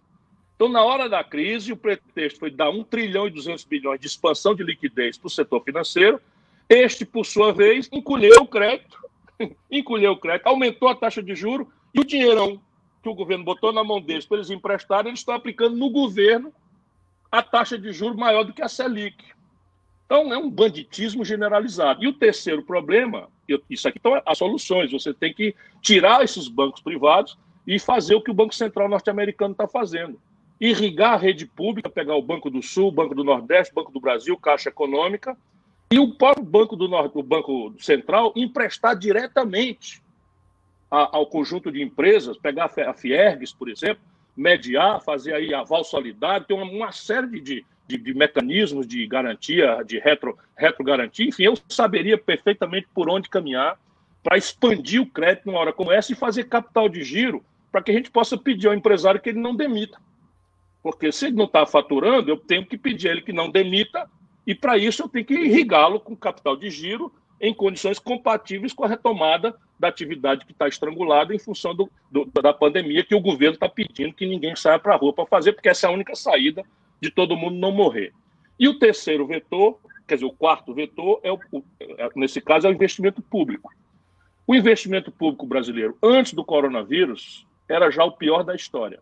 Então, 0.55 0.68
na 0.68 0.82
hora 0.84 1.09
da 1.09 1.24
crise, 1.24 1.72
o 1.72 1.76
pretexto 1.76 2.38
foi 2.38 2.50
dar 2.50 2.70
1 2.70 2.84
trilhão 2.84 3.26
e 3.26 3.30
200 3.30 3.64
bilhões 3.64 4.00
de 4.00 4.07
expansão 4.07 4.55
de 4.55 4.62
liquidez 4.62 5.18
para 5.18 5.26
o 5.26 5.30
setor 5.30 5.62
financeiro. 5.62 6.20
Este, 6.68 7.05
por 7.05 7.26
sua 7.26 7.53
vez, 7.53 7.88
encolheu 7.92 8.42
o 8.42 8.46
crédito, 8.46 8.96
encolheu 9.70 10.12
o 10.12 10.16
crédito, 10.16 10.46
aumentou 10.46 10.88
a 10.88 10.94
taxa 10.94 11.22
de 11.22 11.34
juro 11.34 11.70
e 11.92 12.00
o 12.00 12.05
dinheirão 12.05 12.61
que 13.03 13.09
o 13.09 13.14
governo 13.14 13.44
botou 13.44 13.72
na 13.72 13.82
mão 13.82 14.00
deles 14.00 14.24
para 14.24 14.36
eles 14.36 14.50
emprestarem, 14.50 15.09
eles 15.09 15.20
estão 15.20 15.34
aplicando 15.34 15.76
no 15.76 15.90
governo 15.90 16.53
a 17.30 17.42
taxa 17.42 17.76
de 17.76 17.92
juros 17.92 18.16
maior 18.16 18.44
do 18.44 18.53
que 18.53 18.62
a 18.62 18.68
Selic. 18.68 19.16
Então, 20.07 20.32
é 20.32 20.36
um 20.36 20.50
banditismo 20.50 21.24
generalizado. 21.24 22.05
E 22.05 22.07
o 22.07 22.12
terceiro 22.12 22.62
problema, 22.62 23.28
isso 23.68 23.88
aqui 23.88 23.98
são 24.00 24.20
as 24.24 24.38
soluções, 24.38 24.92
você 24.92 25.12
tem 25.12 25.32
que 25.32 25.55
tirar 25.80 26.22
esses 26.22 26.48
bancos 26.48 26.82
privados 26.82 27.36
e 27.66 27.78
fazer 27.78 28.14
o 28.14 28.20
que 28.20 28.30
o 28.30 28.34
Banco 28.34 28.55
Central 28.55 28.88
norte-americano 28.88 29.53
está 29.53 29.66
fazendo. 29.66 30.20
Irrigar 30.63 31.15
a 31.15 31.17
rede 31.17 31.45
pública, 31.45 31.91
pegar 31.91 32.15
o 32.15 32.23
Banco 32.23 32.49
do 32.49 32.63
Sul, 32.63 32.93
Banco 32.93 33.17
do 33.17 33.25
Nordeste, 33.25 33.75
Banco 33.75 33.91
do 33.91 33.99
Brasil, 33.99 34.39
Caixa 34.39 34.69
Econômica, 34.69 35.37
e 35.91 35.99
o 35.99 36.15
próprio 36.15 36.47
Banco 36.47 36.77
do 36.77 36.87
Norte, 36.87 37.19
o 37.19 37.23
Banco 37.23 37.75
Central, 37.81 38.33
emprestar 38.37 38.97
diretamente 38.97 40.01
ao 40.89 41.27
conjunto 41.27 41.73
de 41.73 41.83
empresas, 41.83 42.39
pegar 42.39 42.71
a 42.87 42.95
Fiergues, 42.95 43.53
por 43.53 43.69
exemplo, 43.69 44.05
mediar, 44.37 45.03
fazer 45.03 45.35
aí 45.35 45.53
aval 45.53 45.83
solidário, 45.83 46.47
tem 46.47 46.57
uma, 46.57 46.71
uma 46.71 46.93
série 46.93 47.41
de, 47.41 47.65
de, 47.89 47.99
de, 47.99 48.15
mecanismos 48.15 48.87
de 48.87 49.05
garantia, 49.05 49.83
de 49.85 49.99
retro, 49.99 50.39
retrogarantia, 50.57 51.27
enfim, 51.27 51.43
eu 51.43 51.55
saberia 51.69 52.17
perfeitamente 52.17 52.87
por 52.95 53.11
onde 53.11 53.29
caminhar 53.29 53.77
para 54.23 54.39
expandir 54.39 55.03
o 55.03 55.07
crédito 55.07 55.47
numa 55.47 55.59
hora 55.59 55.73
como 55.73 55.91
essa 55.91 56.13
e 56.13 56.15
fazer 56.15 56.45
capital 56.45 56.89
de 56.89 57.03
giro 57.03 57.45
para 57.73 57.83
que 57.83 57.91
a 57.91 57.95
gente 57.95 58.13
possa 58.13 58.39
pedir 58.39 58.69
ao 58.69 58.75
empresário 58.75 59.21
que 59.21 59.31
ele 59.31 59.41
não 59.41 59.57
demita. 59.57 59.99
Porque 60.83 61.12
se 61.12 61.26
ele 61.26 61.37
não 61.37 61.45
está 61.45 61.64
faturando, 61.64 62.30
eu 62.30 62.37
tenho 62.37 62.66
que 62.66 62.76
pedir 62.76 63.09
a 63.09 63.12
ele 63.12 63.22
que 63.22 63.33
não 63.33 63.51
demita, 63.51 64.11
e 64.47 64.55
para 64.55 64.76
isso 64.76 65.03
eu 65.03 65.09
tenho 65.09 65.24
que 65.24 65.35
irrigá-lo 65.35 66.01
com 66.01 66.16
capital 66.16 66.57
de 66.57 66.70
giro 66.70 67.12
em 67.41 67.53
condições 67.53 67.99
compatíveis 67.99 68.72
com 68.72 68.85
a 68.85 68.89
retomada 68.89 69.55
da 69.78 69.89
atividade 69.89 70.45
que 70.45 70.53
está 70.53 70.68
estrangulada 70.68 71.35
em 71.35 71.39
função 71.39 71.74
do, 71.74 71.91
do, 72.11 72.24
da 72.41 72.53
pandemia 72.53 73.05
que 73.05 73.14
o 73.14 73.20
governo 73.20 73.55
está 73.55 73.68
pedindo 73.68 74.14
que 74.14 74.26
ninguém 74.26 74.55
saia 74.55 74.78
para 74.78 74.95
a 74.95 74.97
rua 74.97 75.12
para 75.12 75.26
fazer, 75.26 75.53
porque 75.53 75.68
essa 75.68 75.87
é 75.87 75.91
a 75.91 75.93
única 75.93 76.14
saída 76.14 76.64
de 77.01 77.11
todo 77.11 77.37
mundo 77.37 77.57
não 77.57 77.72
morrer. 77.72 78.12
E 78.59 78.68
o 78.68 78.78
terceiro 78.78 79.26
vetor, 79.26 79.76
quer 80.07 80.14
dizer, 80.14 80.26
o 80.26 80.33
quarto 80.33 80.72
vetor, 80.72 81.18
é 81.24 81.33
o, 81.33 81.39
é, 81.80 82.09
nesse 82.14 82.41
caso, 82.41 82.68
é 82.68 82.70
o 82.70 82.72
investimento 82.72 83.20
público. 83.20 83.72
O 84.47 84.55
investimento 84.55 85.11
público 85.11 85.45
brasileiro, 85.45 85.99
antes 86.01 86.33
do 86.33 86.45
coronavírus, 86.45 87.45
era 87.68 87.91
já 87.91 88.05
o 88.05 88.12
pior 88.12 88.45
da 88.45 88.55
história. 88.55 89.01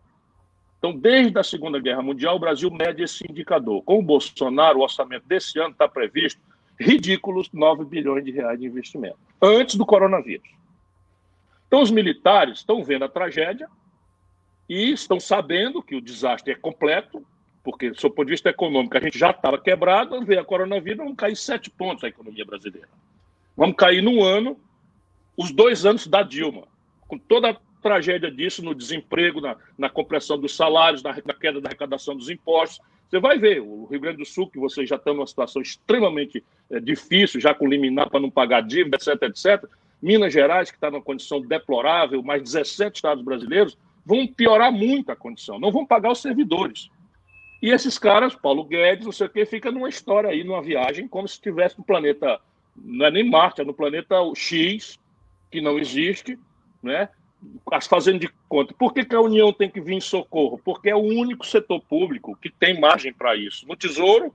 Então, 0.81 0.97
desde 0.97 1.37
a 1.37 1.43
Segunda 1.43 1.79
Guerra 1.79 2.01
Mundial, 2.01 2.37
o 2.37 2.39
Brasil 2.39 2.71
mede 2.71 3.03
esse 3.03 3.23
indicador. 3.29 3.83
Com 3.83 3.99
o 3.99 4.01
Bolsonaro, 4.01 4.79
o 4.79 4.81
orçamento 4.81 5.27
desse 5.27 5.59
ano 5.59 5.73
está 5.73 5.87
previsto 5.87 6.41
ridículos 6.79 7.51
9 7.53 7.85
bilhões 7.85 8.25
de 8.25 8.31
reais 8.31 8.59
de 8.59 8.65
investimento, 8.65 9.19
antes 9.39 9.75
do 9.75 9.85
coronavírus. 9.85 10.49
Então, 11.67 11.83
os 11.83 11.91
militares 11.91 12.57
estão 12.57 12.83
vendo 12.83 13.05
a 13.05 13.07
tragédia 13.07 13.69
e 14.67 14.91
estão 14.91 15.19
sabendo 15.19 15.83
que 15.83 15.95
o 15.95 16.01
desastre 16.01 16.53
é 16.53 16.55
completo, 16.55 17.23
porque, 17.63 17.91
do 17.91 17.99
seu 18.01 18.09
ponto 18.09 18.25
de 18.25 18.31
vista 18.31 18.49
econômico, 18.49 18.97
a 18.97 19.01
gente 19.01 19.19
já 19.19 19.29
estava 19.29 19.59
quebrado, 19.59 20.25
veio 20.25 20.41
a 20.41 20.43
coronavírus, 20.43 20.97
vamos 20.97 21.15
cair 21.15 21.35
sete 21.35 21.69
pontos 21.69 22.03
a 22.03 22.07
economia 22.07 22.43
brasileira. 22.43 22.89
Vamos 23.55 23.75
cair 23.75 24.01
num 24.01 24.23
ano, 24.23 24.59
os 25.37 25.51
dois 25.51 25.85
anos 25.85 26.07
da 26.07 26.23
Dilma, 26.23 26.63
com 27.07 27.19
toda 27.19 27.55
tragédia 27.81 28.31
disso 28.31 28.63
no 28.63 28.75
desemprego, 28.75 29.41
na, 29.41 29.55
na 29.77 29.89
compressão 29.89 30.37
dos 30.37 30.55
salários, 30.55 31.03
na, 31.03 31.15
na 31.25 31.33
queda 31.33 31.59
da 31.59 31.69
arrecadação 31.69 32.15
dos 32.15 32.29
impostos. 32.29 32.79
Você 33.09 33.19
vai 33.19 33.37
ver, 33.37 33.61
o 33.61 33.85
Rio 33.85 33.99
Grande 33.99 34.19
do 34.19 34.25
Sul, 34.25 34.49
que 34.49 34.57
vocês 34.57 34.87
já 34.87 34.95
estão 34.95 35.13
numa 35.13 35.27
situação 35.27 35.61
extremamente 35.61 36.43
é, 36.69 36.79
difícil, 36.79 37.41
já 37.41 37.53
com 37.53 37.67
liminar 37.67 38.09
para 38.09 38.19
não 38.19 38.29
pagar 38.29 38.61
dívida, 38.61 38.95
etc, 38.95 39.21
etc, 39.23 39.69
Minas 40.01 40.33
Gerais, 40.33 40.71
que 40.71 40.77
está 40.77 40.89
numa 40.89 41.01
condição 41.01 41.41
deplorável, 41.41 42.23
mais 42.23 42.41
17 42.41 42.95
estados 42.95 43.23
brasileiros, 43.23 43.77
vão 44.05 44.25
piorar 44.25 44.71
muito 44.71 45.11
a 45.11 45.15
condição, 45.15 45.59
não 45.59 45.71
vão 45.71 45.85
pagar 45.85 46.11
os 46.11 46.21
servidores. 46.21 46.89
E 47.61 47.69
esses 47.69 47.99
caras, 47.99 48.33
Paulo 48.33 48.63
Guedes, 48.63 49.05
não 49.05 49.11
sei 49.11 49.27
o 49.27 49.29
quê, 49.29 49.45
fica 49.45 49.71
numa 49.71 49.89
história 49.89 50.31
aí, 50.31 50.43
numa 50.43 50.63
viagem, 50.63 51.07
como 51.07 51.27
se 51.27 51.35
estivesse 51.35 51.77
no 51.77 51.83
planeta, 51.83 52.39
não 52.75 53.05
é 53.05 53.11
nem 53.11 53.29
Marte, 53.29 53.61
é 53.61 53.63
no 53.63 53.73
planeta 53.73 54.15
X, 54.35 54.97
que 55.51 55.61
não 55.61 55.77
existe, 55.77 56.39
né? 56.81 57.09
Fazendo 57.89 58.19
de 58.19 58.29
conta. 58.47 58.73
Por 58.73 58.93
que, 58.93 59.05
que 59.05 59.15
a 59.15 59.21
União 59.21 59.51
tem 59.51 59.69
que 59.69 59.81
vir 59.81 59.95
em 59.95 60.01
socorro? 60.01 60.59
Porque 60.63 60.89
é 60.89 60.95
o 60.95 60.99
único 60.99 61.45
setor 61.45 61.81
público 61.81 62.37
que 62.39 62.49
tem 62.49 62.79
margem 62.79 63.13
para 63.13 63.35
isso. 63.35 63.67
No 63.67 63.75
Tesouro, 63.75 64.33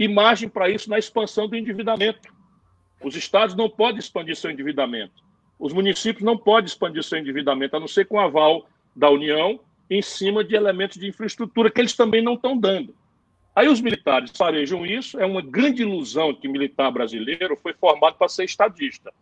e 0.00 0.08
margem 0.08 0.48
para 0.48 0.70
isso 0.70 0.88
na 0.88 0.98
expansão 0.98 1.46
do 1.46 1.54
endividamento. 1.54 2.32
Os 3.02 3.14
estados 3.16 3.54
não 3.54 3.68
podem 3.68 3.98
expandir 3.98 4.34
seu 4.34 4.50
endividamento. 4.50 5.22
Os 5.58 5.74
municípios 5.74 6.24
não 6.24 6.38
podem 6.38 6.64
expandir 6.64 7.02
seu 7.02 7.18
endividamento, 7.18 7.76
a 7.76 7.80
não 7.80 7.86
ser 7.86 8.06
com 8.06 8.18
aval 8.18 8.66
da 8.96 9.10
União, 9.10 9.60
em 9.90 10.00
cima 10.00 10.42
de 10.42 10.54
elementos 10.54 10.98
de 10.98 11.06
infraestrutura 11.06 11.70
que 11.70 11.78
eles 11.78 11.94
também 11.94 12.22
não 12.22 12.32
estão 12.32 12.56
dando. 12.56 12.94
Aí 13.54 13.68
os 13.68 13.82
militares 13.82 14.30
farejam 14.34 14.86
isso, 14.86 15.20
é 15.20 15.26
uma 15.26 15.42
grande 15.42 15.82
ilusão 15.82 16.32
que 16.32 16.48
militar 16.48 16.90
brasileiro 16.90 17.58
foi 17.62 17.74
formado 17.74 18.16
para 18.16 18.28
ser 18.28 18.44
estadista. 18.44 19.12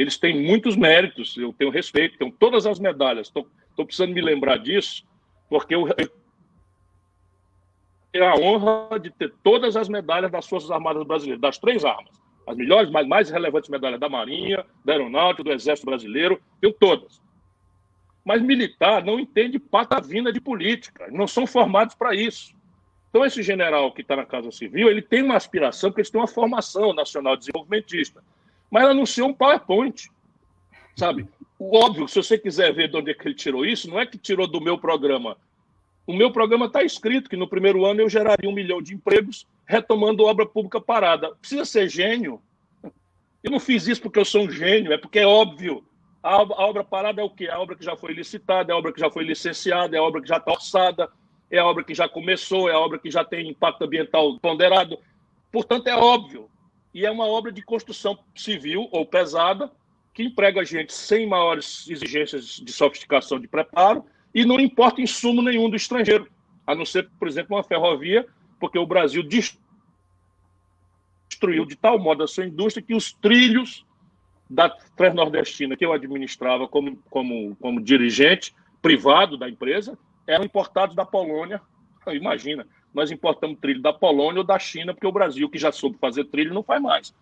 Eles 0.00 0.16
têm 0.16 0.42
muitos 0.42 0.76
méritos, 0.76 1.36
eu 1.36 1.52
tenho 1.52 1.70
respeito, 1.70 2.18
tenho 2.18 2.32
todas 2.32 2.66
as 2.66 2.78
medalhas, 2.78 3.26
estou 3.26 3.46
precisando 3.84 4.14
me 4.14 4.20
lembrar 4.20 4.58
disso, 4.58 5.04
porque 5.48 5.74
eu, 5.74 5.86
eu 5.88 6.10
tenho 8.12 8.24
a 8.24 8.34
honra 8.36 8.98
de 8.98 9.10
ter 9.10 9.32
todas 9.42 9.76
as 9.76 9.88
medalhas 9.88 10.30
das 10.30 10.48
Forças 10.48 10.70
Armadas 10.70 11.04
Brasileiras, 11.04 11.40
das 11.40 11.58
três 11.58 11.84
armas 11.84 12.20
as 12.50 12.56
melhores, 12.56 12.90
mais, 12.90 13.06
mais 13.06 13.30
relevantes 13.30 13.70
medalhas 13.70 14.00
da 14.00 14.08
Marinha, 14.08 14.64
da 14.84 14.94
Aeronáutica, 14.94 15.44
do 15.44 15.52
Exército 15.52 15.86
Brasileiro, 15.86 16.40
tenho 16.60 16.72
todas. 16.72 17.20
Mas 18.24 18.42
militar 18.42 19.04
não 19.04 19.18
entende 19.18 19.58
patavina 19.58 20.32
de 20.32 20.40
política, 20.40 21.08
não 21.10 21.26
são 21.26 21.46
formados 21.46 21.94
para 21.94 22.14
isso. 22.14 22.54
Então, 23.08 23.24
esse 23.24 23.42
general 23.42 23.92
que 23.92 24.02
está 24.02 24.14
na 24.14 24.26
Casa 24.26 24.50
Civil, 24.52 24.88
ele 24.88 25.02
tem 25.02 25.22
uma 25.22 25.36
aspiração, 25.36 25.90
porque 25.90 26.00
eles 26.00 26.10
têm 26.10 26.20
uma 26.20 26.28
formação 26.28 26.92
nacional 26.92 27.36
desenvolvimentista. 27.36 28.22
Mas 28.70 28.84
ele 28.84 28.92
anunciou 28.92 29.28
um 29.28 29.34
PowerPoint, 29.34 30.08
sabe? 30.96 31.26
O 31.58 31.76
óbvio, 31.76 32.08
se 32.08 32.16
você 32.16 32.38
quiser 32.38 32.72
ver 32.72 32.88
de 32.88 32.96
onde 32.96 33.10
é 33.10 33.14
que 33.14 33.26
ele 33.26 33.34
tirou 33.34 33.66
isso, 33.66 33.90
não 33.90 34.00
é 34.00 34.06
que 34.06 34.16
tirou 34.16 34.46
do 34.46 34.60
meu 34.60 34.78
programa. 34.78 35.36
O 36.06 36.12
meu 36.12 36.32
programa 36.32 36.66
está 36.66 36.82
escrito 36.82 37.28
que 37.28 37.36
no 37.36 37.48
primeiro 37.48 37.84
ano 37.84 38.00
eu 38.00 38.08
geraria 38.08 38.48
um 38.48 38.54
milhão 38.54 38.80
de 38.80 38.94
empregos 38.94 39.46
retomando 39.66 40.24
obra 40.24 40.46
pública 40.46 40.80
parada. 40.80 41.34
Precisa 41.36 41.64
ser 41.64 41.88
gênio. 41.88 42.40
Eu 43.42 43.50
não 43.50 43.60
fiz 43.60 43.86
isso 43.86 44.02
porque 44.02 44.18
eu 44.18 44.24
sou 44.24 44.44
um 44.44 44.50
gênio, 44.50 44.92
é 44.92 44.98
porque 44.98 45.18
é 45.18 45.26
óbvio. 45.26 45.84
A, 46.22 46.34
a 46.34 46.66
obra 46.66 46.84
parada 46.84 47.20
é 47.20 47.24
o 47.24 47.30
quê? 47.30 47.48
A 47.48 47.58
obra 47.60 47.76
que 47.76 47.84
já 47.84 47.96
foi 47.96 48.12
licitada, 48.12 48.72
é 48.72 48.74
a 48.74 48.76
obra 48.76 48.92
que 48.92 49.00
já 49.00 49.10
foi 49.10 49.24
licenciada, 49.24 49.96
é 49.96 49.98
a 49.98 50.02
obra 50.02 50.20
que 50.20 50.28
já 50.28 50.36
está 50.36 50.52
orçada, 50.52 51.08
é 51.50 51.58
a 51.58 51.66
obra 51.66 51.82
que 51.84 51.94
já 51.94 52.08
começou, 52.08 52.68
é 52.68 52.72
a 52.72 52.78
obra 52.78 52.98
que 52.98 53.10
já 53.10 53.24
tem 53.24 53.48
impacto 53.48 53.84
ambiental 53.84 54.38
ponderado. 54.38 54.98
Portanto, 55.50 55.86
é 55.86 55.96
óbvio. 55.96 56.50
E 56.92 57.06
é 57.06 57.10
uma 57.10 57.26
obra 57.26 57.52
de 57.52 57.62
construção 57.62 58.18
civil 58.34 58.88
ou 58.90 59.06
pesada 59.06 59.70
que 60.12 60.22
emprega 60.22 60.64
gente 60.64 60.92
sem 60.92 61.26
maiores 61.26 61.88
exigências 61.88 62.56
de 62.56 62.72
sofisticação 62.72 63.38
de 63.38 63.46
preparo 63.46 64.04
e 64.34 64.44
não 64.44 64.58
importa 64.58 65.00
insumo 65.00 65.42
nenhum 65.42 65.70
do 65.70 65.76
estrangeiro, 65.76 66.28
a 66.66 66.74
não 66.74 66.84
ser, 66.84 67.08
por 67.18 67.28
exemplo, 67.28 67.56
uma 67.56 67.62
ferrovia 67.62 68.26
porque 68.58 68.78
o 68.78 68.86
Brasil 68.86 69.22
destruiu 69.22 69.60
de 71.64 71.76
tal 71.76 71.98
modo 71.98 72.22
a 72.22 72.28
sua 72.28 72.44
indústria 72.44 72.84
que 72.84 72.94
os 72.94 73.12
trilhos 73.12 73.86
da 74.48 74.68
Transnordestina, 74.68 75.76
que 75.76 75.84
eu 75.84 75.92
administrava 75.92 76.68
como, 76.68 76.96
como, 77.08 77.56
como 77.56 77.80
dirigente 77.80 78.54
privado 78.82 79.38
da 79.38 79.48
empresa, 79.48 79.96
eram 80.26 80.44
importados 80.44 80.94
da 80.94 81.06
Polônia. 81.06 81.62
Imagina, 82.08 82.66
nós 82.94 83.10
importamos 83.10 83.58
trilho 83.60 83.82
da 83.82 83.92
Polônia 83.92 84.40
ou 84.40 84.46
da 84.46 84.58
China, 84.58 84.92
porque 84.92 85.06
o 85.06 85.12
Brasil, 85.12 85.48
que 85.48 85.58
já 85.58 85.70
soube 85.70 85.98
fazer 85.98 86.24
trilho, 86.24 86.54
não 86.54 86.62
faz 86.62 86.82
mais. 86.82 87.14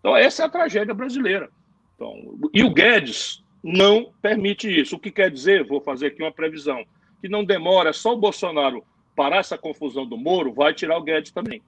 Então, 0.00 0.16
essa 0.16 0.42
é 0.42 0.46
a 0.46 0.50
tragédia 0.50 0.94
brasileira. 0.94 1.50
Então, 1.94 2.14
e 2.52 2.62
o 2.62 2.70
Guedes 2.70 3.42
não 3.62 4.12
permite 4.20 4.68
isso. 4.68 4.96
O 4.96 4.98
que 4.98 5.10
quer 5.10 5.30
dizer, 5.30 5.66
vou 5.66 5.80
fazer 5.80 6.08
aqui 6.08 6.22
uma 6.22 6.32
previsão, 6.32 6.84
que 7.20 7.28
não 7.28 7.44
demora, 7.44 7.92
só 7.92 8.12
o 8.12 8.18
Bolsonaro 8.18 8.84
parar 9.16 9.38
essa 9.38 9.56
confusão 9.56 10.06
do 10.06 10.16
Moro, 10.16 10.52
vai 10.52 10.74
tirar 10.74 10.98
o 10.98 11.02
Guedes 11.02 11.32
também. 11.32 11.62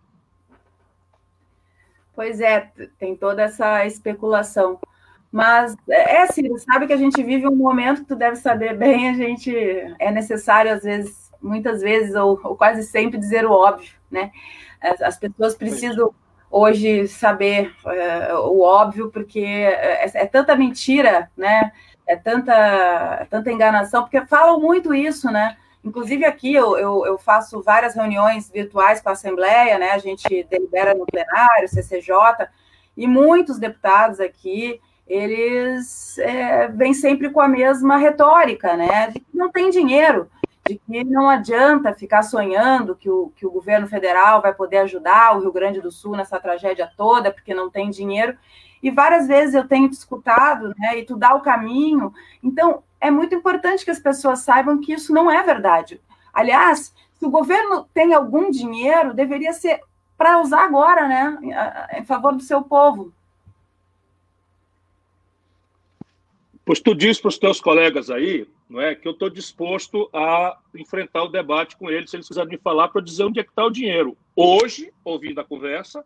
Pois 2.14 2.40
é, 2.40 2.70
tem 2.98 3.16
toda 3.16 3.42
essa 3.42 3.86
especulação. 3.86 4.78
Mas 5.30 5.76
é, 5.88 6.16
é 6.16 6.22
assim, 6.22 6.56
sabe 6.58 6.86
que 6.86 6.92
a 6.92 6.96
gente 6.96 7.22
vive 7.22 7.46
um 7.46 7.56
momento, 7.56 8.04
tu 8.04 8.16
deve 8.16 8.36
saber 8.36 8.76
bem, 8.76 9.08
a 9.08 9.14
gente 9.14 9.54
é 9.98 10.10
necessário, 10.10 10.72
às 10.72 10.82
vezes, 10.82 11.27
muitas 11.40 11.80
vezes, 11.80 12.14
ou, 12.14 12.38
ou 12.42 12.56
quase 12.56 12.82
sempre, 12.82 13.18
dizer 13.18 13.44
o 13.44 13.52
óbvio, 13.52 13.92
né? 14.10 14.30
As 14.80 15.18
pessoas 15.18 15.54
precisam 15.54 16.14
hoje 16.50 17.06
saber 17.08 17.74
é, 17.86 18.34
o 18.34 18.60
óbvio, 18.60 19.10
porque 19.10 19.40
é, 19.40 20.10
é, 20.14 20.26
tanta 20.26 20.56
mentira, 20.56 21.30
né? 21.36 21.72
É 22.06 22.16
tanta, 22.16 22.54
é 23.20 23.24
tanta 23.26 23.52
enganação, 23.52 24.02
porque 24.02 24.24
falam 24.26 24.60
muito 24.60 24.94
isso, 24.94 25.30
né? 25.30 25.56
Inclusive 25.84 26.24
aqui 26.24 26.54
eu, 26.54 26.76
eu, 26.76 27.06
eu, 27.06 27.18
faço 27.18 27.62
várias 27.62 27.94
reuniões 27.94 28.50
virtuais 28.50 29.00
com 29.00 29.10
a 29.10 29.12
Assembleia, 29.12 29.78
né? 29.78 29.90
A 29.90 29.98
gente 29.98 30.44
delibera 30.50 30.94
no 30.94 31.06
plenário, 31.06 31.68
CCJ, 31.68 32.48
e 32.96 33.06
muitos 33.06 33.58
deputados 33.58 34.18
aqui, 34.20 34.80
eles 35.06 36.18
é, 36.18 36.68
vêm 36.68 36.92
sempre 36.92 37.30
com 37.30 37.40
a 37.40 37.48
mesma 37.48 37.96
retórica, 37.96 38.76
né? 38.76 39.12
Não 39.32 39.50
tem 39.50 39.70
dinheiro, 39.70 40.28
de 40.68 40.78
que 40.78 41.02
não 41.02 41.30
adianta 41.30 41.94
ficar 41.94 42.22
sonhando 42.22 42.94
que 42.94 43.08
o, 43.08 43.32
que 43.34 43.46
o 43.46 43.50
governo 43.50 43.86
federal 43.88 44.42
vai 44.42 44.52
poder 44.52 44.78
ajudar 44.78 45.34
o 45.34 45.40
Rio 45.40 45.50
Grande 45.50 45.80
do 45.80 45.90
Sul 45.90 46.14
nessa 46.14 46.38
tragédia 46.38 46.92
toda, 46.94 47.32
porque 47.32 47.54
não 47.54 47.70
tem 47.70 47.88
dinheiro. 47.88 48.36
E 48.82 48.90
várias 48.90 49.26
vezes 49.26 49.54
eu 49.54 49.66
tenho 49.66 49.88
escutado, 49.88 50.74
né, 50.78 50.98
e 50.98 51.04
tu 51.06 51.16
dá 51.16 51.34
o 51.34 51.40
caminho. 51.40 52.12
Então, 52.42 52.82
é 53.00 53.10
muito 53.10 53.34
importante 53.34 53.82
que 53.82 53.90
as 53.90 53.98
pessoas 53.98 54.40
saibam 54.40 54.78
que 54.78 54.92
isso 54.92 55.12
não 55.12 55.30
é 55.30 55.42
verdade. 55.42 56.02
Aliás, 56.34 56.94
se 57.14 57.24
o 57.24 57.30
governo 57.30 57.88
tem 57.94 58.12
algum 58.12 58.50
dinheiro, 58.50 59.14
deveria 59.14 59.54
ser 59.54 59.80
para 60.18 60.38
usar 60.38 60.64
agora, 60.64 61.08
né, 61.08 61.38
em 61.96 62.04
favor 62.04 62.34
do 62.34 62.42
seu 62.42 62.62
povo. 62.62 63.10
Pois 66.62 66.78
tu 66.78 66.94
diz 66.94 67.18
para 67.18 67.28
os 67.28 67.38
teus 67.38 67.58
colegas 67.58 68.10
aí, 68.10 68.46
não 68.68 68.80
é, 68.80 68.94
que 68.94 69.08
eu 69.08 69.12
estou 69.12 69.30
disposto 69.30 70.10
a 70.12 70.58
enfrentar 70.74 71.24
o 71.24 71.28
debate 71.28 71.76
com 71.76 71.90
eles, 71.90 72.10
se 72.10 72.16
eles 72.16 72.28
quiserem 72.28 72.50
me 72.50 72.58
falar, 72.58 72.88
para 72.88 73.00
dizer 73.00 73.24
onde 73.24 73.40
é 73.40 73.42
que 73.42 73.48
está 73.48 73.64
o 73.64 73.70
dinheiro. 73.70 74.16
Hoje, 74.36 74.92
ouvindo 75.02 75.40
a 75.40 75.44
conversa, 75.44 76.04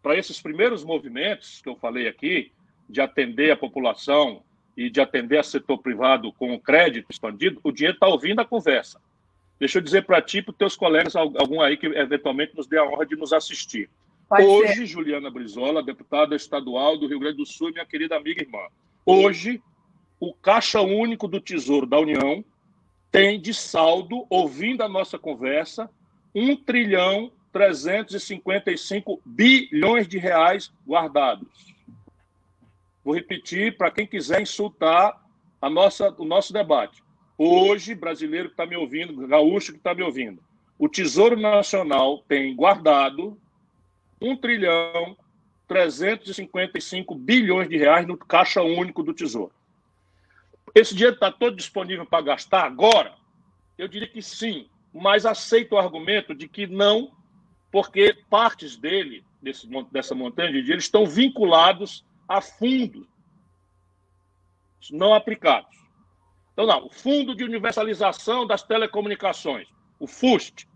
para 0.00 0.16
esses 0.16 0.40
primeiros 0.40 0.84
movimentos 0.84 1.60
que 1.60 1.68
eu 1.68 1.76
falei 1.76 2.06
aqui, 2.06 2.52
de 2.88 3.00
atender 3.00 3.50
a 3.50 3.56
população 3.56 4.42
e 4.76 4.88
de 4.88 5.00
atender 5.00 5.38
a 5.38 5.42
setor 5.42 5.78
privado 5.78 6.32
com 6.32 6.58
crédito 6.58 7.10
expandido, 7.10 7.60
o 7.64 7.72
dinheiro 7.72 7.96
está 7.96 8.06
ouvindo 8.06 8.40
a 8.40 8.44
conversa. 8.44 9.00
Deixa 9.58 9.78
eu 9.78 9.82
dizer 9.82 10.04
para 10.04 10.22
ti 10.22 10.38
e 10.38 10.42
para 10.42 10.52
os 10.52 10.56
teus 10.56 10.76
colegas, 10.76 11.16
algum 11.16 11.60
aí 11.60 11.76
que 11.76 11.86
eventualmente 11.86 12.56
nos 12.56 12.68
dê 12.68 12.78
a 12.78 12.84
honra 12.84 13.04
de 13.04 13.16
nos 13.16 13.32
assistir. 13.32 13.90
Pode 14.28 14.44
Hoje, 14.44 14.74
ser. 14.74 14.86
Juliana 14.86 15.30
Brizola, 15.30 15.82
deputada 15.82 16.36
estadual 16.36 16.96
do 16.96 17.08
Rio 17.08 17.18
Grande 17.18 17.38
do 17.38 17.46
Sul, 17.46 17.72
minha 17.72 17.84
querida 17.84 18.16
amiga 18.16 18.40
e 18.40 18.46
irmã. 18.46 18.68
Hoje, 19.04 19.60
o 20.20 20.34
Caixa 20.34 20.80
Único 20.80 21.28
do 21.28 21.40
Tesouro 21.40 21.86
da 21.86 21.98
União 21.98 22.44
tem 23.10 23.40
de 23.40 23.54
saldo, 23.54 24.26
ouvindo 24.28 24.82
a 24.82 24.88
nossa 24.88 25.18
conversa, 25.18 25.88
1 26.34 26.56
trilhão 26.56 27.32
355 27.52 29.20
bilhões 29.24 30.06
de 30.06 30.18
reais 30.18 30.72
guardados. 30.86 31.74
Vou 33.02 33.14
repetir 33.14 33.76
para 33.76 33.90
quem 33.90 34.06
quiser 34.06 34.42
insultar 34.42 35.18
a 35.60 35.70
nossa, 35.70 36.14
o 36.18 36.24
nosso 36.24 36.52
debate. 36.52 37.02
Hoje, 37.36 37.94
brasileiro 37.94 38.48
que 38.48 38.54
está 38.54 38.66
me 38.66 38.76
ouvindo, 38.76 39.26
gaúcho 39.26 39.72
que 39.72 39.78
está 39.78 39.94
me 39.94 40.02
ouvindo, 40.02 40.42
o 40.78 40.88
Tesouro 40.88 41.36
Nacional 41.38 42.22
tem 42.28 42.54
guardado 42.54 43.40
1 44.20 44.36
trilhão 44.36 45.16
355 45.66 47.14
bilhões 47.14 47.68
de 47.68 47.76
reais 47.76 48.06
no 48.06 48.16
caixa 48.16 48.62
único 48.62 49.02
do 49.02 49.14
Tesouro. 49.14 49.52
Esse 50.74 50.94
dinheiro 50.94 51.14
está 51.14 51.30
todo 51.30 51.56
disponível 51.56 52.06
para 52.06 52.22
gastar 52.24 52.64
agora? 52.64 53.14
Eu 53.76 53.88
diria 53.88 54.08
que 54.08 54.22
sim, 54.22 54.68
mas 54.92 55.24
aceito 55.24 55.72
o 55.72 55.78
argumento 55.78 56.34
de 56.34 56.48
que 56.48 56.66
não, 56.66 57.12
porque 57.70 58.14
partes 58.28 58.76
dele, 58.76 59.24
desse, 59.40 59.68
dessa 59.90 60.14
montanha 60.14 60.52
de 60.52 60.60
dinheiro, 60.60 60.80
estão 60.80 61.06
vinculados 61.06 62.04
a 62.28 62.40
fundos 62.40 63.06
não 64.92 65.14
aplicados. 65.14 65.76
Então, 66.52 66.66
não, 66.66 66.86
o 66.86 66.90
Fundo 66.90 67.34
de 67.34 67.44
Universalização 67.44 68.46
das 68.46 68.62
Telecomunicações, 68.62 69.68
o 69.98 70.06
FUST, 70.06 70.68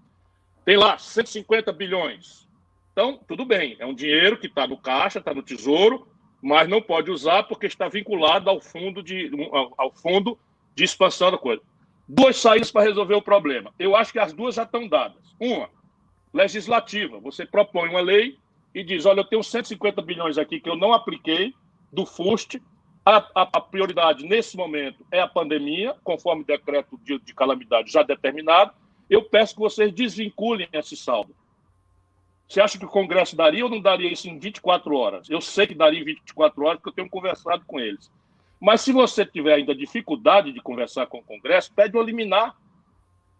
tem 0.65 0.77
lá 0.77 0.99
150 0.99 1.73
bilhões. 1.73 2.49
Então, 2.93 3.19
tudo 3.27 3.45
bem, 3.45 3.77
é 3.79 3.87
um 3.87 3.95
dinheiro 3.95 4.39
que 4.39 4.47
está 4.47 4.67
no 4.67 4.77
caixa, 4.77 5.19
está 5.19 5.35
no 5.35 5.43
tesouro, 5.43 6.07
mas 6.43 6.69
não 6.69 6.83
pode 6.83 7.11
usar 7.11 7.45
porque 7.45 7.67
está 7.67 7.89
vinculado 7.89 8.51
ao 8.51 8.61
fundo 8.61 9.03
de, 9.03 9.31
ao 9.79 9.93
fundo 9.93 10.37
de 10.75 10.85
expansão 10.85 11.31
da 11.31 11.39
coisa. 11.39 11.63
Duas 12.09 12.37
saídas 12.37 12.71
para 12.71 12.83
resolver 12.83 13.15
o 13.15 13.23
problema. 13.23 13.73
Eu 13.79 13.95
acho 13.95 14.13
que 14.13 14.19
as 14.19 14.33
duas 14.33 14.57
já 14.57 14.65
estão 14.65 14.89
dadas. 14.89 15.23
Uma, 15.39 15.71
legislativa. 16.33 17.21
Você 17.21 17.47
propõe 17.47 17.89
uma 17.89 18.01
lei 18.01 18.39
e 18.75 18.83
diz: 18.83 19.07
olha, 19.07 19.21
eu 19.21 19.25
tenho 19.25 19.43
150 19.43 20.03
bilhões 20.03 20.39
aqui 20.39 20.59
que 20.59 20.69
eu 20.69 20.77
não 20.77 20.93
apliquei 20.93 21.55
do 21.93 22.07
FUST, 22.07 22.61
a, 23.05 23.17
a, 23.35 23.43
a, 23.53 23.61
prioridade 23.61 24.25
nesse 24.25 24.57
momento 24.57 25.05
é 25.11 25.21
a 25.21 25.29
pandemia, 25.29 25.95
conforme 26.03 26.43
o 26.43 26.47
decreto 26.47 26.99
de, 27.03 27.19
de, 27.19 27.35
calamidade 27.35 27.93
já 27.93 28.03
determinado. 28.03 28.73
Eu 29.11 29.23
peço 29.25 29.55
que 29.55 29.61
vocês 29.61 29.93
desvinculem 29.93 30.69
esse 30.73 30.97
saldo. 30.97 31.35
Você 32.49 32.61
acha 32.61 32.79
que 32.79 32.85
o 32.85 32.89
Congresso 32.89 33.35
daria 33.35 33.65
ou 33.65 33.71
não 33.71 33.81
daria 33.81 34.13
isso 34.13 34.29
em 34.29 34.39
24 34.39 34.95
horas? 34.95 35.31
Eu 35.31 35.41
sei 35.41 35.67
que 35.67 35.75
daria 35.75 36.01
em 36.01 36.05
24 36.05 36.65
horas, 36.65 36.77
porque 36.77 36.91
eu 36.91 36.95
tenho 36.95 37.09
conversado 37.09 37.65
com 37.67 37.81
eles. 37.81 38.11
Mas 38.61 38.83
se 38.83 38.93
você 38.93 39.25
tiver 39.25 39.55
ainda 39.55 39.75
dificuldade 39.75 40.53
de 40.53 40.61
conversar 40.61 41.07
com 41.07 41.19
o 41.19 41.23
Congresso, 41.23 41.73
pede 41.75 41.97
uma 41.97 42.05
liminar. 42.05 42.55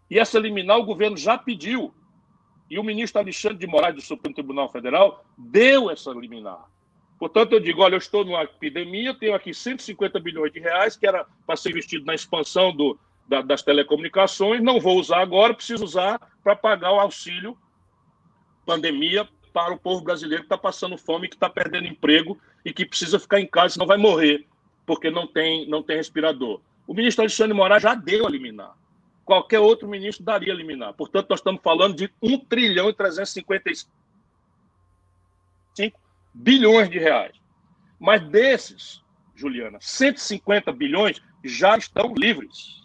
E 0.09 0.19
essa 0.19 0.39
liminar 0.39 0.77
o 0.77 0.83
governo 0.83 1.15
já 1.15 1.37
pediu. 1.37 1.93
E 2.69 2.79
o 2.79 2.83
ministro 2.83 3.21
Alexandre 3.21 3.57
de 3.57 3.67
Moraes, 3.67 3.95
do 3.95 4.01
Supremo 4.01 4.33
Tribunal 4.33 4.69
Federal, 4.69 5.23
deu 5.37 5.89
essa 5.89 6.11
liminar. 6.11 6.67
Portanto, 7.19 7.53
eu 7.53 7.59
digo, 7.59 7.81
olha, 7.81 7.93
eu 7.93 7.99
estou 7.99 8.25
numa 8.25 8.43
epidemia, 8.43 9.13
tenho 9.13 9.33
aqui 9.33 9.53
150 9.53 10.19
bilhões 10.19 10.51
de 10.51 10.59
reais, 10.59 10.97
que 10.97 11.07
era 11.07 11.25
para 11.45 11.55
ser 11.55 11.69
investido 11.69 12.05
na 12.05 12.15
expansão 12.15 12.75
do, 12.75 12.99
da, 13.27 13.41
das 13.41 13.61
telecomunicações, 13.61 14.61
não 14.61 14.79
vou 14.79 14.99
usar 14.99 15.21
agora, 15.21 15.53
preciso 15.53 15.85
usar 15.85 16.19
para 16.43 16.55
pagar 16.55 16.91
o 16.91 16.99
auxílio 16.99 17.57
pandemia 18.65 19.27
para 19.53 19.73
o 19.73 19.77
povo 19.77 20.03
brasileiro 20.03 20.43
que 20.43 20.47
está 20.47 20.57
passando 20.57 20.97
fome, 20.97 21.29
que 21.29 21.35
está 21.35 21.49
perdendo 21.49 21.87
emprego 21.87 22.39
e 22.65 22.73
que 22.73 22.85
precisa 22.85 23.19
ficar 23.19 23.39
em 23.39 23.45
casa, 23.45 23.75
senão 23.75 23.85
vai 23.85 23.97
morrer, 23.97 24.47
porque 24.85 25.11
não 25.11 25.27
tem, 25.27 25.67
não 25.69 25.83
tem 25.83 25.97
respirador. 25.97 26.59
O 26.87 26.93
ministro 26.93 27.21
Alexandre 27.21 27.53
Moraes 27.53 27.83
já 27.83 27.93
deu 27.93 28.25
a 28.25 28.29
liminar. 28.29 28.75
Qualquer 29.23 29.59
outro 29.59 29.87
ministro 29.87 30.25
daria 30.25 30.51
a 30.51 30.55
liminar. 30.55 30.93
Portanto, 30.93 31.29
nós 31.29 31.39
estamos 31.39 31.61
falando 31.61 31.95
de 31.95 32.11
1 32.21 32.39
trilhão 32.39 32.89
e 32.89 32.93
355 32.93 33.89
bilhões 36.33 36.89
de 36.89 36.99
reais. 36.99 37.33
Mas 37.99 38.21
desses, 38.27 39.01
Juliana, 39.35 39.77
150 39.79 40.71
bilhões 40.73 41.21
já 41.43 41.77
estão 41.77 42.13
livres, 42.13 42.81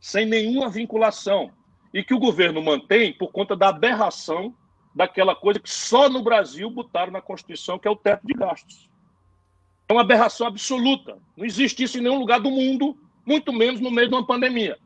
sem 0.00 0.26
nenhuma 0.26 0.68
vinculação, 0.68 1.52
e 1.94 2.02
que 2.02 2.14
o 2.14 2.18
governo 2.18 2.60
mantém 2.62 3.12
por 3.12 3.30
conta 3.30 3.54
da 3.54 3.68
aberração 3.68 4.54
daquela 4.94 5.34
coisa 5.34 5.58
que 5.58 5.70
só 5.70 6.08
no 6.08 6.22
Brasil 6.22 6.68
botaram 6.70 7.12
na 7.12 7.20
Constituição, 7.20 7.78
que 7.78 7.88
é 7.88 7.90
o 7.90 7.96
teto 7.96 8.26
de 8.26 8.34
gastos. 8.34 8.90
É 9.88 9.92
uma 9.92 10.02
aberração 10.02 10.46
absoluta. 10.46 11.18
Não 11.36 11.44
existe 11.44 11.82
isso 11.82 11.98
em 11.98 12.02
nenhum 12.02 12.18
lugar 12.18 12.40
do 12.40 12.50
mundo, 12.50 12.96
muito 13.26 13.52
menos 13.52 13.80
no 13.80 13.90
meio 13.90 14.08
de 14.08 14.14
uma 14.14 14.26
pandemia. 14.26 14.78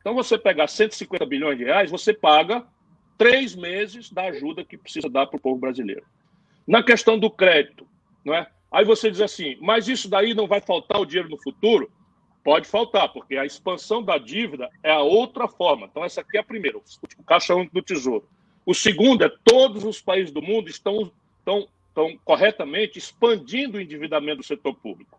Então, 0.00 0.14
você 0.14 0.38
pegar 0.38 0.68
150 0.68 1.26
bilhões 1.26 1.58
de 1.58 1.64
reais, 1.64 1.90
você 1.90 2.12
paga 2.12 2.64
três 3.18 3.56
meses 3.56 4.10
da 4.10 4.24
ajuda 4.24 4.64
que 4.64 4.76
precisa 4.76 5.08
dar 5.08 5.26
para 5.26 5.36
o 5.36 5.40
povo 5.40 5.58
brasileiro. 5.58 6.04
Na 6.66 6.82
questão 6.82 7.18
do 7.18 7.30
crédito, 7.30 7.86
não 8.24 8.34
é? 8.34 8.46
Aí 8.70 8.84
você 8.84 9.10
diz 9.10 9.20
assim, 9.20 9.56
mas 9.60 9.88
isso 9.88 10.08
daí 10.08 10.34
não 10.34 10.46
vai 10.46 10.60
faltar 10.60 11.00
o 11.00 11.06
dinheiro 11.06 11.28
no 11.28 11.40
futuro? 11.42 11.90
Pode 12.44 12.68
faltar, 12.68 13.12
porque 13.12 13.36
a 13.36 13.44
expansão 13.44 14.02
da 14.02 14.18
dívida 14.18 14.68
é 14.82 14.92
a 14.92 15.00
outra 15.00 15.48
forma. 15.48 15.86
Então, 15.86 16.04
essa 16.04 16.20
aqui 16.20 16.36
é 16.36 16.40
a 16.40 16.44
primeira, 16.44 16.78
o 16.78 17.24
caixa 17.24 17.54
único 17.54 17.74
do 17.74 17.82
tesouro. 17.82 18.28
O 18.66 18.74
segundo 18.74 19.24
é 19.24 19.30
todos 19.44 19.84
os 19.84 20.00
países 20.00 20.32
do 20.32 20.42
mundo 20.42 20.68
estão, 20.68 21.12
estão, 21.38 21.68
estão 21.88 22.18
corretamente 22.24 22.98
expandindo 22.98 23.78
o 23.78 23.80
endividamento 23.80 24.38
do 24.38 24.44
setor 24.44 24.74
público. 24.74 25.18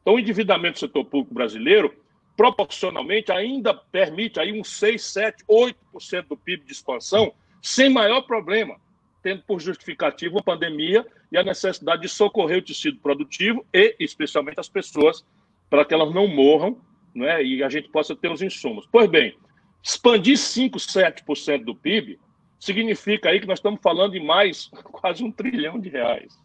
Então, 0.00 0.14
o 0.14 0.18
endividamento 0.18 0.74
do 0.74 0.80
setor 0.80 1.04
público 1.04 1.34
brasileiro, 1.34 1.94
proporcionalmente, 2.36 3.30
ainda 3.30 3.74
permite 3.74 4.40
aí 4.40 4.58
uns 4.58 4.70
6, 4.78 5.02
7, 5.04 5.44
8% 5.44 6.28
do 6.28 6.36
PIB 6.36 6.64
de 6.64 6.72
expansão, 6.72 7.34
sem 7.60 7.90
maior 7.90 8.22
problema 8.22 8.80
tendo 9.22 9.42
por 9.42 9.60
justificativa 9.60 10.38
a 10.38 10.42
pandemia 10.42 11.06
e 11.30 11.38
a 11.38 11.44
necessidade 11.44 12.02
de 12.02 12.08
socorrer 12.08 12.58
o 12.58 12.62
tecido 12.62 12.98
produtivo 12.98 13.64
e, 13.72 13.94
especialmente, 14.00 14.58
as 14.58 14.68
pessoas, 14.68 15.24
para 15.70 15.84
que 15.84 15.94
elas 15.94 16.12
não 16.12 16.26
morram 16.26 16.78
né, 17.14 17.42
e 17.42 17.62
a 17.62 17.68
gente 17.68 17.88
possa 17.88 18.16
ter 18.16 18.30
os 18.30 18.42
insumos. 18.42 18.86
Pois 18.90 19.08
bem, 19.08 19.36
expandir 19.82 20.36
5, 20.36 20.76
7% 20.76 21.64
do 21.64 21.74
PIB 21.74 22.18
significa 22.62 23.28
aí 23.28 23.40
que 23.40 23.46
nós 23.46 23.58
estamos 23.58 23.80
falando 23.82 24.12
de 24.12 24.20
mais 24.20 24.68
quase 24.92 25.24
um 25.24 25.32
trilhão 25.32 25.80
de 25.80 25.88
reais. 25.88 26.38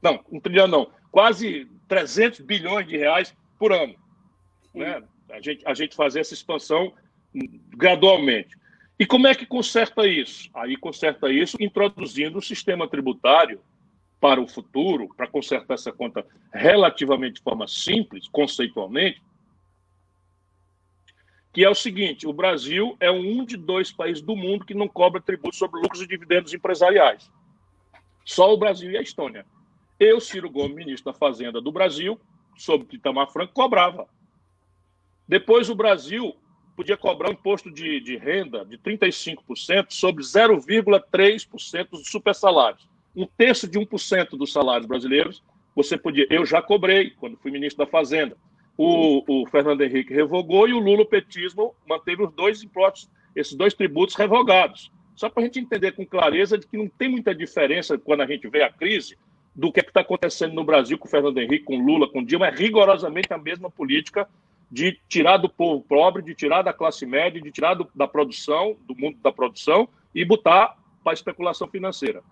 Não, 0.00 0.20
um 0.30 0.38
trilhão 0.38 0.68
não, 0.68 0.88
quase 1.10 1.68
300 1.88 2.38
bilhões 2.40 2.86
de 2.86 2.96
reais 2.96 3.34
por 3.58 3.72
ano. 3.72 3.96
Né? 4.72 5.02
A, 5.28 5.40
gente, 5.40 5.66
a 5.66 5.74
gente 5.74 5.96
fazer 5.96 6.20
essa 6.20 6.34
expansão 6.34 6.92
gradualmente. 7.76 8.56
E 8.96 9.04
como 9.04 9.26
é 9.26 9.34
que 9.34 9.44
conserta 9.44 10.06
isso? 10.06 10.48
Aí 10.54 10.76
conserta 10.76 11.32
isso 11.32 11.56
introduzindo 11.58 12.38
o 12.38 12.42
sistema 12.42 12.88
tributário 12.88 13.60
para 14.20 14.40
o 14.40 14.46
futuro, 14.46 15.08
para 15.16 15.26
consertar 15.26 15.74
essa 15.74 15.90
conta 15.90 16.24
relativamente 16.54 17.34
de 17.34 17.42
forma 17.42 17.66
simples, 17.66 18.28
conceitualmente, 18.28 19.20
que 21.56 21.64
é 21.64 21.70
o 21.70 21.74
seguinte: 21.74 22.26
o 22.26 22.34
Brasil 22.34 22.98
é 23.00 23.10
um 23.10 23.42
de 23.42 23.56
dois 23.56 23.90
países 23.90 24.22
do 24.22 24.36
mundo 24.36 24.66
que 24.66 24.74
não 24.74 24.86
cobra 24.86 25.22
tributo 25.22 25.56
sobre 25.56 25.80
lucros 25.80 26.02
e 26.02 26.06
dividendos 26.06 26.52
empresariais. 26.52 27.32
Só 28.26 28.52
o 28.52 28.58
Brasil 28.58 28.90
e 28.90 28.98
a 28.98 29.00
Estônia. 29.00 29.46
Eu, 29.98 30.20
Ciro 30.20 30.50
Gomes, 30.50 30.76
ministro 30.76 31.10
da 31.10 31.18
Fazenda 31.18 31.58
do 31.58 31.72
Brasil, 31.72 32.20
sob 32.58 32.86
Itamar 32.92 33.32
Franco, 33.32 33.54
cobrava. 33.54 34.06
Depois 35.26 35.70
o 35.70 35.74
Brasil 35.74 36.36
podia 36.76 36.94
cobrar 36.94 37.30
um 37.30 37.32
imposto 37.32 37.70
de, 37.70 38.00
de 38.00 38.18
renda 38.18 38.62
de 38.66 38.76
35% 38.76 39.86
sobre 39.88 40.22
0,3% 40.22 41.88
dos 41.88 42.10
supersalários. 42.10 42.86
Um 43.16 43.24
terço 43.24 43.66
de 43.66 43.78
1% 43.78 44.36
dos 44.36 44.52
salários 44.52 44.86
brasileiros, 44.86 45.42
você 45.74 45.96
podia. 45.96 46.26
Eu 46.28 46.44
já 46.44 46.60
cobrei 46.60 47.12
quando 47.12 47.38
fui 47.38 47.50
ministro 47.50 47.82
da 47.82 47.90
Fazenda. 47.90 48.36
O, 48.76 49.22
o 49.26 49.46
Fernando 49.46 49.80
Henrique 49.82 50.12
revogou 50.12 50.68
e 50.68 50.74
o 50.74 50.78
Lula, 50.78 51.04
petismo, 51.06 51.74
manteve 51.88 52.22
os 52.22 52.32
dois 52.32 52.62
impostos, 52.62 53.10
esses 53.34 53.54
dois 53.54 53.72
tributos 53.72 54.14
revogados. 54.14 54.90
Só 55.14 55.30
para 55.30 55.42
a 55.42 55.46
gente 55.46 55.60
entender 55.60 55.92
com 55.92 56.04
clareza 56.04 56.58
de 56.58 56.66
que 56.66 56.76
não 56.76 56.88
tem 56.88 57.08
muita 57.08 57.34
diferença 57.34 57.96
quando 57.96 58.20
a 58.20 58.26
gente 58.26 58.46
vê 58.48 58.62
a 58.62 58.70
crise 58.70 59.16
do 59.54 59.72
que 59.72 59.80
é 59.80 59.82
está 59.82 60.02
acontecendo 60.02 60.52
no 60.52 60.62
Brasil 60.62 60.98
com 60.98 61.08
o 61.08 61.10
Fernando 61.10 61.38
Henrique, 61.38 61.64
com 61.64 61.82
Lula, 61.82 62.06
com 62.06 62.22
Dilma, 62.22 62.48
é 62.48 62.50
rigorosamente 62.50 63.32
a 63.32 63.38
mesma 63.38 63.70
política 63.70 64.28
de 64.70 64.98
tirar 65.08 65.38
do 65.38 65.48
povo 65.48 65.82
pobre, 65.82 66.22
de 66.22 66.34
tirar 66.34 66.60
da 66.60 66.72
classe 66.72 67.06
média, 67.06 67.40
de 67.40 67.50
tirar 67.50 67.74
do, 67.74 67.88
da 67.94 68.06
produção, 68.06 68.76
do 68.86 68.94
mundo 68.94 69.16
da 69.22 69.32
produção 69.32 69.88
e 70.14 70.24
botar 70.24 70.76
para 71.02 71.12
a 71.12 71.14
especulação 71.14 71.66
financeira. 71.68 72.22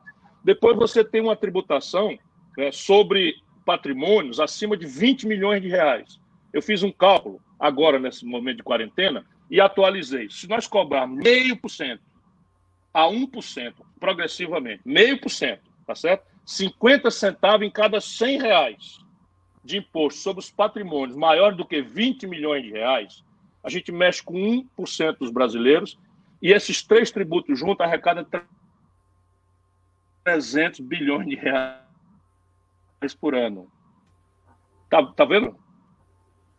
Depois 0.45 0.77
você 0.77 1.03
tem 1.03 1.23
uma 1.23 1.37
tributação 1.37 2.19
né, 2.59 2.71
sobre 2.71 3.37
patrimônios 3.65 4.41
acima 4.41 4.77
de 4.77 4.87
20 4.87 5.27
milhões 5.27 5.63
de 5.63 5.69
reais. 5.69 6.21
Eu 6.55 6.63
fiz 6.63 6.85
um 6.85 6.93
cálculo 6.93 7.43
agora, 7.59 7.99
nesse 7.99 8.25
momento 8.25 8.59
de 8.59 8.63
quarentena, 8.63 9.27
e 9.51 9.61
atualizei. 9.61 10.31
Se 10.31 10.49
nós 10.49 10.69
cobrarmos 10.69 11.19
meio 11.19 11.57
por 11.57 11.69
cento 11.69 12.01
a 12.93 13.07
1% 13.07 13.75
progressivamente, 13.99 14.81
meio 14.85 15.21
por 15.21 15.31
cento, 15.31 15.69
tá 15.85 15.97
certo? 15.97 16.25
50 16.47 17.11
centavos 17.11 17.67
em 17.67 17.71
cada 17.71 18.01
100 18.01 18.39
reais 18.39 18.99
de 19.65 19.79
imposto 19.79 20.21
sobre 20.21 20.45
os 20.45 20.51
patrimônios 20.51 21.17
maior 21.17 21.57
do 21.57 21.67
que 21.67 21.83
20 21.83 22.25
milhões 22.29 22.63
de 22.63 22.71
reais, 22.71 23.25
a 23.65 23.69
gente 23.69 23.91
mexe 23.91 24.23
com 24.23 24.35
1% 24.79 25.19
dos 25.19 25.33
brasileiros 25.33 25.99
e 26.41 26.53
esses 26.53 26.85
três 26.85 27.11
tributos 27.11 27.59
juntos 27.59 27.85
arrecadam 27.85 28.25
300 30.23 30.79
bilhões 30.79 31.27
de 31.27 31.35
reais 31.35 31.81
por 33.21 33.35
ano. 33.35 33.69
Tá, 34.89 35.05
tá 35.05 35.25
vendo? 35.25 35.64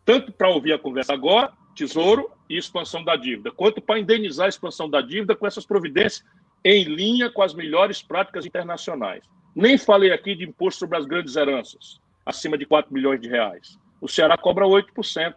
Tanto 0.06 0.30
para 0.30 0.48
ouvir 0.48 0.72
a 0.72 0.78
conversa 0.78 1.12
agora, 1.12 1.52
tesouro 1.74 2.30
e 2.48 2.56
expansão 2.56 3.02
da 3.02 3.16
dívida, 3.16 3.50
quanto 3.50 3.82
para 3.82 3.98
indenizar 3.98 4.46
a 4.46 4.48
expansão 4.48 4.88
da 4.88 5.00
dívida 5.00 5.34
com 5.34 5.46
essas 5.46 5.66
providências 5.66 6.24
em 6.64 6.84
linha 6.84 7.28
com 7.28 7.42
as 7.42 7.52
melhores 7.52 8.00
práticas 8.00 8.46
internacionais. 8.46 9.24
Nem 9.54 9.76
falei 9.76 10.12
aqui 10.12 10.36
de 10.36 10.44
imposto 10.44 10.78
sobre 10.78 10.96
as 10.96 11.04
grandes 11.04 11.34
heranças, 11.34 12.00
acima 12.24 12.56
de 12.56 12.64
4 12.64 12.94
milhões 12.94 13.20
de 13.20 13.28
reais. 13.28 13.78
O 14.00 14.06
Ceará 14.06 14.38
cobra 14.38 14.64
8%. 14.64 15.34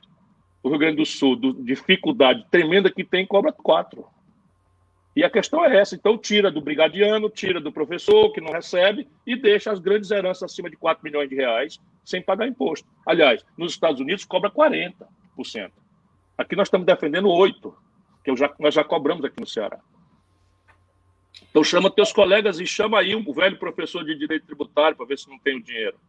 O 0.62 0.70
Rio 0.70 0.78
Grande 0.78 0.98
do 0.98 1.06
Sul, 1.06 1.36
do, 1.36 1.54
dificuldade 1.54 2.46
tremenda 2.52 2.92
que 2.92 3.04
tem, 3.04 3.26
cobra 3.26 3.52
4%. 3.52 4.06
E 5.20 5.24
a 5.26 5.30
questão 5.30 5.66
é 5.66 5.76
essa. 5.76 5.96
Então, 5.96 6.18
tira 6.18 6.50
do 6.50 6.62
brigadiano, 6.62 7.30
tira 7.30 7.60
do 7.60 7.74
professor, 7.74 8.32
que 8.32 8.40
não 8.40 8.54
recebe, 8.54 9.06
e 9.28 9.36
deixa 9.36 9.70
as 9.70 9.78
grandes 9.78 10.10
heranças 10.12 10.44
acima 10.44 10.70
de 10.70 10.78
4 10.78 11.04
milhões 11.04 11.28
de 11.28 11.36
reais 11.36 11.78
sem 12.06 12.22
pagar 12.22 12.48
imposto. 12.48 12.88
Aliás, 13.06 13.46
nos 13.58 13.74
Estados 13.74 14.00
Unidos 14.00 14.24
cobra 14.24 14.50
40%. 14.50 14.94
Aqui 16.38 16.56
nós 16.56 16.68
estamos 16.70 16.88
defendendo 16.88 17.28
8%, 17.28 17.74
que 18.24 18.34
já, 18.34 18.50
nós 18.58 18.74
já 18.74 18.82
cobramos 18.82 19.26
aqui 19.26 19.42
no 19.42 19.46
Ceará. 19.46 19.82
Então 21.50 21.66
chama 21.66 21.92
teus 21.92 22.14
colegas 22.14 22.62
e 22.62 22.66
chama 22.66 22.98
aí 22.98 23.14
o 23.14 23.34
velho 23.34 23.60
professor 23.60 24.06
de 24.06 24.18
direito 24.18 24.46
tributário 24.46 24.96
para 24.96 25.06
ver 25.06 25.20
se 25.20 25.30
não 25.30 25.38
tem 25.38 25.58
o 25.58 25.62
dinheiro. 25.62 26.00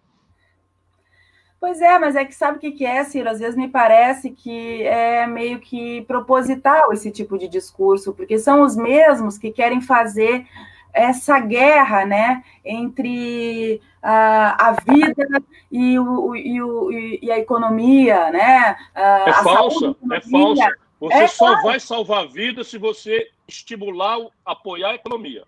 Pois 1.61 1.83
é, 1.83 1.99
mas 1.99 2.17
é 2.17 2.25
que 2.25 2.35
sabe 2.35 2.57
o 2.57 2.61
que 2.61 2.87
é, 2.87 3.05
Ciro? 3.05 3.29
Às 3.29 3.39
vezes 3.39 3.55
me 3.55 3.69
parece 3.69 4.31
que 4.31 4.83
é 4.83 5.27
meio 5.27 5.61
que 5.61 6.01
proposital 6.03 6.91
esse 6.91 7.11
tipo 7.11 7.37
de 7.37 7.47
discurso, 7.47 8.15
porque 8.15 8.39
são 8.39 8.63
os 8.63 8.75
mesmos 8.75 9.37
que 9.37 9.53
querem 9.53 9.83
fazer 9.83 10.47
essa 10.91 11.39
guerra 11.39 12.07
né, 12.07 12.43
entre 12.65 13.81
a, 14.03 14.69
a 14.69 14.73
vida 14.73 15.43
e, 15.71 15.99
o, 15.99 16.35
e, 16.35 16.63
o, 16.63 16.91
e 16.91 17.31
a 17.31 17.39
economia. 17.39 18.31
Né? 18.31 18.77
é 18.95 19.33
falsa, 19.43 19.95
é 20.13 20.21
falsa. 20.23 20.77
Você 20.99 21.15
é 21.15 21.27
só 21.27 21.47
claro. 21.47 21.63
vai 21.63 21.81
salvar 21.81 22.25
a 22.25 22.27
vida 22.27 22.65
se 22.65 22.79
você 22.79 23.29
estimular, 23.47 24.19
apoiar 24.47 24.91
a 24.91 24.95
economia. 24.95 25.45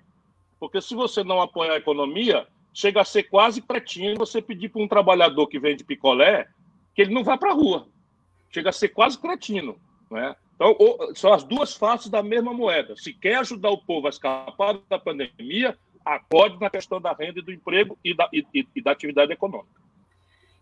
Porque 0.61 0.81
se 0.81 0.95
você 0.95 1.25
não 1.25 1.41
apoiar 1.41 1.73
a 1.73 1.79
economia, 1.79 2.47
chega 2.73 3.01
a 3.01 3.05
ser 3.05 3.25
quase 3.25 3.61
cretino 3.61 4.17
você 4.17 4.41
pedir 4.41 4.69
para 4.69 4.83
um 4.83 4.89
trabalhador 4.89 5.47
que 5.47 5.59
vende 5.59 5.85
picolé 5.85 6.49
que 6.95 7.03
ele 7.03 7.15
não 7.15 7.25
vá 7.25 7.37
para 7.37 7.51
a 7.51 7.55
rua. 7.55 7.89
Chega 8.51 8.71
a 8.71 8.73
ser 8.73 8.89
quase 8.89 9.19
cretino. 9.19 9.77
Né? 10.11 10.35
Então, 10.55 10.77
são 11.15 11.33
as 11.33 11.43
duas 11.43 11.75
faces 11.75 12.09
da 12.09 12.23
mesma 12.23 12.53
moeda. 12.53 12.95
Se 12.97 13.13
quer 13.13 13.37
ajudar 13.37 13.71
o 13.71 13.79
povo 13.79 14.07
a 14.07 14.11
escapar 14.11 14.79
da 14.89 14.99
pandemia, 14.99 15.77
acorde 16.05 16.61
na 16.61 16.71
questão 16.71 17.01
da 17.01 17.13
renda 17.13 17.41
e 17.41 17.43
do 17.43 17.53
emprego 17.53 17.99
e 18.05 18.15
da, 18.15 18.29
e, 18.33 18.45
e 18.75 18.83
da 18.83 18.93
atividade 18.93 19.33
econômica. 19.33 19.83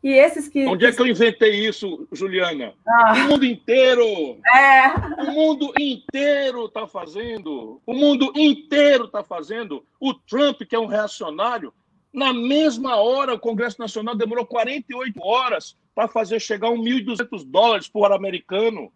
E 0.03 0.13
esses 0.13 0.49
que. 0.49 0.67
Onde 0.67 0.87
é 0.87 0.93
que 0.93 1.01
eu 1.01 1.07
inventei 1.07 1.67
isso, 1.67 2.09
Juliana? 2.11 2.73
Ah. 2.89 3.13
O 3.13 3.19
mundo 3.29 3.45
inteiro! 3.45 4.39
É. 4.47 5.23
O 5.23 5.33
mundo 5.33 5.75
inteiro 5.79 6.65
está 6.65 6.87
fazendo. 6.87 7.83
O 7.85 7.93
mundo 7.93 8.33
inteiro 8.35 9.05
está 9.05 9.23
fazendo. 9.23 9.85
O 10.01 10.15
Trump, 10.15 10.63
que 10.63 10.75
é 10.75 10.79
um 10.79 10.87
reacionário, 10.87 11.73
na 12.13 12.33
mesma 12.33 12.97
hora, 12.97 13.35
o 13.35 13.39
Congresso 13.39 13.81
Nacional 13.81 14.17
demorou 14.17 14.45
48 14.45 15.23
horas 15.23 15.77
para 15.95 16.09
fazer 16.09 16.41
chegar 16.41 16.71
1.200 16.71 17.45
dólares 17.47 17.89
por 17.89 18.13
americano. 18.13 18.93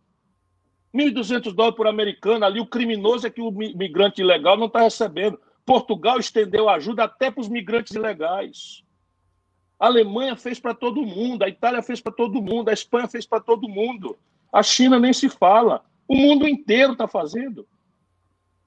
1.200 0.92 1.54
dólares 1.54 1.76
por 1.76 1.86
americano. 1.86 2.44
Ali, 2.44 2.60
o 2.60 2.66
criminoso 2.66 3.26
é 3.26 3.30
que 3.30 3.40
o 3.40 3.50
migrante 3.50 4.20
ilegal 4.20 4.56
não 4.56 4.66
está 4.66 4.80
recebendo. 4.80 5.40
Portugal 5.64 6.18
estendeu 6.18 6.68
ajuda 6.68 7.04
até 7.04 7.30
para 7.30 7.40
os 7.40 7.48
migrantes 7.48 7.94
ilegais. 7.94 8.82
A 9.78 9.86
Alemanha 9.86 10.36
fez 10.36 10.58
para 10.58 10.74
todo 10.74 11.02
mundo, 11.02 11.42
a 11.42 11.48
Itália 11.48 11.82
fez 11.82 12.00
para 12.00 12.12
todo 12.12 12.42
mundo, 12.42 12.68
a 12.68 12.72
Espanha 12.72 13.08
fez 13.08 13.26
para 13.26 13.40
todo 13.40 13.68
mundo. 13.68 14.16
A 14.52 14.62
China 14.62 14.98
nem 14.98 15.12
se 15.12 15.28
fala. 15.28 15.84
O 16.06 16.16
mundo 16.16 16.48
inteiro 16.48 16.92
está 16.92 17.08
fazendo. 17.08 17.66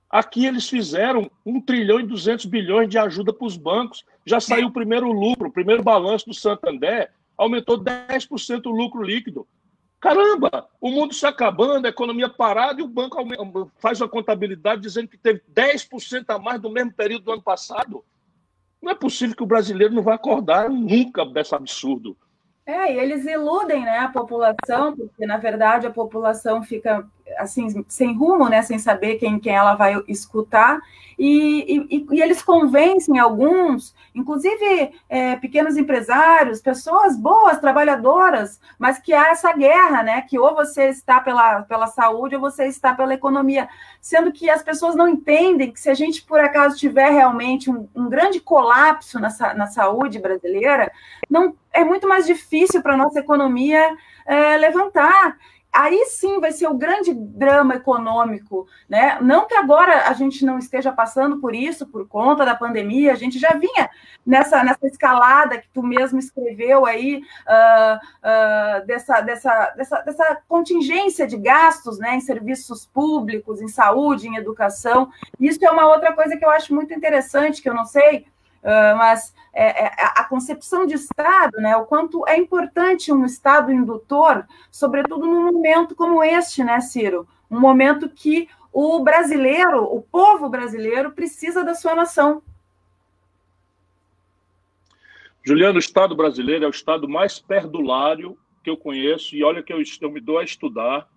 Aqui 0.09 0.45
eles 0.45 0.69
fizeram 0.69 1.29
1 1.45 1.61
trilhão 1.61 1.99
e 1.99 2.03
200 2.03 2.45
bilhões 2.45 2.89
de 2.89 2.97
ajuda 2.97 3.33
para 3.33 3.45
os 3.45 3.57
bancos. 3.57 4.05
Já 4.25 4.39
saiu 4.39 4.67
o 4.67 4.73
primeiro 4.73 5.11
lucro, 5.11 5.49
o 5.49 5.51
primeiro 5.51 5.83
balanço 5.83 6.27
do 6.27 6.33
Santander, 6.33 7.11
aumentou 7.37 7.77
10% 7.77 8.65
o 8.65 8.71
lucro 8.71 9.03
líquido. 9.03 9.45
Caramba, 9.99 10.67
o 10.79 10.91
mundo 10.91 11.13
se 11.13 11.25
acabando, 11.25 11.85
a 11.85 11.89
economia 11.89 12.29
parada 12.29 12.79
e 12.79 12.83
o 12.83 12.87
banco 12.87 13.17
faz 13.79 13.99
uma 13.99 14.07
contabilidade 14.07 14.81
dizendo 14.81 15.07
que 15.07 15.17
teve 15.17 15.41
10% 15.53 16.25
a 16.29 16.39
mais 16.39 16.61
do 16.61 16.69
mesmo 16.69 16.93
período 16.93 17.25
do 17.25 17.31
ano 17.33 17.41
passado. 17.41 18.05
Não 18.81 18.91
é 18.91 18.95
possível 18.95 19.35
que 19.35 19.43
o 19.43 19.47
brasileiro 19.47 19.93
não 19.93 20.03
vai 20.03 20.15
acordar 20.15 20.69
nunca 20.69 21.25
desse 21.25 21.53
absurdo. 21.53 22.15
É, 22.65 22.93
e 22.93 22.99
eles 22.99 23.25
iludem 23.25 23.83
né, 23.83 23.99
a 23.99 24.09
população, 24.09 24.95
porque 24.95 25.25
na 25.25 25.37
verdade 25.37 25.87
a 25.87 25.91
população 25.91 26.61
fica 26.61 27.07
assim 27.37 27.83
sem 27.87 28.15
rumo, 28.15 28.49
né, 28.49 28.61
sem 28.61 28.79
saber 28.79 29.15
quem, 29.15 29.39
quem 29.39 29.55
ela 29.55 29.75
vai 29.75 30.01
escutar, 30.07 30.79
e, 31.17 31.87
e, 31.89 32.07
e 32.11 32.21
eles 32.21 32.43
convencem 32.43 33.17
alguns, 33.17 33.95
inclusive 34.13 34.91
é, 35.09 35.35
pequenos 35.37 35.75
empresários, 35.75 36.61
pessoas 36.61 37.17
boas, 37.17 37.57
trabalhadoras, 37.57 38.59
mas 38.77 38.99
que 38.99 39.13
há 39.13 39.29
essa 39.29 39.51
guerra, 39.53 40.03
né, 40.03 40.21
que 40.21 40.37
ou 40.37 40.53
você 40.53 40.89
está 40.89 41.19
pela, 41.19 41.63
pela 41.63 41.87
saúde 41.87 42.35
ou 42.35 42.41
você 42.41 42.65
está 42.65 42.93
pela 42.93 43.15
economia, 43.15 43.67
sendo 43.99 44.31
que 44.31 44.47
as 44.49 44.61
pessoas 44.61 44.95
não 44.95 45.07
entendem 45.07 45.71
que 45.71 45.79
se 45.79 45.89
a 45.89 45.95
gente 45.95 46.23
por 46.23 46.39
acaso 46.39 46.77
tiver 46.77 47.09
realmente 47.09 47.71
um, 47.71 47.87
um 47.95 48.07
grande 48.07 48.39
colapso 48.39 49.19
na, 49.19 49.29
na 49.55 49.67
saúde 49.67 50.19
brasileira, 50.19 50.91
não 51.27 51.55
é 51.73 51.83
muito 51.83 52.07
mais 52.07 52.25
difícil 52.25 52.81
para 52.81 52.93
a 52.93 52.97
nossa 52.97 53.19
economia 53.19 53.95
é, 54.25 54.57
levantar 54.57 55.37
aí 55.71 56.05
sim 56.05 56.39
vai 56.39 56.51
ser 56.51 56.67
o 56.67 56.73
grande 56.73 57.13
drama 57.13 57.75
econômico, 57.75 58.67
né? 58.89 59.19
Não 59.21 59.45
que 59.45 59.53
agora 59.53 60.07
a 60.07 60.13
gente 60.13 60.43
não 60.43 60.57
esteja 60.57 60.91
passando 60.91 61.39
por 61.39 61.53
isso 61.53 61.85
por 61.85 62.07
conta 62.07 62.45
da 62.45 62.55
pandemia, 62.55 63.11
a 63.11 63.15
gente 63.15 63.37
já 63.37 63.53
vinha 63.53 63.89
nessa, 64.25 64.63
nessa 64.63 64.87
escalada 64.87 65.57
que 65.57 65.69
tu 65.73 65.83
mesmo 65.83 66.19
escreveu 66.19 66.85
aí 66.85 67.21
uh, 67.47 67.95
uh, 67.97 68.85
dessa, 68.85 69.21
dessa, 69.21 69.69
dessa, 69.71 70.01
dessa 70.01 70.41
contingência 70.47 71.27
de 71.27 71.37
gastos, 71.37 71.99
né, 71.99 72.15
em 72.15 72.21
serviços 72.21 72.87
públicos, 72.87 73.61
em 73.61 73.67
saúde, 73.67 74.27
em 74.27 74.35
educação. 74.35 75.09
Isso 75.39 75.63
é 75.63 75.69
uma 75.71 75.87
outra 75.87 76.13
coisa 76.13 76.35
que 76.35 76.43
eu 76.43 76.49
acho 76.49 76.73
muito 76.73 76.93
interessante, 76.93 77.61
que 77.61 77.69
eu 77.69 77.75
não 77.75 77.85
sei 77.85 78.25
mas 78.97 79.33
é, 79.53 79.85
é, 79.85 79.91
a 80.15 80.23
concepção 80.25 80.85
de 80.85 80.95
Estado, 80.95 81.57
né, 81.57 81.75
o 81.77 81.85
quanto 81.85 82.27
é 82.27 82.37
importante 82.37 83.11
um 83.11 83.25
Estado 83.25 83.71
indutor, 83.71 84.45
sobretudo 84.71 85.25
num 85.25 85.51
momento 85.51 85.95
como 85.95 86.23
este, 86.23 86.63
né, 86.63 86.79
Ciro? 86.81 87.27
Um 87.49 87.59
momento 87.59 88.09
que 88.09 88.49
o 88.71 88.99
brasileiro, 88.99 89.83
o 89.83 90.01
povo 90.01 90.49
brasileiro, 90.49 91.11
precisa 91.11 91.63
da 91.63 91.73
sua 91.73 91.95
nação. 91.95 92.41
Juliano, 95.43 95.77
o 95.77 95.79
Estado 95.79 96.15
brasileiro 96.15 96.65
é 96.65 96.67
o 96.67 96.71
Estado 96.71 97.07
mais 97.07 97.39
perdulário 97.39 98.37
que 98.63 98.69
eu 98.69 98.75
conheço, 98.75 99.35
e 99.35 99.43
olha 99.43 99.63
que 99.63 99.71
eu, 99.71 99.81
eu 100.01 100.11
me 100.11 100.19
dou 100.19 100.39
a 100.39 100.43
estudar. 100.43 101.07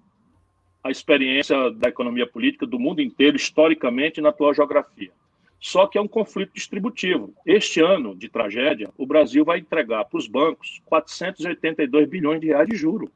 a 0.83 0.91
experiência 0.91 1.71
da 1.73 1.89
economia 1.89 2.27
política 2.27 2.67
do 2.67 2.79
mundo 2.79 3.03
inteiro, 3.03 3.37
historicamente, 3.37 4.21
na 4.21 4.31
atual 4.31 4.55
geografia. 4.55 5.13
Só 5.61 5.87
que 5.87 5.99
é 5.99 6.01
um 6.01 6.09
conflito 6.09 6.55
distributivo. 6.55 7.35
Este 7.45 7.81
ano 7.81 8.17
de 8.17 8.29
tragédia, 8.29 8.91
o 8.97 9.07
Brasil 9.07 9.45
vai 9.45 9.59
entregar 9.59 10.05
para 10.07 10.19
os 10.19 10.27
bancos 10.27 10.81
482 10.87 12.09
bilhões 12.09 12.41
de 12.41 12.47
reais 12.47 12.67
de 12.67 12.77
juro. 12.77 13.13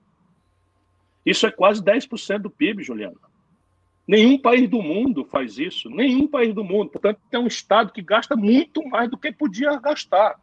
Isso 1.24 1.46
é 1.46 1.50
quase 1.50 1.82
10% 1.82 2.40
do 2.40 2.50
PIB, 2.50 2.82
Juliana. 2.82 3.16
Nenhum 4.06 4.38
país 4.38 4.68
do 4.68 4.82
mundo 4.82 5.24
faz 5.24 5.56
isso, 5.56 5.88
nenhum 5.88 6.28
país 6.28 6.54
do 6.54 6.62
mundo. 6.62 6.90
Portanto, 6.90 7.18
é 7.32 7.38
um 7.38 7.46
Estado 7.46 7.90
que 7.90 8.02
gasta 8.02 8.36
muito 8.36 8.86
mais 8.86 9.10
do 9.10 9.16
que 9.16 9.32
podia 9.32 9.78
gastar. 9.78 10.38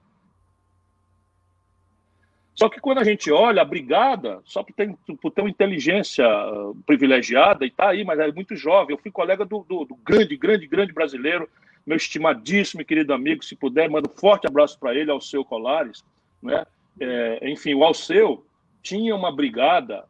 Só 2.56 2.68
que 2.68 2.82
quando 2.82 2.98
a 2.98 3.04
gente 3.04 3.32
olha, 3.32 3.62
a 3.62 3.66
brigada, 3.66 4.42
só 4.44 4.64
por 4.64 4.74
ter, 4.74 4.94
por 5.22 5.32
ter 5.32 5.42
uma 5.42 5.50
inteligência 5.50 6.26
uh, 6.28 6.76
privilegiada, 6.86 7.64
e 7.64 7.70
está 7.70 7.90
aí, 7.90 8.04
mas 8.04 8.20
é 8.20 8.32
muito 8.32 8.56
jovem. 8.56 8.96
Eu 8.96 9.02
fui 9.02 9.12
colega 9.12 9.46
do, 9.46 9.64
do, 9.68 9.86
do, 9.86 9.96
grande, 9.96 10.36
grande, 10.36 10.68
grande 10.68 10.92
brasileiro, 10.92 11.48
meu 11.86 11.98
estimadíssimo 11.98 12.82
e 12.82 12.86
querido 12.86 13.14
amigo, 13.14 13.44
se 13.44 13.56
puder, 13.56 13.90
manda 13.90 14.10
um 14.10 14.18
forte 14.18 14.48
abraço 14.48 14.78
para 14.80 14.96
ele, 14.96 15.12
Alceu 15.12 15.44
Colares. 15.44 16.04
Né? 16.42 16.66
É, 17.00 17.50
enfim, 17.50 17.74
o 17.74 17.84
Alceu 17.84 18.46
tinha 18.82 19.16
uma 19.16 19.36
brigada 19.36 20.06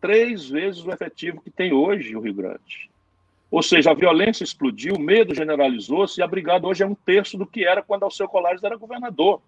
três 0.00 0.48
vezes 0.48 0.84
o 0.84 0.90
efetivo 0.90 1.40
que 1.40 1.50
tem 1.50 1.72
hoje 1.72 2.16
o 2.16 2.20
Rio 2.20 2.34
Grande. 2.34 2.90
Ou 3.50 3.62
seja, 3.62 3.92
a 3.92 3.94
violência 3.94 4.42
explodiu, 4.42 4.96
o 4.96 5.00
medo 5.00 5.34
generalizou-se 5.34 6.20
e 6.20 6.22
a 6.22 6.26
brigada 6.26 6.66
hoje 6.66 6.82
é 6.82 6.86
um 6.86 6.94
terço 6.94 7.38
do 7.38 7.46
que 7.46 7.64
era 7.64 7.82
quando 7.82 8.02
Alceu 8.02 8.28
Colares 8.28 8.62
era 8.62 8.76
governador. 8.76 9.40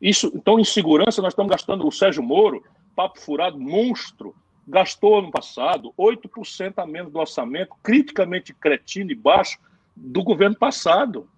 Isso, 0.00 0.30
então, 0.34 0.58
em 0.58 0.64
segurança, 0.64 1.20
nós 1.22 1.32
estamos 1.32 1.50
gastando 1.50 1.86
o 1.86 1.90
Sérgio 1.90 2.22
Moro, 2.22 2.62
papo 2.94 3.20
furado, 3.20 3.58
monstro, 3.58 4.34
gastou 4.66 5.22
no 5.22 5.30
passado 5.30 5.92
8% 5.98 6.74
a 6.76 6.86
menos 6.86 7.10
do 7.10 7.18
orçamento, 7.18 7.74
criticamente 7.82 8.52
cretino 8.52 9.10
e 9.10 9.14
baixo, 9.14 9.58
do 10.00 10.22
governo 10.22 10.56
passado. 10.56 11.28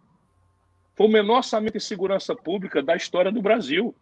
Foi 0.95 1.07
o 1.07 1.11
menor 1.11 1.39
orçamento 1.39 1.77
em 1.77 1.81
segurança 1.81 2.35
pública 2.35 2.83
da 2.83 2.95
história 2.95 3.33
do 3.33 3.41
Brasil, 3.41 3.95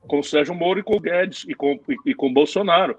com 0.00 0.20
o 0.20 0.24
Sérgio 0.24 0.54
Moro 0.54 0.80
e 0.80 0.82
com 0.82 0.96
o 0.96 1.00
Guedes 1.00 1.44
e 1.48 1.54
com, 1.54 1.80
e, 1.88 1.96
e 2.06 2.14
com 2.14 2.28
o 2.28 2.32
Bolsonaro. 2.32 2.96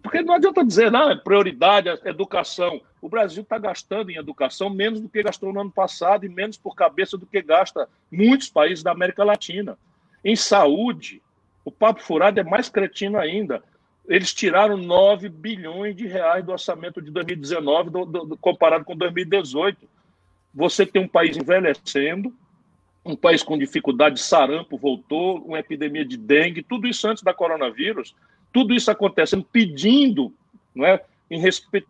Porque 0.00 0.22
não 0.22 0.34
adianta 0.34 0.64
dizer, 0.64 0.90
não, 0.92 1.10
é 1.10 1.16
prioridade 1.16 1.88
a 1.88 1.98
educação. 2.04 2.80
O 3.00 3.08
Brasil 3.08 3.42
está 3.42 3.58
gastando 3.58 4.10
em 4.10 4.16
educação 4.16 4.70
menos 4.70 5.00
do 5.00 5.08
que 5.08 5.22
gastou 5.22 5.52
no 5.52 5.60
ano 5.60 5.72
passado 5.72 6.24
e 6.24 6.28
menos 6.28 6.56
por 6.56 6.76
cabeça 6.76 7.18
do 7.18 7.26
que 7.26 7.42
gasta 7.42 7.88
muitos 8.10 8.48
países 8.48 8.84
da 8.84 8.92
América 8.92 9.24
Latina. 9.24 9.76
Em 10.24 10.36
saúde, 10.36 11.20
o 11.64 11.72
papo 11.72 12.00
furado 12.00 12.38
é 12.38 12.44
mais 12.44 12.68
cretino 12.68 13.18
ainda. 13.18 13.62
Eles 14.06 14.32
tiraram 14.32 14.76
9 14.76 15.28
bilhões 15.28 15.96
de 15.96 16.06
reais 16.06 16.44
do 16.44 16.52
orçamento 16.52 17.02
de 17.02 17.10
2019 17.10 17.90
do, 17.90 18.04
do, 18.04 18.36
comparado 18.36 18.84
com 18.84 18.96
2018. 18.96 19.88
Você 20.54 20.84
tem 20.84 21.02
um 21.02 21.08
país 21.08 21.36
envelhecendo, 21.36 22.34
um 23.04 23.16
país 23.16 23.42
com 23.42 23.58
dificuldade, 23.58 24.20
sarampo 24.20 24.76
voltou, 24.76 25.38
uma 25.38 25.58
epidemia 25.58 26.04
de 26.04 26.16
dengue, 26.16 26.62
tudo 26.62 26.86
isso 26.86 27.08
antes 27.08 27.22
da 27.22 27.34
coronavírus, 27.34 28.14
tudo 28.52 28.74
isso 28.74 28.90
acontecendo, 28.90 29.44
pedindo, 29.44 30.32
não 30.74 30.86
é, 30.86 31.04
em 31.30 31.40
respeito 31.40 31.88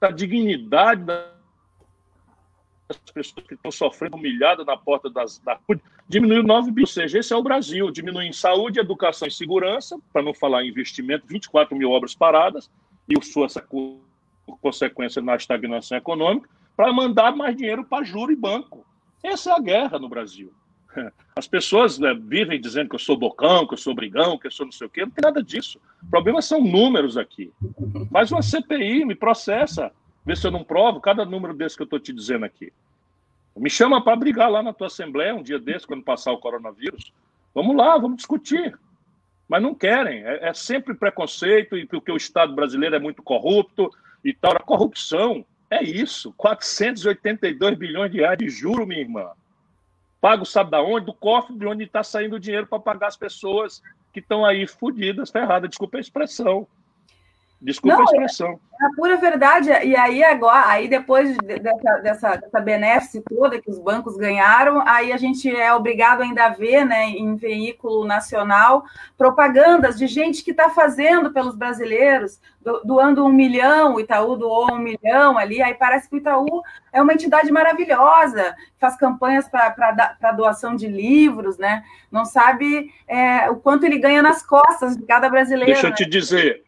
à 0.00 0.10
dignidade 0.10 1.04
da 1.04 1.36
as 2.88 2.96
pessoas 3.12 3.46
que 3.46 3.54
estão 3.54 3.70
sofrendo 3.70 4.16
humilhadas 4.16 4.64
na 4.64 4.76
porta 4.76 5.10
das, 5.10 5.38
da 5.40 5.58
diminuiu 6.08 6.42
9 6.42 6.70
bilhões. 6.70 6.96
Ou 6.96 7.02
seja, 7.02 7.18
esse 7.18 7.32
é 7.32 7.36
o 7.36 7.42
Brasil, 7.42 7.90
diminui 7.90 8.26
em 8.26 8.32
saúde, 8.32 8.78
educação 8.78 9.26
e 9.26 9.30
segurança, 9.30 9.98
para 10.12 10.22
não 10.22 10.32
falar 10.32 10.64
em 10.64 10.68
investimento, 10.68 11.26
24 11.26 11.76
mil 11.76 11.90
obras 11.90 12.14
paradas, 12.14 12.70
e 13.08 13.24
sua 13.24 13.48
consequência 14.60 15.20
na 15.20 15.36
estagnação 15.36 15.98
econômica, 15.98 16.48
para 16.76 16.92
mandar 16.92 17.34
mais 17.34 17.56
dinheiro 17.56 17.84
para 17.84 18.04
juro 18.04 18.32
e 18.32 18.36
banco. 18.36 18.86
Essa 19.22 19.50
é 19.50 19.52
a 19.54 19.60
guerra 19.60 19.98
no 19.98 20.08
Brasil. 20.08 20.52
As 21.34 21.46
pessoas 21.46 21.98
né, 21.98 22.14
vivem 22.14 22.60
dizendo 22.60 22.88
que 22.88 22.94
eu 22.94 23.00
sou 23.00 23.16
bocão, 23.16 23.66
que 23.66 23.74
eu 23.74 23.78
sou 23.78 23.94
brigão, 23.94 24.38
que 24.38 24.46
eu 24.46 24.50
sou 24.50 24.66
não 24.66 24.72
sei 24.72 24.86
o 24.86 24.90
quê. 24.90 25.02
Não 25.02 25.10
tem 25.10 25.22
nada 25.22 25.42
disso. 25.42 25.80
O 26.02 26.10
problema 26.10 26.40
são 26.40 26.62
números 26.62 27.16
aqui. 27.16 27.52
Faz 28.10 28.30
uma 28.30 28.42
CPI, 28.42 29.04
me 29.04 29.14
processa 29.14 29.92
Vê 30.26 30.34
se 30.34 30.44
eu 30.44 30.50
não 30.50 30.64
provo 30.64 31.00
cada 31.00 31.24
número 31.24 31.54
desse 31.54 31.76
que 31.76 31.82
eu 31.82 31.84
estou 31.84 32.00
te 32.00 32.12
dizendo 32.12 32.44
aqui. 32.44 32.72
Me 33.56 33.70
chama 33.70 34.02
para 34.02 34.16
brigar 34.16 34.50
lá 34.50 34.60
na 34.60 34.72
tua 34.72 34.88
Assembleia 34.88 35.36
um 35.36 35.42
dia 35.42 35.58
desse, 35.58 35.86
quando 35.86 36.02
passar 36.02 36.32
o 36.32 36.38
coronavírus. 36.38 37.12
Vamos 37.54 37.76
lá, 37.76 37.96
vamos 37.96 38.16
discutir. 38.16 38.76
Mas 39.48 39.62
não 39.62 39.72
querem. 39.72 40.24
É, 40.24 40.48
é 40.48 40.52
sempre 40.52 40.94
preconceito 40.94 41.78
e 41.78 41.86
porque 41.86 42.10
o 42.10 42.16
Estado 42.16 42.52
brasileiro 42.56 42.96
é 42.96 42.98
muito 42.98 43.22
corrupto 43.22 43.88
e 44.24 44.34
tal. 44.34 44.52
A 44.56 44.58
corrupção 44.58 45.46
é 45.76 45.82
isso. 45.82 46.32
482 46.36 47.78
bilhões 47.78 48.10
de 48.10 48.18
reais 48.18 48.38
de 48.38 48.48
juro, 48.48 48.86
minha 48.86 49.00
irmã. 49.00 49.30
Pago 50.20 50.44
sabe 50.44 50.70
da 50.70 50.82
onde? 50.82 51.06
Do 51.06 51.14
cofre 51.14 51.56
de 51.56 51.66
onde 51.66 51.84
está 51.84 52.02
saindo 52.02 52.36
o 52.36 52.40
dinheiro 52.40 52.66
para 52.66 52.80
pagar 52.80 53.08
as 53.08 53.16
pessoas 53.16 53.82
que 54.12 54.20
estão 54.20 54.44
aí 54.44 54.66
fodidas, 54.66 55.30
ferradas. 55.30 55.70
Desculpa 55.70 55.98
a 55.98 56.00
expressão. 56.00 56.66
Desculpa 57.66 57.96
Não, 57.96 58.02
a 58.02 58.04
expressão. 58.04 58.60
É 58.80 58.84
a 58.86 58.90
pura 58.94 59.16
verdade. 59.16 59.70
E 59.70 59.96
aí, 59.96 60.22
agora, 60.22 60.68
aí 60.68 60.86
depois 60.86 61.36
dessa, 61.38 61.96
dessa, 62.00 62.36
dessa 62.36 62.60
benéfice 62.60 63.20
toda 63.22 63.60
que 63.60 63.68
os 63.68 63.80
bancos 63.80 64.16
ganharam, 64.16 64.86
aí 64.86 65.12
a 65.12 65.16
gente 65.16 65.50
é 65.50 65.74
obrigado 65.74 66.22
ainda 66.22 66.44
a 66.44 66.50
ver, 66.50 66.84
né, 66.84 67.06
em 67.08 67.34
veículo 67.34 68.04
nacional, 68.04 68.84
propagandas 69.18 69.98
de 69.98 70.06
gente 70.06 70.44
que 70.44 70.52
está 70.52 70.70
fazendo 70.70 71.32
pelos 71.32 71.56
brasileiros, 71.56 72.38
doando 72.84 73.24
um 73.24 73.32
milhão, 73.32 73.94
o 73.94 74.00
Itaú 74.00 74.36
doou 74.36 74.72
um 74.72 74.78
milhão 74.78 75.36
ali, 75.36 75.60
aí 75.60 75.74
parece 75.74 76.08
que 76.08 76.14
o 76.14 76.18
Itaú 76.18 76.62
é 76.92 77.02
uma 77.02 77.14
entidade 77.14 77.50
maravilhosa, 77.50 78.54
faz 78.78 78.96
campanhas 78.96 79.48
para 79.48 80.32
doação 80.36 80.76
de 80.76 80.86
livros, 80.86 81.58
né? 81.58 81.82
Não 82.12 82.24
sabe 82.24 82.92
é, 83.08 83.50
o 83.50 83.56
quanto 83.56 83.84
ele 83.84 83.98
ganha 83.98 84.22
nas 84.22 84.44
costas 84.44 84.96
de 84.96 85.04
cada 85.04 85.28
brasileiro. 85.28 85.72
Deixa 85.72 85.88
eu 85.88 85.94
te 85.94 86.04
dizer, 86.04 86.65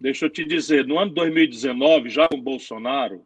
Deixa 0.00 0.24
eu 0.24 0.30
te 0.30 0.44
dizer, 0.44 0.86
no 0.86 0.98
ano 0.98 1.12
2019, 1.12 2.08
já 2.08 2.26
com 2.26 2.40
Bolsonaro, 2.40 3.22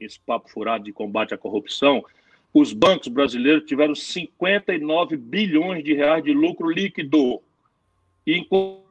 esse 0.00 0.18
papo 0.18 0.50
furado 0.50 0.82
de 0.82 0.92
combate 0.92 1.32
à 1.32 1.38
corrupção, 1.38 2.04
os 2.52 2.72
bancos 2.72 3.06
brasileiros 3.06 3.64
tiveram 3.64 3.94
59 3.94 5.16
bilhões 5.16 5.84
de 5.84 5.94
reais 5.94 6.24
de 6.24 6.32
lucro 6.32 6.68
líquido. 6.68 7.40
E 8.26 8.36
enquanto 8.36 8.82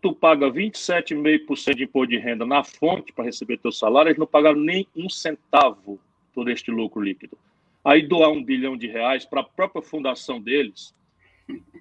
tu 0.00 0.12
paga 0.12 0.50
27,5% 0.50 1.74
de 1.74 1.84
imposto 1.84 2.06
de 2.06 2.18
renda 2.18 2.44
na 2.44 2.62
fonte 2.62 3.12
para 3.14 3.24
receber 3.24 3.56
teu 3.56 3.72
salário, 3.72 4.10
eles 4.10 4.18
não 4.18 4.26
pagaram 4.26 4.60
nem 4.60 4.86
um 4.94 5.08
centavo 5.08 5.98
por 6.34 6.50
este 6.50 6.70
lucro 6.70 7.00
líquido. 7.00 7.38
Aí 7.82 8.02
doar 8.02 8.30
um 8.30 8.44
bilhão 8.44 8.76
de 8.76 8.88
reais 8.88 9.24
para 9.24 9.40
a 9.40 9.44
própria 9.44 9.80
fundação 9.80 10.38
deles 10.38 10.94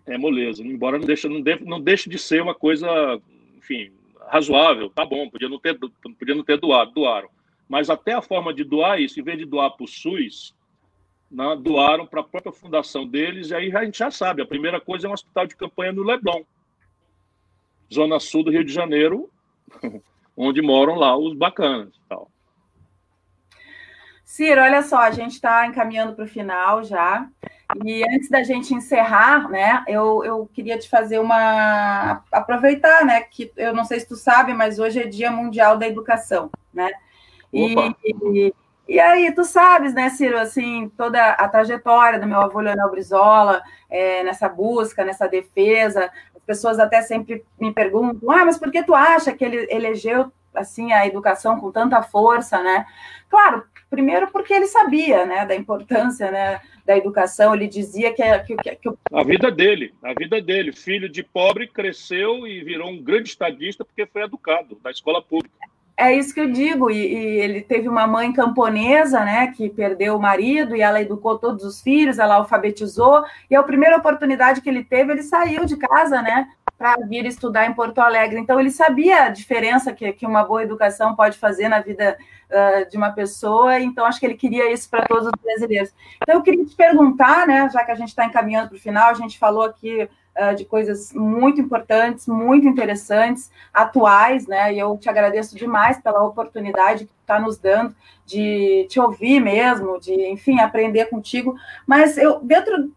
é 0.05 0.17
moleza, 0.17 0.63
embora 0.63 0.97
não 0.97 1.05
deixe, 1.05 1.28
não, 1.28 1.82
deixe 1.82 2.09
de 2.09 2.19
ser 2.19 2.41
uma 2.41 2.53
coisa 2.53 3.19
enfim, 3.66 3.91
razoável, 4.28 4.89
tá 4.89 5.05
bom, 5.05 5.30
podia 5.30 5.49
não 5.49 5.59
ter, 5.59 5.78
podia 5.78 6.36
não 6.36 6.43
ter 6.43 6.59
doado, 6.59 6.91
doaram. 6.91 7.30
Mas 7.68 7.89
até 7.89 8.13
a 8.13 8.22
forma 8.22 8.53
de 8.53 8.63
doar 8.63 9.01
isso, 9.01 9.20
em 9.20 9.24
vez 9.24 9.39
de 9.39 9.45
doar 9.45 9.72
para 9.72 9.84
o 9.84 9.88
SUS, 9.88 10.55
né, 11.30 11.55
doaram 11.59 12.05
para 12.05 12.22
a 12.22 12.24
própria 12.24 12.53
fundação 12.53 13.07
deles, 13.07 13.49
e 13.49 13.55
aí 13.55 13.76
a 13.76 13.84
gente 13.84 13.97
já 13.97 14.11
sabe, 14.11 14.41
a 14.41 14.47
primeira 14.47 14.80
coisa 14.80 15.07
é 15.07 15.09
um 15.09 15.13
hospital 15.13 15.47
de 15.47 15.55
campanha 15.55 15.91
no 15.91 16.03
Leblon, 16.03 16.43
zona 17.91 18.20
sul 18.20 18.43
do 18.43 18.51
Rio 18.51 18.63
de 18.63 18.72
Janeiro, 18.72 19.30
onde 20.38 20.61
moram 20.61 20.95
lá 20.95 21.18
os 21.18 21.36
bacanas 21.36 21.93
tal. 22.07 22.30
Ciro, 24.24 24.61
olha 24.61 24.82
só, 24.82 24.97
a 24.97 25.11
gente 25.11 25.34
está 25.34 25.66
encaminhando 25.66 26.13
para 26.13 26.26
o 26.26 26.28
final 26.28 26.84
já. 26.84 27.30
E 27.84 28.03
antes 28.07 28.30
da 28.30 28.43
gente 28.43 28.74
encerrar, 28.74 29.49
né, 29.49 29.84
eu, 29.88 30.24
eu 30.24 30.49
queria 30.53 30.78
te 30.78 30.88
fazer 30.88 31.20
uma. 31.20 32.24
aproveitar, 32.32 33.03
né? 33.03 33.22
Que 33.22 33.51
eu 33.57 33.74
não 33.74 33.84
sei 33.84 33.99
se 33.99 34.07
tu 34.07 34.16
sabe, 34.16 34.53
mas 34.53 34.78
hoje 34.78 34.99
é 34.99 35.07
Dia 35.07 35.32
Mundial 35.32 35.78
da 35.78 35.88
Educação, 35.88 36.51
né? 36.74 36.91
E, 37.51 37.76
e, 38.03 38.53
e, 38.88 38.99
aí, 38.99 39.34
tu 39.34 39.43
sabes, 39.43 39.93
né, 39.93 40.09
Ciro, 40.09 40.38
assim, 40.38 40.91
toda 40.95 41.30
a 41.30 41.47
trajetória 41.47 42.20
do 42.20 42.28
meu 42.28 42.39
avô 42.39 42.59
Leonel 42.59 42.91
Brizola, 42.91 43.63
é, 43.89 44.24
nessa 44.24 44.47
busca, 44.49 45.03
nessa 45.03 45.28
defesa, 45.28 46.11
as 46.36 46.43
pessoas 46.43 46.78
até 46.80 47.01
sempre 47.01 47.43
me 47.59 47.74
perguntam, 47.74 48.30
ah, 48.30 48.45
mas 48.45 48.59
por 48.59 48.72
que 48.72 48.84
tu 48.84 48.93
acha 48.93 49.32
que 49.32 49.43
ele 49.43 49.68
elegeu 49.72 50.32
assim 50.55 50.91
a 50.91 51.05
educação 51.05 51.59
com 51.59 51.71
tanta 51.71 52.01
força, 52.01 52.61
né? 52.61 52.85
Claro, 53.29 53.63
primeiro 53.89 54.27
porque 54.31 54.53
ele 54.53 54.67
sabia, 54.67 55.25
né, 55.25 55.45
da 55.45 55.55
importância, 55.55 56.31
né, 56.31 56.59
da 56.85 56.97
educação. 56.97 57.55
Ele 57.55 57.67
dizia 57.67 58.13
que, 58.13 58.23
que, 58.39 58.55
que, 58.75 58.89
a 59.11 59.23
vida 59.23 59.51
dele, 59.51 59.93
a 60.03 60.13
vida 60.13 60.41
dele, 60.41 60.71
filho 60.71 61.09
de 61.09 61.23
pobre, 61.23 61.67
cresceu 61.67 62.47
e 62.47 62.63
virou 62.63 62.89
um 62.89 63.01
grande 63.01 63.29
estadista 63.29 63.85
porque 63.85 64.05
foi 64.05 64.23
educado 64.23 64.77
na 64.83 64.91
escola 64.91 65.21
pública. 65.21 65.55
é 65.97 66.13
isso 66.13 66.33
que 66.33 66.41
eu 66.41 66.51
digo, 66.51 66.91
e, 66.91 66.97
e, 66.97 67.39
ele 67.39 67.61
teve 67.61 67.87
uma 67.87 68.05
mãe 68.05 68.33
camponesa, 68.33 69.23
né, 69.23 69.53
que 69.55 69.69
perdeu 69.69 70.17
o 70.17 70.21
marido, 70.21 70.75
e 70.75 70.81
ela 70.81 71.01
educou 71.01 71.39
todos 71.39 71.63
os 71.63 71.81
filhos, 71.81 72.19
ela 72.19 72.35
alfabetizou, 72.35 73.23
e 73.49 73.55
a 73.55 73.63
primeira 73.63 73.97
oportunidade 73.97 74.61
que 74.61 74.69
ele 74.69 74.83
teve, 74.83 75.13
ele 75.13 75.23
saiu 75.23 75.65
de 75.65 75.77
casa, 75.77 76.21
né, 76.21 76.47
para 76.78 76.95
vir 77.07 77.26
estudar 77.26 77.65
em 77.65 77.73
Porto 77.73 77.99
Alegre. 77.99 78.39
Então, 78.39 78.59
ele 78.59 78.71
sabia 78.71 79.23
a 79.23 79.30
diferença 79.30 79.93
que, 79.93 80.11
que 80.13 80.26
uma 80.26 80.43
boa 80.43 80.63
educação 80.63 81.15
pode 81.15 81.38
fazer 81.38 81.69
na 81.69 81.80
vida 81.80 82.17
uh, 82.49 82.89
de 82.89 82.97
uma 82.97 83.11
pessoa, 83.11 83.80
então 83.80 84.05
acho 84.05 84.19
que 84.19 84.26
ele 84.26 84.36
queria 84.36 84.71
isso 84.71 84.89
para 84.89 85.05
todos 85.05 85.26
os 85.26 85.32
brasileiros. 85.41 85.93
Então, 86.21 86.36
eu 86.36 86.41
queria 86.41 86.65
te 86.65 86.76
perguntar, 86.76 87.47
né, 87.47 87.69
já 87.71 87.84
que 87.84 87.91
a 87.91 87.95
gente 87.95 88.09
está 88.09 88.26
encaminhando 88.26 88.69
para 88.69 88.78
o 88.78 88.82
final, 88.82 89.09
a 89.09 89.13
gente 89.13 89.39
falou 89.39 89.63
aqui 89.63 90.09
uh, 90.36 90.55
de 90.55 90.65
coisas 90.65 91.13
muito 91.13 91.61
importantes, 91.61 92.28
muito 92.28 92.67
interessantes, 92.67 93.49
atuais, 93.73 94.47
né? 94.47 94.73
E 94.73 94.80
eu 94.80 94.97
te 94.97 95.09
agradeço 95.09 95.55
demais 95.55 95.99
pela 95.99 96.23
oportunidade 96.23 97.05
que 97.05 97.13
está 97.21 97.39
nos 97.39 97.57
dando 97.57 97.95
de 98.26 98.86
te 98.89 98.99
ouvir 98.99 99.39
mesmo, 99.39 99.99
de, 99.99 100.13
enfim, 100.30 100.59
aprender 100.59 101.05
contigo. 101.05 101.55
Mas 101.88 102.17
eu, 102.17 102.39
dentro 102.39 102.91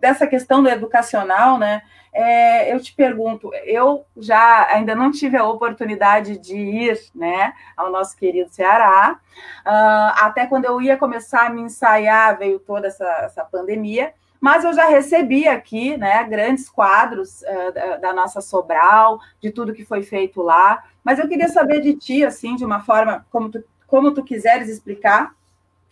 dessa 0.00 0.26
questão 0.26 0.62
do 0.62 0.68
educacional, 0.68 1.58
né? 1.58 1.82
É, 2.12 2.74
eu 2.74 2.80
te 2.80 2.92
pergunto, 2.92 3.52
eu 3.64 4.04
já 4.16 4.66
ainda 4.68 4.94
não 4.96 5.12
tive 5.12 5.36
a 5.36 5.46
oportunidade 5.46 6.38
de 6.38 6.56
ir, 6.56 7.00
né, 7.14 7.52
ao 7.76 7.90
nosso 7.90 8.16
querido 8.16 8.50
Ceará. 8.50 9.18
Uh, 9.64 10.24
até 10.24 10.46
quando 10.46 10.64
eu 10.64 10.80
ia 10.80 10.96
começar 10.96 11.46
a 11.46 11.50
me 11.50 11.62
ensaiar, 11.62 12.36
veio 12.36 12.58
toda 12.58 12.88
essa, 12.88 13.06
essa 13.22 13.44
pandemia. 13.44 14.12
Mas 14.40 14.64
eu 14.64 14.72
já 14.72 14.86
recebi 14.86 15.46
aqui, 15.46 15.96
né, 15.96 16.24
grandes 16.24 16.68
quadros 16.68 17.42
uh, 17.42 18.00
da, 18.00 18.12
nossa 18.12 18.40
Sobral, 18.40 19.20
de 19.40 19.50
tudo 19.50 19.74
que 19.74 19.84
foi 19.84 20.02
feito 20.02 20.42
lá. 20.42 20.82
Mas 21.04 21.18
eu 21.18 21.28
queria 21.28 21.48
saber 21.48 21.80
de 21.80 21.94
ti, 21.94 22.24
assim, 22.24 22.56
de 22.56 22.64
uma 22.64 22.80
forma 22.80 23.24
como 23.30 23.50
tu, 23.50 23.62
como 23.86 24.12
tu 24.12 24.24
quiseres 24.24 24.68
explicar, 24.68 25.32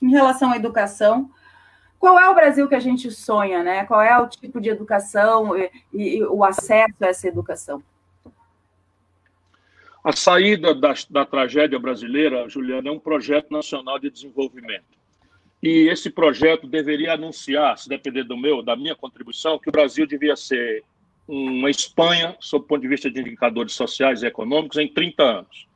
em 0.00 0.10
relação 0.10 0.52
à 0.52 0.56
educação, 0.56 1.30
qual 1.98 2.18
é 2.18 2.28
o 2.28 2.34
Brasil 2.34 2.68
que 2.68 2.74
a 2.74 2.80
gente 2.80 3.10
sonha, 3.10 3.62
né? 3.62 3.84
Qual 3.84 4.00
é 4.00 4.16
o 4.18 4.28
tipo 4.28 4.60
de 4.60 4.68
educação 4.68 5.56
e, 5.56 5.70
e 5.92 6.24
o 6.24 6.44
acesso 6.44 6.94
a 7.00 7.06
essa 7.06 7.26
educação? 7.26 7.82
A 10.02 10.12
saída 10.12 10.74
da, 10.74 10.94
da 11.10 11.26
tragédia 11.26 11.78
brasileira, 11.78 12.48
Juliana, 12.48 12.88
é 12.88 12.92
um 12.92 13.00
projeto 13.00 13.50
nacional 13.50 13.98
de 13.98 14.10
desenvolvimento. 14.10 14.98
E 15.62 15.88
esse 15.88 16.08
projeto 16.08 16.68
deveria 16.68 17.14
anunciar, 17.14 17.76
se 17.76 17.88
depender 17.88 18.22
do 18.22 18.36
meu, 18.36 18.62
da 18.62 18.76
minha 18.76 18.94
contribuição, 18.94 19.58
que 19.58 19.68
o 19.68 19.72
Brasil 19.72 20.06
devia 20.06 20.36
ser 20.36 20.84
uma 21.26 21.68
Espanha, 21.68 22.36
sob 22.38 22.64
o 22.64 22.68
ponto 22.68 22.80
de 22.80 22.88
vista 22.88 23.10
de 23.10 23.20
indicadores 23.20 23.72
sociais 23.72 24.22
e 24.22 24.26
econômicos, 24.26 24.78
em 24.78 24.88
30 24.88 25.22
anos. 25.22 25.68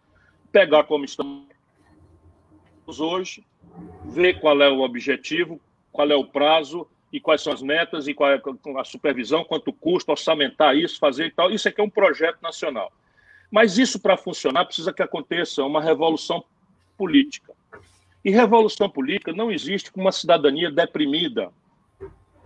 Pegar 0.52 0.84
como 0.84 1.04
estamos 1.04 1.44
hoje, 2.98 3.44
ver 4.04 4.40
qual 4.40 4.62
é 4.62 4.70
o 4.70 4.80
objetivo, 4.80 5.60
qual 5.92 6.10
é 6.10 6.16
o 6.16 6.24
prazo 6.24 6.88
e 7.12 7.20
quais 7.20 7.42
são 7.42 7.52
as 7.52 7.60
metas 7.60 8.08
e 8.08 8.14
qual 8.14 8.30
é 8.30 8.40
a 8.78 8.84
supervisão, 8.84 9.44
quanto 9.44 9.72
custa, 9.72 10.12
orçamentar 10.12 10.74
isso, 10.74 10.98
fazer 10.98 11.26
e 11.26 11.30
tal. 11.30 11.50
Isso 11.50 11.68
aqui 11.68 11.80
é 11.80 11.84
um 11.84 11.90
projeto 11.90 12.40
nacional. 12.40 12.90
Mas 13.50 13.76
isso, 13.76 14.00
para 14.00 14.16
funcionar, 14.16 14.64
precisa 14.64 14.94
que 14.94 15.02
aconteça 15.02 15.62
uma 15.62 15.82
revolução 15.82 16.42
política. 16.96 17.52
E 18.24 18.30
revolução 18.30 18.88
política 18.88 19.32
não 19.32 19.52
existe 19.52 19.92
com 19.92 20.00
uma 20.00 20.12
cidadania 20.12 20.70
deprimida 20.70 21.52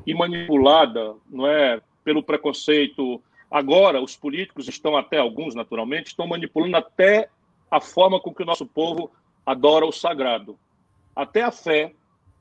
e 0.05 0.13
manipulada, 0.13 1.15
não 1.31 1.47
é, 1.47 1.81
pelo 2.03 2.23
preconceito. 2.23 3.23
Agora, 3.49 4.03
os 4.03 4.17
políticos 4.17 4.67
estão 4.67 4.97
até 4.97 5.19
alguns, 5.19 5.55
naturalmente, 5.55 6.09
estão 6.09 6.27
manipulando 6.27 6.77
até 6.77 7.29
a 7.71 7.81
forma 7.81 8.19
com 8.19 8.35
que 8.35 8.43
o 8.43 8.47
nosso 8.47 8.67
povo 8.67 9.13
adora 9.45 9.87
o 9.87 9.93
sagrado. 9.93 10.59
Até 11.15 11.43
a 11.43 11.53
fé 11.53 11.93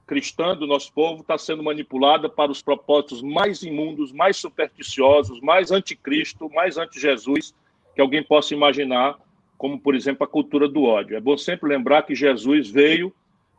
cristã 0.06 0.56
do 0.56 0.68
nosso 0.68 0.92
povo 0.94 1.22
está 1.22 1.38
sendo 1.38 1.64
manipulada 1.64 2.30
para 2.30 2.52
os 2.52 2.62
propósitos 2.62 3.22
mais 3.22 3.64
imundos, 3.64 4.12
mais 4.12 4.38
supersticiosos, 4.38 5.42
mais 5.42 5.72
anticristo, 5.72 6.50
mais 6.50 6.78
anti-Jesus 6.78 7.54
que 7.96 8.02
alguém 8.02 8.22
possa 8.22 8.54
imaginar, 8.54 9.18
como, 9.58 9.80
por 9.80 9.96
exemplo, 9.96 10.26
a 10.26 10.28
cultura 10.28 10.68
do 10.68 10.84
ódio. 10.84 11.16
É 11.16 11.22
bom 11.22 11.38
sempre 11.38 11.70
lembrar 11.70 12.04
que 12.04 12.14
Jesus 12.14 12.70
veio 12.70 13.14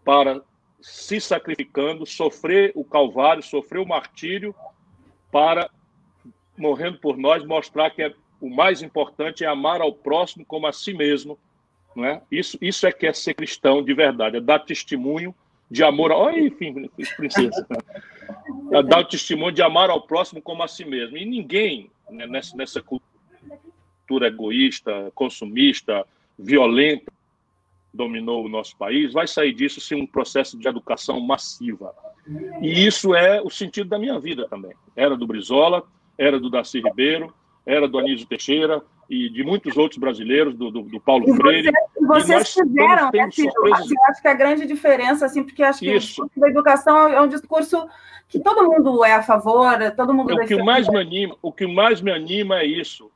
para, 0.05 0.43
se 0.81 1.21
sacrificando, 1.21 2.05
sofrer 2.07 2.71
o 2.75 2.85
calvário, 2.85 3.43
sofrer 3.43 3.81
o 3.81 3.89
martírio, 3.89 4.55
para, 5.33 5.71
morrendo 6.57 6.99
por 6.99 7.17
nós, 7.17 7.45
mostrar 7.45 7.91
que 7.91 8.03
é, 8.03 8.15
o 8.41 8.51
mais 8.51 8.83
importante 8.83 9.43
é 9.43 9.49
amar 9.49 9.81
ao 9.81 9.93
próximo 9.93 10.45
como 10.45 10.67
a 10.67 10.73
si 10.73 10.93
mesmo. 10.93 11.39
Não 11.95 12.05
é? 12.05 12.21
isso, 12.31 12.59
isso 12.61 12.87
é 12.87 12.93
que 12.93 13.07
é 13.07 13.13
ser 13.15 13.33
cristão 13.33 13.83
de 13.83 13.95
verdade, 13.95 14.37
é 14.37 14.41
dar 14.41 14.59
testemunho 14.59 15.35
de 15.71 15.83
amor. 15.83 16.11
Olha, 16.11 16.39
enfim, 16.39 16.89
princesa. 17.17 17.67
É 18.73 18.83
dar 18.83 19.01
o 19.01 19.05
testemunho 19.05 19.53
de 19.53 19.63
amar 19.63 19.91
ao 19.91 20.03
próximo 20.03 20.41
como 20.41 20.63
a 20.63 20.69
si 20.69 20.85
mesmo. 20.85 21.17
E 21.17 21.25
ninguém 21.25 21.91
né, 22.11 22.27
nessa, 22.27 22.57
nessa 22.57 22.83
cultura 22.83 24.29
egoísta, 24.29 25.11
consumista, 25.15 26.07
violenta, 26.39 27.13
dominou 27.93 28.45
o 28.45 28.49
nosso 28.49 28.77
país, 28.77 29.13
vai 29.13 29.27
sair 29.27 29.53
disso 29.53 29.81
sem 29.81 30.01
um 30.01 30.07
processo 30.07 30.59
de 30.59 30.69
educação 30.69 31.19
massiva. 31.21 31.95
E 32.61 32.87
isso 32.87 33.15
é 33.15 33.41
o 33.41 33.49
sentido 33.49 33.89
da 33.89 33.99
minha 33.99 34.19
vida 34.21 34.47
também. 34.49 34.73
Era 34.95 35.17
do 35.17 35.27
Brizola, 35.27 35.83
era 36.19 36.39
do 36.39 36.51
Darcy 36.51 36.81
Ribeiro, 36.81 37.33
era 37.65 37.89
do 37.89 37.99
Anísio 37.99 38.27
Teixeira, 38.27 38.83
e 39.09 39.29
de 39.31 39.43
muitos 39.45 39.77
outros 39.77 39.99
brasileiros, 39.99 40.55
do, 40.55 40.71
do, 40.71 40.83
do 40.83 41.01
Paulo 41.01 41.29
e 41.29 41.37
Freire. 41.37 41.71
Você, 41.71 41.86
vocês 42.07 42.53
fizeram, 42.53 43.11
né, 43.13 43.31
Ciro? 43.31 43.53
Surpresas... 43.53 43.93
Acho 44.09 44.23
que 44.23 44.29
a 44.29 44.35
grande 44.35 44.67
diferença, 44.67 45.27
assim, 45.27 45.43
porque 45.43 45.63
acho 45.63 45.81
que 45.81 45.87
Isso. 45.87 45.97
o 45.97 46.01
discurso 46.01 46.41
da 46.41 46.49
educação 46.49 47.09
é 47.09 47.21
um 47.21 47.29
discurso 47.29 47.89
que 48.29 48.41
todo 48.41 48.69
mundo 48.69 49.05
é 49.05 49.15
a 49.15 49.23
favor, 49.23 49.79
todo 49.97 50.13
mundo... 50.13 50.33
É, 50.33 50.45
o, 50.45 50.47
que 50.47 50.63
mais 50.63 50.89
me 50.89 50.99
anima, 50.99 51.37
o 51.41 51.53
que 51.53 51.67
mais 51.67 52.01
me 52.01 52.11
anima 52.11 52.61
é 52.61 52.67
isso. 52.67 53.11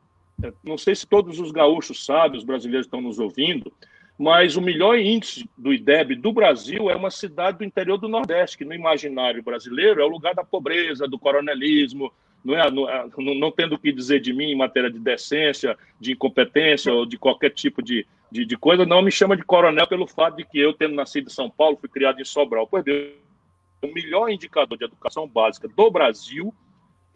Não 0.63 0.79
sei 0.79 0.95
se 0.95 1.07
todos 1.07 1.39
os 1.39 1.51
gaúchos 1.51 2.05
sabem, 2.05 2.39
os 2.39 2.45
brasileiros 2.45 2.87
estão 2.87 3.01
nos 3.01 3.19
ouvindo, 3.19 3.73
mas 4.19 4.57
o 4.57 4.61
melhor 4.61 4.99
índice 4.99 5.49
do 5.57 5.73
IDEB 5.73 6.15
do 6.15 6.33
Brasil 6.33 6.91
é 6.91 6.97
uma 6.97 7.11
cidade 7.11 7.59
do 7.59 7.65
interior 7.65 7.99
do 7.99 8.09
Nordeste, 8.09 8.59
que 8.59 8.65
no 8.65 8.75
imaginário 8.75 9.43
brasileiro 9.43 10.01
é 10.01 10.05
o 10.05 10.09
lugar 10.09 10.35
da 10.35 10.45
pobreza, 10.45 11.09
do 11.09 11.19
coronelismo, 11.19 12.13
não, 12.45 12.55
é, 12.55 12.71
não, 12.71 12.89
é, 12.89 13.07
não, 13.19 13.51
tendo 13.51 13.75
o 13.75 13.79
que 13.79 13.93
dizer 13.93 14.21
de 14.21 14.33
mim 14.33 14.51
em 14.51 14.57
matéria 14.57 14.91
de 14.91 14.99
decência, 14.99 15.77
de 15.99 16.13
incompetência 16.13 16.93
ou 16.93 17.05
de 17.05 17.19
qualquer 17.19 17.51
tipo 17.51 17.83
de, 17.83 18.07
de, 18.31 18.45
de, 18.45 18.57
coisa, 18.57 18.87
não 18.87 19.03
me 19.03 19.11
chama 19.11 19.37
de 19.37 19.43
coronel 19.43 19.87
pelo 19.87 20.07
fato 20.07 20.37
de 20.37 20.45
que 20.45 20.59
eu, 20.59 20.73
tendo 20.73 20.95
nascido 20.95 21.27
em 21.27 21.33
São 21.33 21.51
Paulo, 21.51 21.77
fui 21.77 21.89
criado 21.89 22.21
em 22.21 22.25
Sobral. 22.25 22.67
Pois 22.67 22.85
bem, 22.85 23.15
o 23.83 23.93
melhor 23.93 24.31
indicador 24.31 24.79
de 24.79 24.85
educação 24.85 25.27
básica 25.27 25.69
do 25.69 25.91
Brasil 25.91 26.55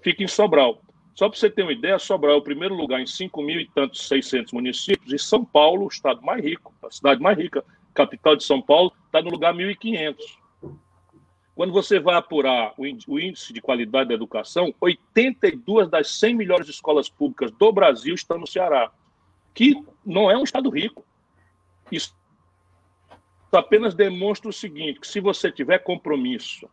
fica 0.02 0.22
em 0.22 0.28
Sobral. 0.28 0.80
Só 1.14 1.28
para 1.28 1.38
você 1.38 1.48
ter 1.48 1.62
uma 1.62 1.72
ideia, 1.72 1.98
Sobral 1.98 2.34
é 2.34 2.38
o 2.38 2.42
primeiro 2.42 2.74
lugar 2.74 3.00
em 3.00 3.06
5 3.06 3.40
mil 3.42 3.60
e 3.60 3.68
tantos 3.68 4.08
600 4.08 4.52
municípios, 4.52 5.12
e 5.12 5.18
São 5.18 5.44
Paulo, 5.44 5.84
o 5.84 5.88
estado 5.88 6.20
mais 6.22 6.42
rico, 6.42 6.74
a 6.82 6.90
cidade 6.90 7.22
mais 7.22 7.38
rica, 7.38 7.64
capital 7.94 8.34
de 8.34 8.42
São 8.42 8.60
Paulo, 8.60 8.92
está 9.06 9.22
no 9.22 9.30
lugar 9.30 9.54
1.500. 9.54 10.16
Quando 11.54 11.72
você 11.72 12.00
vai 12.00 12.16
apurar 12.16 12.74
o 12.76 12.84
índice 13.16 13.52
de 13.52 13.60
qualidade 13.60 14.08
da 14.08 14.14
educação, 14.14 14.74
82 14.80 15.88
das 15.88 16.08
100 16.18 16.34
melhores 16.34 16.68
escolas 16.68 17.08
públicas 17.08 17.52
do 17.52 17.72
Brasil 17.72 18.12
estão 18.12 18.36
no 18.36 18.46
Ceará, 18.46 18.90
que 19.54 19.80
não 20.04 20.30
é 20.30 20.36
um 20.36 20.44
estado 20.44 20.68
rico. 20.68 21.04
Isso 21.90 22.14
apenas 23.52 23.94
demonstra 23.94 24.50
o 24.50 24.52
seguinte: 24.52 25.00
que 25.00 25.06
se 25.06 25.20
você 25.20 25.50
tiver 25.50 25.78
compromisso, 25.78 26.68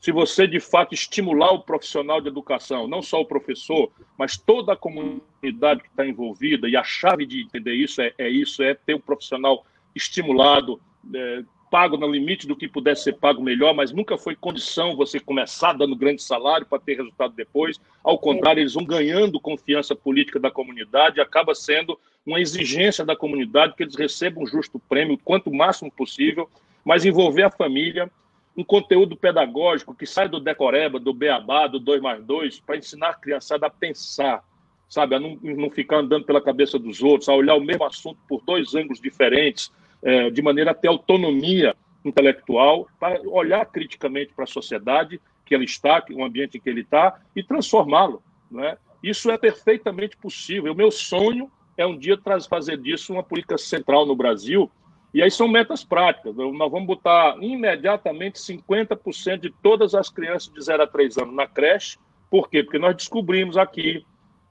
se 0.00 0.12
você 0.12 0.46
de 0.46 0.60
fato 0.60 0.94
estimular 0.94 1.50
o 1.52 1.62
profissional 1.62 2.20
de 2.20 2.28
educação, 2.28 2.86
não 2.86 3.02
só 3.02 3.20
o 3.20 3.26
professor, 3.26 3.90
mas 4.18 4.36
toda 4.36 4.74
a 4.74 4.76
comunidade 4.76 5.82
que 5.82 5.88
está 5.88 6.06
envolvida, 6.06 6.68
e 6.68 6.76
a 6.76 6.84
chave 6.84 7.26
de 7.26 7.42
entender 7.42 7.74
isso 7.74 8.00
é, 8.02 8.12
é 8.18 8.28
isso, 8.28 8.62
é 8.62 8.74
ter 8.74 8.94
um 8.94 9.00
profissional 9.00 9.64
estimulado, 9.94 10.80
é, 11.14 11.42
pago 11.70 11.96
no 11.96 12.06
limite 12.06 12.46
do 12.46 12.54
que 12.54 12.68
pudesse 12.68 13.04
ser 13.04 13.14
pago 13.14 13.42
melhor, 13.42 13.74
mas 13.74 13.90
nunca 13.90 14.16
foi 14.16 14.36
condição 14.36 14.94
você 14.94 15.18
começar 15.18 15.72
dando 15.72 15.96
grande 15.96 16.22
salário 16.22 16.66
para 16.66 16.78
ter 16.78 16.96
resultado 16.96 17.34
depois. 17.34 17.80
Ao 18.04 18.18
contrário, 18.18 18.60
eles 18.60 18.74
vão 18.74 18.84
ganhando 18.84 19.40
confiança 19.40 19.94
política 19.96 20.38
da 20.38 20.50
comunidade, 20.50 21.20
acaba 21.20 21.54
sendo 21.54 21.98
uma 22.26 22.40
exigência 22.40 23.04
da 23.04 23.14
comunidade 23.14 23.74
que 23.76 23.84
eles 23.84 23.94
recebam 23.94 24.42
um 24.42 24.46
justo 24.46 24.80
prêmio, 24.88 25.18
quanto 25.22 25.52
máximo 25.52 25.90
possível, 25.90 26.50
mas 26.84 27.04
envolver 27.04 27.44
a 27.44 27.50
família, 27.50 28.10
um 28.56 28.64
conteúdo 28.64 29.16
pedagógico 29.16 29.94
que 29.94 30.06
sai 30.06 30.28
do 30.28 30.40
decoreba, 30.40 30.98
do 30.98 31.14
beabá, 31.14 31.68
do 31.68 31.78
2 31.78 32.00
mais 32.00 32.24
2, 32.24 32.60
para 32.60 32.76
ensinar 32.76 33.10
a 33.10 33.14
criançada 33.14 33.66
a 33.66 33.70
pensar, 33.70 34.42
sabe, 34.88 35.14
a 35.14 35.20
não, 35.20 35.38
não 35.40 35.70
ficar 35.70 35.98
andando 35.98 36.24
pela 36.24 36.40
cabeça 36.40 36.78
dos 36.78 37.02
outros, 37.02 37.28
a 37.28 37.34
olhar 37.34 37.54
o 37.54 37.60
mesmo 37.60 37.84
assunto 37.84 38.18
por 38.28 38.42
dois 38.44 38.74
ângulos 38.74 39.00
diferentes, 39.00 39.70
é, 40.02 40.30
de 40.30 40.42
maneira 40.42 40.72
a 40.72 40.74
ter 40.74 40.88
autonomia 40.88 41.76
intelectual, 42.04 42.88
para 42.98 43.20
olhar 43.28 43.64
criticamente 43.66 44.32
para 44.32 44.44
a 44.44 44.48
sociedade 44.48 45.20
que 45.44 45.54
ele 45.54 45.64
está, 45.64 46.04
o 46.10 46.24
ambiente 46.24 46.56
em 46.56 46.60
que 46.60 46.68
ele 46.68 46.80
está, 46.80 47.20
e 47.34 47.42
transformá-lo. 47.42 48.22
Né? 48.50 48.76
Isso 49.02 49.30
é 49.30 49.38
perfeitamente 49.38 50.16
possível. 50.16 50.72
O 50.72 50.76
meu 50.76 50.90
sonho 50.90 51.50
é 51.76 51.86
um 51.86 51.96
dia 51.96 52.18
fazer 52.48 52.78
disso 52.78 53.12
uma 53.12 53.22
política 53.22 53.58
central 53.58 54.06
no 54.06 54.16
Brasil. 54.16 54.70
E 55.12 55.22
aí 55.22 55.30
são 55.30 55.48
metas 55.48 55.84
práticas. 55.84 56.34
Nós 56.34 56.70
vamos 56.70 56.86
botar 56.86 57.36
imediatamente 57.40 58.38
50% 58.38 59.40
de 59.40 59.50
todas 59.62 59.94
as 59.94 60.10
crianças 60.10 60.52
de 60.52 60.60
0 60.60 60.82
a 60.82 60.86
3 60.86 61.18
anos 61.18 61.34
na 61.34 61.46
creche. 61.46 61.98
Por 62.30 62.50
quê? 62.50 62.62
Porque 62.62 62.78
nós 62.78 62.94
descobrimos 62.96 63.56
aqui, 63.56 64.04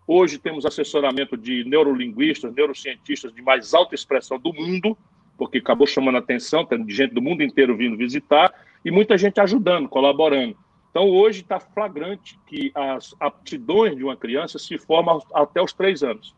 hoje 0.08 0.40
temos 0.40 0.66
assessoramento 0.66 1.38
de 1.38 1.64
neurolinguistas, 1.66 2.54
neurocientistas 2.54 3.34
de 3.34 3.42
mais 3.42 3.74
alta 3.74 3.94
expressão 3.94 4.40
do 4.40 4.54
mundo, 4.54 4.98
porque 5.38 5.58
acabou 5.58 5.86
chamando 5.86 6.16
a 6.16 6.20
atenção, 6.20 6.66
tem 6.66 6.88
gente 6.90 7.14
do 7.14 7.22
mundo 7.22 7.44
inteiro 7.44 7.76
vindo 7.76 7.98
visitar, 7.98 8.54
e 8.84 8.90
muita 8.90 9.18
gente 9.18 9.40
ajudando, 9.40 9.90
colaborando. 9.90 10.56
Então, 10.90 11.10
hoje 11.10 11.42
está 11.42 11.60
flagrante 11.60 12.40
que 12.48 12.72
as 12.74 13.14
aptidões 13.20 13.98
de 13.98 14.04
uma 14.04 14.16
criança 14.16 14.58
se 14.58 14.78
formam 14.78 15.22
até 15.34 15.62
os 15.62 15.74
três 15.74 16.02
anos. 16.04 16.34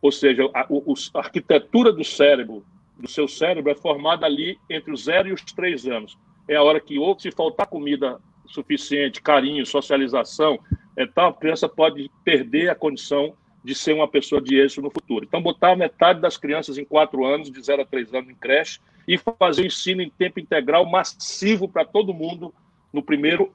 Ou 0.00 0.12
seja, 0.12 0.48
a, 0.54 0.60
a 0.62 1.18
arquitetura 1.18 1.92
do 1.92 2.04
cérebro, 2.04 2.64
do 2.98 3.08
seu 3.08 3.26
cérebro, 3.26 3.70
é 3.70 3.74
formada 3.74 4.26
ali 4.26 4.58
entre 4.70 4.92
os 4.92 5.04
zero 5.04 5.28
e 5.28 5.32
os 5.32 5.42
três 5.42 5.86
anos. 5.86 6.16
É 6.48 6.56
a 6.56 6.62
hora 6.62 6.80
que, 6.80 6.98
ou 6.98 7.18
se 7.18 7.30
faltar 7.30 7.66
comida 7.66 8.20
suficiente, 8.46 9.20
carinho, 9.20 9.64
socialização, 9.66 10.58
é, 10.96 11.06
tal, 11.06 11.30
a 11.30 11.34
criança 11.34 11.68
pode 11.68 12.10
perder 12.24 12.70
a 12.70 12.74
condição 12.74 13.34
de 13.64 13.74
ser 13.74 13.92
uma 13.92 14.08
pessoa 14.08 14.40
de 14.40 14.56
êxito 14.56 14.80
no 14.80 14.90
futuro. 14.90 15.24
Então, 15.24 15.42
botar 15.42 15.76
metade 15.76 16.20
das 16.20 16.36
crianças 16.36 16.78
em 16.78 16.84
quatro 16.84 17.24
anos, 17.24 17.50
de 17.50 17.60
zero 17.62 17.82
a 17.82 17.84
três 17.84 18.14
anos, 18.14 18.30
em 18.30 18.34
creche, 18.34 18.80
e 19.06 19.18
fazer 19.18 19.62
o 19.62 19.66
ensino 19.66 20.00
em 20.00 20.10
tempo 20.10 20.40
integral 20.40 20.86
massivo 20.86 21.68
para 21.68 21.84
todo 21.84 22.14
mundo, 22.14 22.54
no 22.92 23.02
primeiro, 23.02 23.52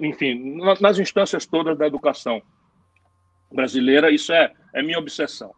enfim, 0.00 0.56
nas 0.80 0.98
instâncias 0.98 1.46
todas 1.46 1.76
da 1.76 1.86
educação 1.86 2.40
brasileira, 3.52 4.10
isso 4.10 4.32
é, 4.32 4.52
é 4.74 4.82
minha 4.82 4.98
obsessão. 4.98 5.52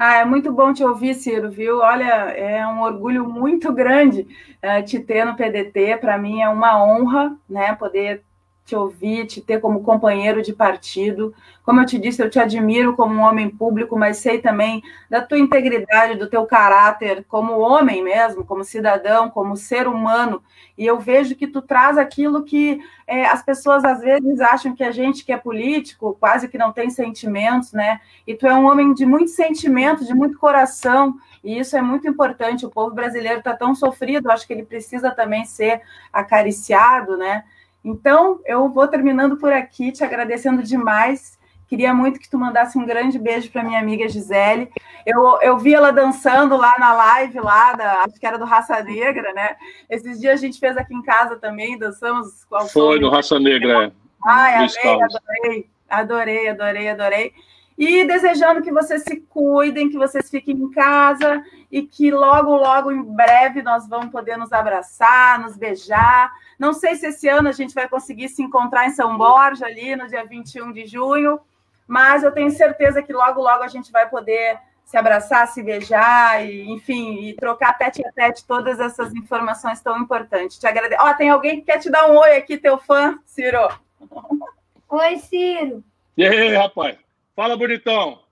Ah, 0.00 0.18
é 0.18 0.24
muito 0.24 0.52
bom 0.52 0.72
te 0.72 0.84
ouvir, 0.84 1.12
Ciro, 1.14 1.50
viu? 1.50 1.78
Olha, 1.80 2.04
é 2.30 2.64
um 2.68 2.82
orgulho 2.82 3.28
muito 3.28 3.72
grande 3.72 4.28
uh, 4.62 4.84
te 4.84 5.00
ter 5.00 5.24
no 5.24 5.34
PDT. 5.36 5.96
Para 5.96 6.16
mim 6.16 6.40
é 6.40 6.48
uma 6.48 6.80
honra, 6.84 7.36
né, 7.50 7.74
poder 7.74 8.22
te 8.68 8.76
ouvir, 8.76 9.26
te 9.26 9.40
ter 9.40 9.60
como 9.60 9.82
companheiro 9.82 10.42
de 10.42 10.52
partido. 10.52 11.34
Como 11.64 11.80
eu 11.80 11.86
te 11.86 11.98
disse, 11.98 12.22
eu 12.22 12.28
te 12.28 12.38
admiro 12.38 12.94
como 12.94 13.14
um 13.14 13.22
homem 13.22 13.48
público, 13.48 13.98
mas 13.98 14.18
sei 14.18 14.40
também 14.40 14.82
da 15.08 15.22
tua 15.22 15.38
integridade, 15.38 16.18
do 16.18 16.28
teu 16.28 16.44
caráter 16.44 17.24
como 17.26 17.58
homem 17.58 18.04
mesmo, 18.04 18.44
como 18.44 18.62
cidadão, 18.62 19.30
como 19.30 19.56
ser 19.56 19.88
humano. 19.88 20.42
E 20.76 20.84
eu 20.84 20.98
vejo 20.98 21.34
que 21.34 21.46
tu 21.46 21.62
traz 21.62 21.96
aquilo 21.96 22.44
que 22.44 22.78
é, 23.06 23.24
as 23.24 23.42
pessoas 23.42 23.84
às 23.86 24.00
vezes 24.00 24.38
acham 24.40 24.74
que 24.74 24.84
a 24.84 24.90
gente 24.90 25.24
que 25.24 25.32
é 25.32 25.38
político 25.38 26.14
quase 26.20 26.46
que 26.46 26.58
não 26.58 26.70
tem 26.70 26.90
sentimentos, 26.90 27.72
né? 27.72 28.00
E 28.26 28.34
tu 28.34 28.46
é 28.46 28.54
um 28.54 28.66
homem 28.66 28.92
de 28.92 29.06
muito 29.06 29.30
sentimento, 29.30 30.04
de 30.04 30.12
muito 30.12 30.38
coração. 30.38 31.14
E 31.42 31.58
isso 31.58 31.74
é 31.74 31.80
muito 31.80 32.06
importante. 32.06 32.66
O 32.66 32.70
povo 32.70 32.94
brasileiro 32.94 33.38
está 33.38 33.56
tão 33.56 33.74
sofrido, 33.74 34.30
acho 34.30 34.46
que 34.46 34.52
ele 34.52 34.64
precisa 34.64 35.10
também 35.10 35.46
ser 35.46 35.80
acariciado, 36.12 37.16
né? 37.16 37.44
Então, 37.84 38.40
eu 38.44 38.68
vou 38.68 38.86
terminando 38.88 39.36
por 39.36 39.52
aqui, 39.52 39.92
te 39.92 40.04
agradecendo 40.04 40.62
demais. 40.62 41.38
Queria 41.68 41.92
muito 41.92 42.18
que 42.18 42.30
tu 42.30 42.38
mandasse 42.38 42.78
um 42.78 42.86
grande 42.86 43.18
beijo 43.18 43.50
para 43.50 43.62
minha 43.62 43.78
amiga 43.78 44.08
Gisele. 44.08 44.70
Eu, 45.04 45.38
eu 45.42 45.58
vi 45.58 45.74
ela 45.74 45.92
dançando 45.92 46.56
lá 46.56 46.74
na 46.78 46.94
live, 46.94 47.40
lá 47.40 47.74
da, 47.74 48.02
acho 48.04 48.18
que 48.18 48.26
era 48.26 48.38
do 48.38 48.46
Raça 48.46 48.82
Negra, 48.82 49.32
né? 49.34 49.56
Esses 49.88 50.18
dias 50.18 50.40
a 50.40 50.44
gente 50.44 50.58
fez 50.58 50.76
aqui 50.78 50.94
em 50.94 51.02
casa 51.02 51.36
também, 51.36 51.78
dançamos 51.78 52.44
com 52.46 52.60
Foi 52.68 52.98
no 52.98 53.10
Raça 53.10 53.38
Negra, 53.38 53.86
é. 53.86 53.92
Ai, 54.26 54.54
amei, 54.54 55.00
adorei, 55.00 55.70
adorei, 55.88 56.48
adorei, 56.48 56.88
adorei. 56.88 57.32
E 57.78 58.04
desejando 58.04 58.60
que 58.60 58.72
vocês 58.72 59.04
se 59.04 59.20
cuidem, 59.28 59.88
que 59.88 59.96
vocês 59.96 60.28
fiquem 60.28 60.56
em 60.56 60.70
casa 60.70 61.44
e 61.70 61.82
que 61.82 62.10
logo, 62.10 62.56
logo, 62.56 62.90
em 62.90 63.02
breve, 63.02 63.62
nós 63.62 63.86
vamos 63.88 64.10
poder 64.10 64.36
nos 64.36 64.52
abraçar, 64.52 65.38
nos 65.38 65.56
beijar. 65.56 66.32
Não 66.58 66.72
sei 66.72 66.96
se 66.96 67.06
esse 67.06 67.28
ano 67.28 67.48
a 67.48 67.52
gente 67.52 67.74
vai 67.74 67.88
conseguir 67.88 68.28
se 68.28 68.42
encontrar 68.42 68.86
em 68.86 68.90
São 68.90 69.16
Borja, 69.16 69.66
ali 69.66 69.94
no 69.94 70.08
dia 70.08 70.24
21 70.24 70.72
de 70.72 70.86
junho, 70.86 71.40
mas 71.86 72.22
eu 72.22 72.32
tenho 72.32 72.50
certeza 72.50 73.02
que 73.02 73.12
logo, 73.12 73.40
logo 73.40 73.62
a 73.62 73.68
gente 73.68 73.92
vai 73.92 74.08
poder 74.08 74.58
se 74.84 74.96
abraçar, 74.96 75.46
se 75.46 75.62
beijar, 75.62 76.44
e, 76.44 76.70
enfim, 76.70 77.20
e 77.24 77.34
trocar 77.34 77.76
tete 77.76 78.04
a 78.06 78.10
tete 78.10 78.44
todas 78.46 78.80
essas 78.80 79.14
informações 79.14 79.80
tão 79.82 79.98
importantes. 79.98 80.58
Te 80.58 80.66
agradeço. 80.66 81.02
Ó, 81.02 81.12
tem 81.14 81.28
alguém 81.28 81.60
que 81.60 81.66
quer 81.66 81.78
te 81.78 81.90
dar 81.90 82.10
um 82.10 82.16
oi 82.16 82.36
aqui, 82.36 82.56
teu 82.56 82.78
fã, 82.78 83.18
Ciro. 83.24 83.68
Oi, 84.88 85.18
Ciro. 85.18 85.84
E 86.16 86.26
aí, 86.26 86.54
rapaz? 86.54 86.96
Fala, 87.36 87.54
bonitão. 87.54 88.22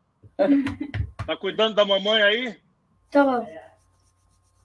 Tá 1.27 1.37
cuidando 1.37 1.74
da 1.74 1.85
mamãe 1.85 2.22
aí? 2.22 2.57
Tô. 3.11 3.47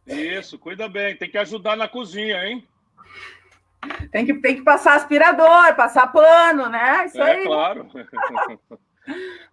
Isso, 0.08 0.58
cuida 0.58 0.88
bem. 0.88 1.18
Tem 1.18 1.30
que 1.30 1.38
ajudar 1.38 1.76
na 1.76 1.90
cozinha, 1.90 2.46
hein? 2.46 2.66
Tem 4.12 4.26
que, 4.26 4.34
tem 4.36 4.56
que 4.56 4.64
passar 4.64 4.96
aspirador, 4.96 5.76
passar 5.76 6.08
pano, 6.08 6.70
né? 6.70 7.06
Isso 7.06 7.22
é, 7.22 7.32
aí. 7.32 7.44
claro. 7.46 7.88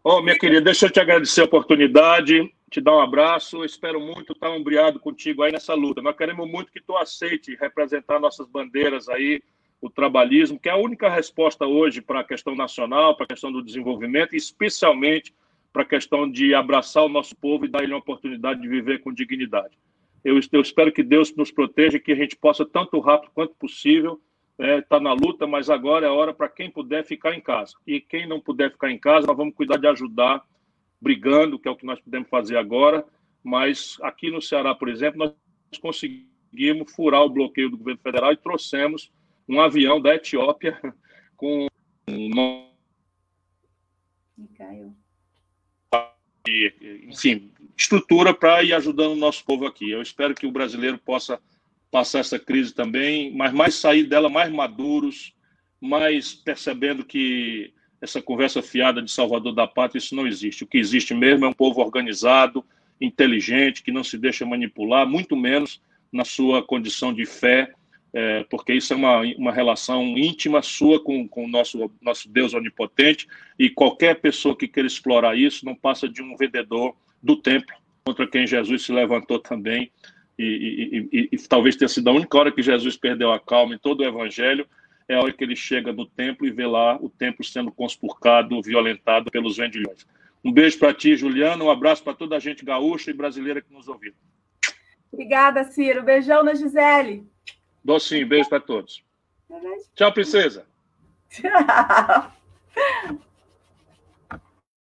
oh, 0.04 0.20
minha 0.20 0.38
querida, 0.38 0.60
deixa 0.60 0.86
eu 0.86 0.90
te 0.90 1.00
agradecer 1.00 1.42
a 1.42 1.44
oportunidade, 1.44 2.52
te 2.70 2.80
dar 2.80 2.96
um 2.96 3.00
abraço. 3.00 3.64
espero 3.64 4.00
muito 4.00 4.32
estar 4.32 4.50
umbriado 4.50 5.00
contigo 5.00 5.42
aí 5.42 5.52
nessa 5.52 5.74
luta. 5.74 6.02
Nós 6.02 6.16
queremos 6.16 6.50
muito 6.50 6.72
que 6.72 6.80
tu 6.80 6.96
aceite 6.96 7.56
representar 7.60 8.20
nossas 8.20 8.46
bandeiras 8.46 9.08
aí 9.08 9.42
o 9.80 9.88
trabalhismo, 9.88 10.58
que 10.58 10.68
é 10.68 10.72
a 10.72 10.76
única 10.76 11.08
resposta 11.08 11.64
hoje 11.64 12.00
para 12.00 12.20
a 12.20 12.24
questão 12.24 12.54
nacional, 12.54 13.16
para 13.16 13.24
a 13.24 13.28
questão 13.28 13.52
do 13.52 13.62
desenvolvimento, 13.62 14.34
e 14.34 14.36
especialmente 14.36 15.32
para 15.72 15.82
a 15.82 15.86
questão 15.86 16.28
de 16.28 16.54
abraçar 16.54 17.04
o 17.04 17.08
nosso 17.08 17.36
povo 17.36 17.64
e 17.64 17.68
dar 17.68 17.82
lhe 17.82 17.92
uma 17.92 17.98
oportunidade 17.98 18.60
de 18.60 18.68
viver 18.68 19.00
com 19.00 19.12
dignidade. 19.12 19.78
Eu, 20.24 20.38
eu 20.52 20.60
espero 20.60 20.92
que 20.92 21.02
Deus 21.02 21.34
nos 21.34 21.50
proteja 21.50 21.96
e 21.96 22.00
que 22.00 22.12
a 22.12 22.16
gente 22.16 22.36
possa, 22.36 22.64
tanto 22.64 22.98
rápido 23.00 23.30
quanto 23.32 23.54
possível, 23.54 24.20
estar 24.58 24.66
é, 24.66 24.80
tá 24.80 25.00
na 25.00 25.12
luta, 25.12 25.46
mas 25.46 25.70
agora 25.70 26.06
é 26.06 26.10
hora 26.10 26.34
para 26.34 26.48
quem 26.48 26.70
puder 26.70 27.04
ficar 27.04 27.34
em 27.34 27.40
casa. 27.40 27.74
E 27.86 28.00
quem 28.00 28.26
não 28.26 28.40
puder 28.40 28.72
ficar 28.72 28.90
em 28.90 28.98
casa, 28.98 29.26
nós 29.26 29.36
vamos 29.36 29.54
cuidar 29.54 29.76
de 29.76 29.86
ajudar, 29.86 30.44
brigando, 31.00 31.58
que 31.58 31.68
é 31.68 31.70
o 31.70 31.76
que 31.76 31.86
nós 31.86 32.00
podemos 32.00 32.28
fazer 32.28 32.56
agora. 32.56 33.04
Mas 33.42 33.96
aqui 34.02 34.30
no 34.30 34.42
Ceará, 34.42 34.74
por 34.74 34.88
exemplo, 34.88 35.18
nós 35.18 35.78
conseguimos 35.80 36.92
furar 36.92 37.22
o 37.22 37.30
bloqueio 37.30 37.70
do 37.70 37.78
governo 37.78 38.00
federal 38.00 38.32
e 38.32 38.36
trouxemos 38.36 39.12
um 39.48 39.60
avião 39.60 40.00
da 40.00 40.14
Etiópia 40.14 40.78
com 41.36 41.68
uma... 42.08 42.68
enfim, 47.06 47.52
estrutura 47.78 48.34
para 48.34 48.62
ir 48.62 48.72
ajudando 48.74 49.12
o 49.12 49.16
nosso 49.16 49.44
povo 49.44 49.66
aqui. 49.66 49.90
Eu 49.90 50.02
espero 50.02 50.34
que 50.34 50.46
o 50.46 50.52
brasileiro 50.52 50.98
possa 50.98 51.40
passar 51.90 52.18
essa 52.18 52.38
crise 52.38 52.74
também, 52.74 53.34
mas 53.34 53.52
mais 53.52 53.74
sair 53.74 54.04
dela 54.04 54.28
mais 54.28 54.52
maduros, 54.52 55.32
mais 55.80 56.34
percebendo 56.34 57.04
que 57.04 57.72
essa 58.00 58.20
conversa 58.20 58.62
fiada 58.62 59.00
de 59.02 59.10
salvador 59.10 59.54
da 59.54 59.66
pátria, 59.66 59.98
isso 59.98 60.14
não 60.14 60.26
existe. 60.26 60.64
O 60.64 60.66
que 60.66 60.78
existe 60.78 61.14
mesmo 61.14 61.44
é 61.44 61.48
um 61.48 61.52
povo 61.52 61.80
organizado, 61.80 62.64
inteligente, 63.00 63.82
que 63.82 63.92
não 63.92 64.04
se 64.04 64.18
deixa 64.18 64.44
manipular, 64.44 65.06
muito 65.06 65.36
menos 65.36 65.80
na 66.12 66.24
sua 66.24 66.62
condição 66.62 67.12
de 67.12 67.24
fé 67.24 67.72
é, 68.12 68.44
porque 68.44 68.72
isso 68.72 68.92
é 68.92 68.96
uma, 68.96 69.20
uma 69.36 69.52
relação 69.52 70.02
íntima 70.16 70.62
sua 70.62 71.02
com, 71.02 71.28
com 71.28 71.44
o 71.44 71.48
nosso, 71.48 71.90
nosso 72.00 72.28
Deus 72.28 72.54
onipotente, 72.54 73.28
e 73.58 73.68
qualquer 73.68 74.20
pessoa 74.20 74.56
que 74.56 74.66
queira 74.66 74.86
explorar 74.86 75.36
isso 75.36 75.64
não 75.64 75.74
passa 75.74 76.08
de 76.08 76.22
um 76.22 76.36
vendedor 76.36 76.96
do 77.22 77.36
templo, 77.36 77.74
contra 78.04 78.26
quem 78.26 78.46
Jesus 78.46 78.82
se 78.84 78.92
levantou 78.92 79.38
também, 79.38 79.90
e, 80.38 81.08
e, 81.12 81.18
e, 81.18 81.28
e 81.32 81.38
talvez 81.48 81.76
tenha 81.76 81.88
sido 81.88 82.08
a 82.08 82.12
única 82.12 82.38
hora 82.38 82.52
que 82.52 82.62
Jesus 82.62 82.96
perdeu 82.96 83.32
a 83.32 83.40
calma 83.40 83.74
em 83.74 83.78
todo 83.78 84.00
o 84.00 84.04
evangelho, 84.04 84.66
é 85.08 85.14
a 85.14 85.20
hora 85.20 85.32
que 85.32 85.42
ele 85.42 85.56
chega 85.56 85.92
no 85.92 86.06
templo 86.06 86.46
e 86.46 86.50
vê 86.50 86.66
lá 86.66 86.96
o 87.00 87.08
templo 87.08 87.44
sendo 87.44 87.72
conspurcado, 87.72 88.60
violentado 88.62 89.30
pelos 89.30 89.56
vendilhões. 89.56 90.06
Um 90.44 90.52
beijo 90.52 90.78
para 90.78 90.94
ti, 90.94 91.16
Juliana, 91.16 91.64
um 91.64 91.70
abraço 91.70 92.04
para 92.04 92.14
toda 92.14 92.36
a 92.36 92.38
gente 92.38 92.64
gaúcha 92.64 93.10
e 93.10 93.14
brasileira 93.14 93.60
que 93.60 93.72
nos 93.72 93.88
ouviu. 93.88 94.12
Obrigada, 95.10 95.64
Ciro. 95.64 96.02
Beijão 96.02 96.42
na 96.42 96.54
Gisele. 96.54 97.26
Docinho, 97.82 98.28
beijo 98.28 98.48
para 98.48 98.60
todos. 98.60 99.02
Tchau, 99.94 100.12
princesa. 100.12 100.66
Tchau. 101.30 103.18